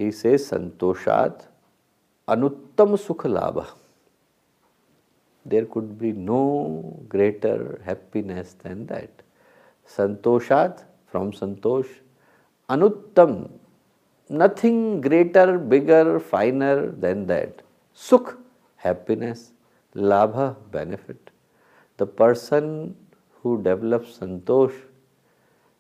he 0.01 0.11
says 0.11 0.49
Santoshat 0.49 1.45
Anuttam 2.27 2.97
Sukha 2.97 3.29
Labha. 3.29 3.67
There 5.45 5.65
could 5.65 5.99
be 5.99 6.11
no 6.11 7.03
greater 7.07 7.82
happiness 7.86 8.55
than 8.63 8.88
that. 8.88 9.20
Santoshat 9.95 10.83
from 11.07 11.31
Santosh, 11.31 11.87
Anuttam, 12.69 13.49
nothing 14.29 15.01
greater, 15.01 15.57
bigger, 15.57 16.19
finer 16.19 16.91
than 16.91 17.27
that. 17.27 17.61
Sukh, 17.95 18.37
happiness, 18.77 19.51
Labha, 19.95 20.55
benefit. 20.71 21.31
The 21.97 22.05
person 22.05 22.95
who 23.41 23.61
develops 23.61 24.19
Santosh, 24.19 24.73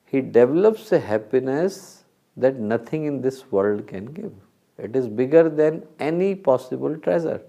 he 0.05 0.19
develops 0.21 0.91
a 0.91 0.99
happiness 0.99 2.03
that 2.35 2.57
nothing 2.57 3.05
in 3.05 3.21
this 3.21 3.49
world 3.51 3.87
can 3.87 4.05
give. 4.05 4.33
It 4.77 4.95
is 4.95 5.07
bigger 5.07 5.47
than 5.47 5.87
any 5.99 6.35
possible 6.35 6.97
treasure. 6.97 7.41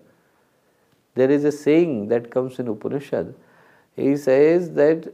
There 1.14 1.30
is 1.30 1.44
a 1.44 1.52
saying 1.52 2.08
that 2.08 2.30
comes 2.30 2.58
in 2.58 2.68
Upanishad. 2.68 3.34
He 3.96 4.16
says 4.16 4.70
that 4.72 5.12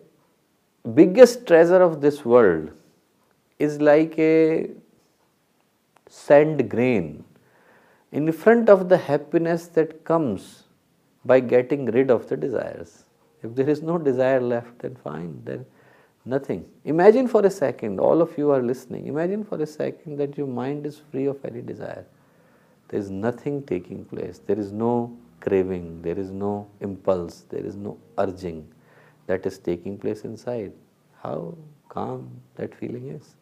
biggest 0.94 1.46
treasure 1.46 1.82
of 1.82 2.00
this 2.00 2.24
world 2.24 2.70
is 3.58 3.80
like 3.80 4.18
a 4.18 4.70
sand 6.08 6.70
grain 6.70 7.24
in 8.12 8.30
front 8.32 8.68
of 8.68 8.88
the 8.88 8.96
happiness 8.96 9.68
that 9.68 10.04
comes 10.04 10.64
by 11.24 11.40
getting 11.40 11.86
rid 11.86 12.10
of 12.10 12.28
the 12.28 12.36
desires. 12.36 13.04
If 13.42 13.54
there 13.54 13.68
is 13.68 13.82
no 13.82 13.98
desire 13.98 14.40
left, 14.40 14.78
then 14.78 14.96
fine, 14.96 15.42
then 15.44 15.66
Nothing. 16.28 16.66
Imagine 16.84 17.26
for 17.26 17.46
a 17.46 17.50
second, 17.50 17.98
all 17.98 18.20
of 18.20 18.36
you 18.36 18.50
are 18.50 18.62
listening, 18.62 19.06
imagine 19.06 19.44
for 19.44 19.62
a 19.62 19.66
second 19.66 20.18
that 20.18 20.36
your 20.36 20.46
mind 20.46 20.84
is 20.84 21.00
free 21.10 21.24
of 21.24 21.42
any 21.42 21.62
desire. 21.62 22.04
There 22.88 23.00
is 23.00 23.08
nothing 23.10 23.62
taking 23.62 24.04
place. 24.04 24.38
There 24.46 24.58
is 24.58 24.70
no 24.70 25.16
craving, 25.40 26.02
there 26.02 26.18
is 26.18 26.30
no 26.30 26.68
impulse, 26.80 27.46
there 27.48 27.64
is 27.64 27.76
no 27.76 27.96
urging 28.18 28.70
that 29.28 29.46
is 29.46 29.58
taking 29.58 29.96
place 29.96 30.22
inside. 30.22 30.72
How 31.22 31.56
calm 31.88 32.40
that 32.56 32.74
feeling 32.74 33.08
is. 33.08 33.36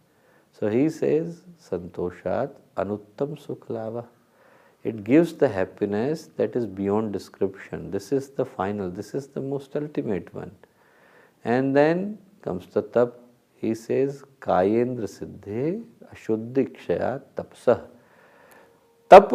So 0.53 0.69
he 0.69 0.89
says, 0.91 1.43
Santoshat 1.63 2.51
Anuttam 2.77 3.39
Sukhlava. 3.47 4.07
It 4.85 5.03
gives 5.05 5.33
the 5.35 5.49
happiness 5.49 6.29
that 6.37 6.55
is 6.55 6.67
beyond 6.67 7.13
description. 7.13 7.91
This 7.91 8.13
is 8.13 8.31
the 8.31 8.45
final, 8.45 8.91
this 8.91 9.15
is 9.15 9.29
the 9.29 9.41
most 9.41 9.75
ultimate 9.77 10.33
one. 10.35 10.53
And 11.45 11.75
then 11.75 12.19
comes 12.43 12.67
the 12.67 12.83
tap. 12.83 13.15
He 13.57 13.75
says, 13.75 14.23
Kayendra 14.41 15.09
Siddhe 15.09 15.83
Ashuddhikshaya 16.15 17.23
Tapsah. 17.37 17.83
Tap 19.09 19.33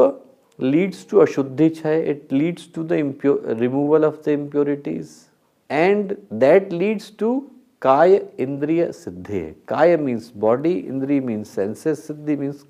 leads 0.58 1.04
to 1.06 1.18
Ashuddhichaya, 1.18 2.06
it 2.08 2.32
leads 2.32 2.68
to 2.68 2.84
the 2.84 3.04
removal 3.04 4.04
of 4.04 4.24
the 4.24 4.32
impurities 4.32 5.31
and 5.72 6.18
that 6.30 6.74
leads 6.74 7.10
to 7.22 7.50
Kaya 7.80 8.20
Indriya 8.46 8.90
Siddhi. 8.90 9.56
Kaya 9.66 9.98
means 9.98 10.30
body, 10.30 10.84
Indri 10.84 11.24
means 11.24 11.50
senses, 11.50 12.08
Siddhi 12.08 12.38
means 12.38 12.66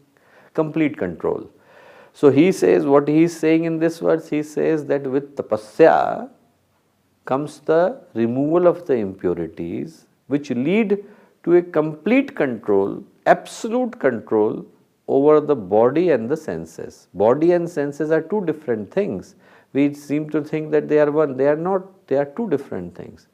complete 0.53 0.97
control. 0.97 1.49
So 2.13 2.29
he 2.29 2.51
says, 2.51 2.85
what 2.85 3.07
he 3.07 3.23
is 3.23 3.37
saying 3.37 3.63
in 3.63 3.79
this 3.79 3.99
verse, 3.99 4.29
he 4.29 4.43
says 4.43 4.85
that 4.85 5.03
with 5.03 5.35
tapasya 5.35 6.29
comes 7.25 7.59
the 7.61 8.01
removal 8.13 8.67
of 8.67 8.85
the 8.85 8.95
impurities 8.95 10.05
which 10.27 10.49
lead 10.51 11.03
to 11.43 11.55
a 11.55 11.61
complete 11.61 12.35
control, 12.35 13.03
absolute 13.25 13.99
control 13.99 14.65
over 15.07 15.39
the 15.41 15.55
body 15.55 16.11
and 16.11 16.29
the 16.29 16.37
senses. 16.37 17.07
Body 17.13 17.53
and 17.53 17.69
senses 17.69 18.11
are 18.11 18.21
two 18.21 18.45
different 18.45 18.91
things. 18.91 19.35
We 19.73 19.93
seem 19.93 20.29
to 20.31 20.43
think 20.43 20.71
that 20.71 20.89
they 20.89 20.99
are 20.99 21.11
one. 21.11 21.37
They 21.37 21.47
are 21.47 21.55
not, 21.55 22.07
they 22.07 22.17
are 22.17 22.25
two 22.25 22.49
different 22.49 22.95
things. 22.95 23.27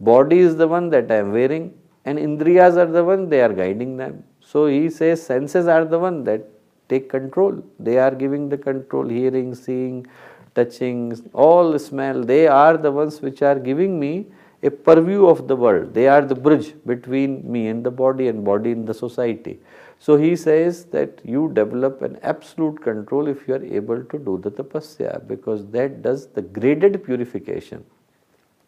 Body 0.00 0.38
is 0.38 0.56
the 0.56 0.68
one 0.68 0.90
that 0.90 1.10
I 1.10 1.16
am 1.16 1.32
wearing, 1.32 1.74
and 2.04 2.18
indriyas 2.18 2.76
are 2.76 2.86
the 2.86 3.04
one 3.04 3.28
they 3.28 3.40
are 3.40 3.52
guiding 3.52 3.96
them. 3.96 4.24
So 4.40 4.66
he 4.66 4.90
says 4.90 5.24
senses 5.24 5.66
are 5.66 5.84
the 5.84 5.98
one 5.98 6.24
that 6.24 6.48
take 6.88 7.08
control. 7.10 7.62
They 7.78 7.98
are 7.98 8.14
giving 8.14 8.48
the 8.48 8.58
control, 8.58 9.08
hearing, 9.08 9.54
seeing, 9.54 10.06
touching, 10.54 11.30
all 11.32 11.78
smell. 11.78 12.22
They 12.22 12.46
are 12.46 12.76
the 12.76 12.90
ones 12.90 13.20
which 13.20 13.42
are 13.42 13.58
giving 13.58 13.98
me 13.98 14.26
a 14.62 14.70
purview 14.70 15.26
of 15.26 15.46
the 15.48 15.56
world. 15.56 15.94
They 15.94 16.08
are 16.08 16.22
the 16.22 16.34
bridge 16.34 16.74
between 16.86 17.50
me 17.50 17.68
and 17.68 17.84
the 17.84 17.90
body 17.90 18.28
and 18.28 18.44
body 18.44 18.72
in 18.72 18.84
the 18.84 18.94
society. 18.94 19.60
So 20.00 20.16
he 20.16 20.36
says 20.36 20.84
that 20.86 21.20
you 21.24 21.50
develop 21.52 22.02
an 22.02 22.18
absolute 22.22 22.80
control 22.80 23.26
if 23.26 23.48
you 23.48 23.54
are 23.54 23.64
able 23.64 24.02
to 24.04 24.18
do 24.18 24.38
the 24.38 24.50
tapasya 24.50 25.26
because 25.26 25.66
that 25.70 26.02
does 26.02 26.28
the 26.28 26.42
graded 26.42 27.04
purification. 27.04 27.84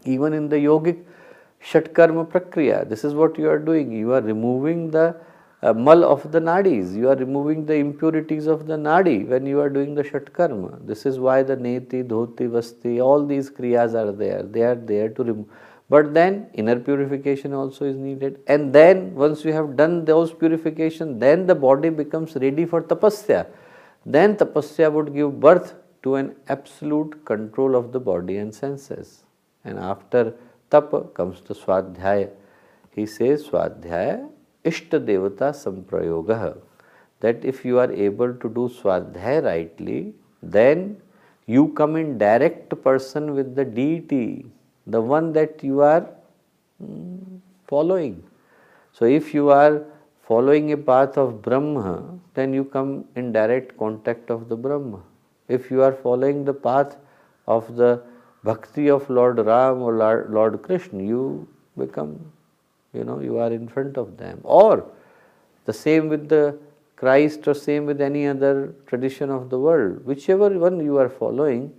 Even 0.04 0.32
in 0.32 0.48
the 0.48 0.56
yogic 0.56 1.04
shatkarma 1.62 2.26
prakriya, 2.26 2.88
this 2.88 3.04
is 3.04 3.14
what 3.14 3.38
you 3.38 3.48
are 3.48 3.58
doing. 3.58 3.92
You 3.92 4.12
are 4.12 4.20
removing 4.20 4.90
the 4.90 5.14
uh, 5.62 5.72
mal 5.72 6.04
of 6.04 6.32
the 6.32 6.40
nadis. 6.40 6.96
You 6.96 7.10
are 7.10 7.16
removing 7.16 7.64
the 7.64 7.74
impurities 7.74 8.46
of 8.46 8.66
the 8.66 8.76
nadi 8.76 9.26
when 9.28 9.46
you 9.46 9.60
are 9.60 9.68
doing 9.68 9.94
the 9.94 10.02
shatkarma. 10.02 10.84
This 10.86 11.06
is 11.06 11.18
why 11.18 11.42
the 11.42 11.56
neti, 11.56 12.02
dhoti, 12.02 12.50
vasti, 12.50 13.00
all 13.00 13.24
these 13.24 13.50
kriyas 13.50 13.94
are 13.94 14.10
there. 14.10 14.42
They 14.42 14.62
are 14.62 14.74
there 14.74 15.10
to 15.10 15.22
remove. 15.22 15.46
But 15.90 16.14
then 16.14 16.48
inner 16.54 16.78
purification 16.78 17.52
also 17.52 17.84
is 17.84 17.96
needed. 17.96 18.40
And 18.46 18.72
then 18.72 19.14
once 19.14 19.44
you 19.44 19.52
have 19.52 19.76
done 19.76 20.04
those 20.06 20.32
purification, 20.32 21.18
then 21.18 21.46
the 21.46 21.54
body 21.54 21.90
becomes 21.90 22.36
ready 22.36 22.64
for 22.64 22.82
tapasya. 22.82 23.46
Then 24.06 24.36
tapasya 24.36 24.90
would 24.92 25.12
give 25.12 25.38
birth 25.38 25.74
to 26.04 26.14
an 26.14 26.36
absolute 26.48 27.24
control 27.26 27.76
of 27.76 27.92
the 27.92 28.00
body 28.00 28.38
and 28.38 28.54
senses. 28.54 29.24
And 29.64 29.78
after 29.78 30.32
tapa 30.70 31.02
comes 31.18 31.40
the 31.42 31.54
swadhyaya. 31.54 32.30
He 32.92 33.04
says 33.06 33.48
swadhyaya 33.48 34.30
Ishta 34.64 35.04
Devata 35.04 35.52
Samprayoga. 35.52 36.58
That 37.20 37.44
if 37.44 37.64
you 37.64 37.78
are 37.78 37.90
able 37.90 38.34
to 38.34 38.48
do 38.48 38.68
Swadhyaya 38.68 39.44
rightly, 39.44 40.14
then 40.42 41.00
you 41.46 41.68
come 41.68 41.96
in 41.96 42.18
direct 42.18 42.70
person 42.82 43.34
with 43.34 43.54
the 43.54 43.64
deity, 43.64 44.46
the 44.90 45.00
one 45.00 45.32
that 45.32 45.62
you 45.62 45.80
are 45.80 46.06
mm, 46.82 47.40
following. 47.66 48.22
So 48.92 49.04
if 49.04 49.32
you 49.34 49.50
are 49.50 49.82
following 50.22 50.72
a 50.72 50.76
path 50.76 51.16
of 51.16 51.42
Brahma, 51.42 52.18
then 52.34 52.52
you 52.52 52.64
come 52.64 53.04
in 53.16 53.32
direct 53.32 53.76
contact 53.78 54.30
of 54.30 54.48
the 54.48 54.56
Brahma. 54.56 55.00
If 55.48 55.70
you 55.70 55.82
are 55.82 55.92
following 55.92 56.44
the 56.44 56.54
path 56.54 56.96
of 57.46 57.76
the 57.76 58.02
bhakti 58.44 58.88
of 58.88 59.08
Lord 59.10 59.38
Ram 59.38 59.82
or 59.82 60.26
Lord 60.28 60.62
Krishna, 60.62 61.02
you 61.02 61.48
become 61.76 62.32
you 62.92 63.04
know 63.04 63.20
you 63.20 63.38
are 63.38 63.52
in 63.52 63.68
front 63.68 63.96
of 63.96 64.16
them 64.16 64.40
or 64.42 64.84
the 65.66 65.72
same 65.72 66.08
with 66.08 66.28
the 66.28 66.58
christ 66.96 67.46
or 67.46 67.54
same 67.54 67.86
with 67.86 68.00
any 68.00 68.26
other 68.26 68.74
tradition 68.86 69.30
of 69.30 69.48
the 69.50 69.58
world 69.58 70.04
whichever 70.04 70.50
one 70.66 70.80
you 70.88 70.96
are 70.96 71.08
following 71.08 71.72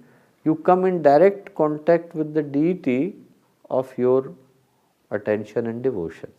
you 0.44 0.56
come 0.56 0.86
in 0.86 1.02
direct 1.02 1.54
contact 1.56 2.16
with 2.16 2.34
the 2.34 2.42
deity 2.42 3.16
of 3.70 3.94
your 3.98 4.34
attention 5.12 5.68
and 5.68 5.84
devotion. 5.84 6.32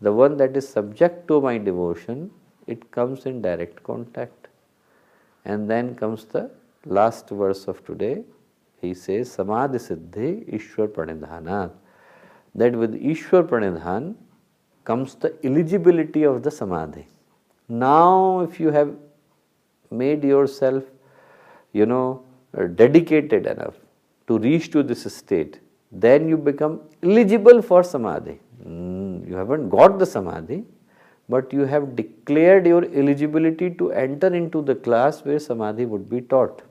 The 0.00 0.12
one 0.12 0.36
that 0.36 0.56
is 0.56 0.68
subject 0.68 1.26
to 1.28 1.40
my 1.40 1.58
devotion 1.58 2.30
it 2.66 2.90
comes 2.90 3.26
in 3.26 3.42
direct 3.42 3.82
contact. 3.82 4.48
And 5.44 5.70
then 5.70 5.94
comes 5.94 6.26
the 6.26 6.50
last 6.84 7.30
verse 7.30 7.66
of 7.66 7.84
today. 7.84 8.24
He 8.80 8.94
says 8.94 9.32
samadhi 9.32 9.78
siddhi 9.78 10.52
ishwar 10.52 10.88
pranidhanat. 10.88 11.72
That 12.54 12.74
with 12.74 12.94
Ishwar 12.94 13.46
Pranidhan 13.46 14.14
comes 14.84 15.14
the 15.14 15.34
eligibility 15.44 16.22
of 16.24 16.42
the 16.42 16.50
Samadhi. 16.50 17.06
Now, 17.68 18.40
if 18.40 18.58
you 18.58 18.70
have 18.70 18.96
made 19.90 20.24
yourself, 20.24 20.84
you 21.72 21.86
know, 21.86 22.24
dedicated 22.52 23.46
enough 23.46 23.74
to 24.26 24.38
reach 24.38 24.70
to 24.70 24.82
this 24.82 25.12
state, 25.14 25.60
then 25.90 26.28
you 26.28 26.36
become 26.36 26.80
eligible 27.02 27.62
for 27.62 27.82
Samadhi. 27.82 28.38
Mm, 28.66 29.28
you 29.28 29.36
haven't 29.36 29.68
got 29.68 29.98
the 29.98 30.06
Samadhi, 30.06 30.64
but 31.28 31.52
you 31.52 31.62
have 31.62 31.94
declared 31.96 32.66
your 32.66 32.84
eligibility 32.84 33.70
to 33.70 33.92
enter 33.92 34.34
into 34.34 34.62
the 34.62 34.74
class 34.74 35.24
where 35.24 35.38
Samadhi 35.38 35.84
would 35.86 36.08
be 36.08 36.20
taught. 36.20 36.62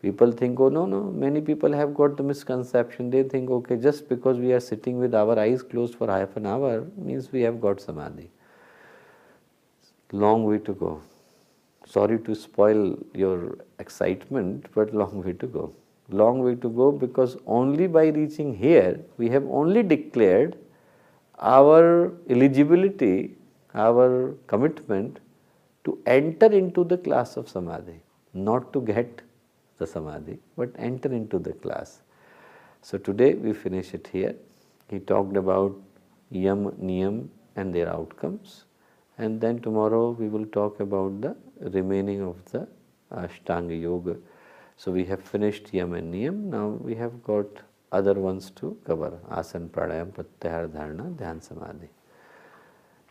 People 0.00 0.30
think, 0.30 0.60
oh 0.60 0.68
no, 0.68 0.86
no, 0.86 1.02
many 1.02 1.40
people 1.40 1.72
have 1.72 1.92
got 1.92 2.16
the 2.16 2.22
misconception. 2.22 3.10
They 3.10 3.24
think, 3.24 3.50
okay, 3.50 3.76
just 3.76 4.08
because 4.08 4.38
we 4.38 4.52
are 4.52 4.60
sitting 4.60 4.98
with 4.98 5.14
our 5.14 5.36
eyes 5.38 5.62
closed 5.62 5.96
for 5.96 6.08
half 6.08 6.36
an 6.36 6.46
hour 6.46 6.86
means 6.96 7.32
we 7.32 7.40
have 7.42 7.60
got 7.60 7.80
samadhi. 7.80 8.30
Long 10.12 10.44
way 10.44 10.58
to 10.58 10.72
go. 10.72 11.02
Sorry 11.94 12.18
to 12.18 12.34
spoil 12.34 12.98
your 13.14 13.58
excitement, 13.78 14.66
but 14.74 14.92
long 14.92 15.22
way 15.24 15.32
to 15.32 15.46
go. 15.46 15.72
Long 16.10 16.40
way 16.40 16.54
to 16.54 16.68
go 16.68 16.92
because 16.92 17.36
only 17.46 17.86
by 17.86 18.08
reaching 18.08 18.54
here, 18.54 19.00
we 19.16 19.30
have 19.30 19.46
only 19.46 19.82
declared 19.82 20.58
our 21.38 22.12
eligibility, 22.28 23.36
our 23.74 24.34
commitment 24.46 25.20
to 25.84 25.98
enter 26.06 26.46
into 26.46 26.84
the 26.84 26.98
class 26.98 27.38
of 27.38 27.48
samadhi, 27.48 28.00
not 28.34 28.70
to 28.74 28.82
get 28.82 29.22
the 29.78 29.86
samadhi, 29.86 30.38
but 30.58 30.70
enter 30.76 31.10
into 31.10 31.38
the 31.38 31.54
class. 31.54 32.00
So 32.82 32.98
today 32.98 33.32
we 33.34 33.54
finish 33.54 33.94
it 33.94 34.08
here. 34.12 34.34
He 34.90 34.98
talked 34.98 35.36
about 35.36 35.74
yam, 36.30 36.70
niyam 36.72 37.28
and 37.56 37.74
their 37.74 37.88
outcomes 37.88 38.64
and 39.18 39.40
then 39.40 39.60
tomorrow 39.60 40.10
we 40.10 40.28
will 40.28 40.46
talk 40.46 40.80
about 40.80 41.20
the 41.20 41.36
remaining 41.60 42.22
of 42.22 42.36
the 42.52 42.66
Ashtanga 43.12 43.80
Yoga. 43.80 44.16
So 44.76 44.92
we 44.92 45.04
have 45.06 45.20
finished 45.20 45.74
Yam 45.74 45.94
and 45.94 46.14
Niyam, 46.14 46.44
now 46.44 46.68
we 46.68 46.94
have 46.94 47.24
got 47.24 47.46
other 47.90 48.14
ones 48.14 48.50
to 48.50 48.76
cover, 48.84 49.18
Asana, 49.30 49.68
Pranayam, 49.68 50.12
Pratyahara, 50.12 50.68
Dharana, 50.68 51.10
Dhyan, 51.16 51.42
Samadhi. 51.42 51.88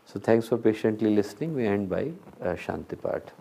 So 0.06 0.20
thanks 0.20 0.48
for 0.48 0.58
patiently 0.58 1.14
listening, 1.14 1.54
we 1.54 1.68
end 1.68 1.90
by 1.90 2.14
uh, 2.42 2.56
Shanti 2.56 2.96
Path. 3.02 3.34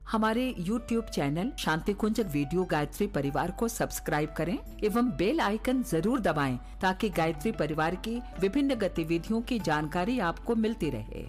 हमारे 0.09 0.54
YouTube 0.61 1.09
channel 1.11 1.50
Shanti 1.59 1.92
Kunj 1.92 2.20
video 2.32 2.62
Gayatri 2.64 3.06
Parivar 3.06 3.50
को 3.50 3.66
subscribe 3.68 4.30
करें 4.36 4.56
एवं 4.84 5.11
bell 5.16 5.40
icon 5.40 5.82
ज़रूर 5.82 6.20
दबाएँ 6.20 6.59
ताकि 6.82 7.09
गायत्री 7.09 7.52
परिवार 7.52 7.94
की 8.06 8.20
विभिन्न 8.40 8.74
गतिविधियों 8.74 9.40
की 9.40 9.59
जानकारी 9.59 10.18
आपको 10.20 10.54
मिलती 10.56 10.90
रहे। 10.90 11.26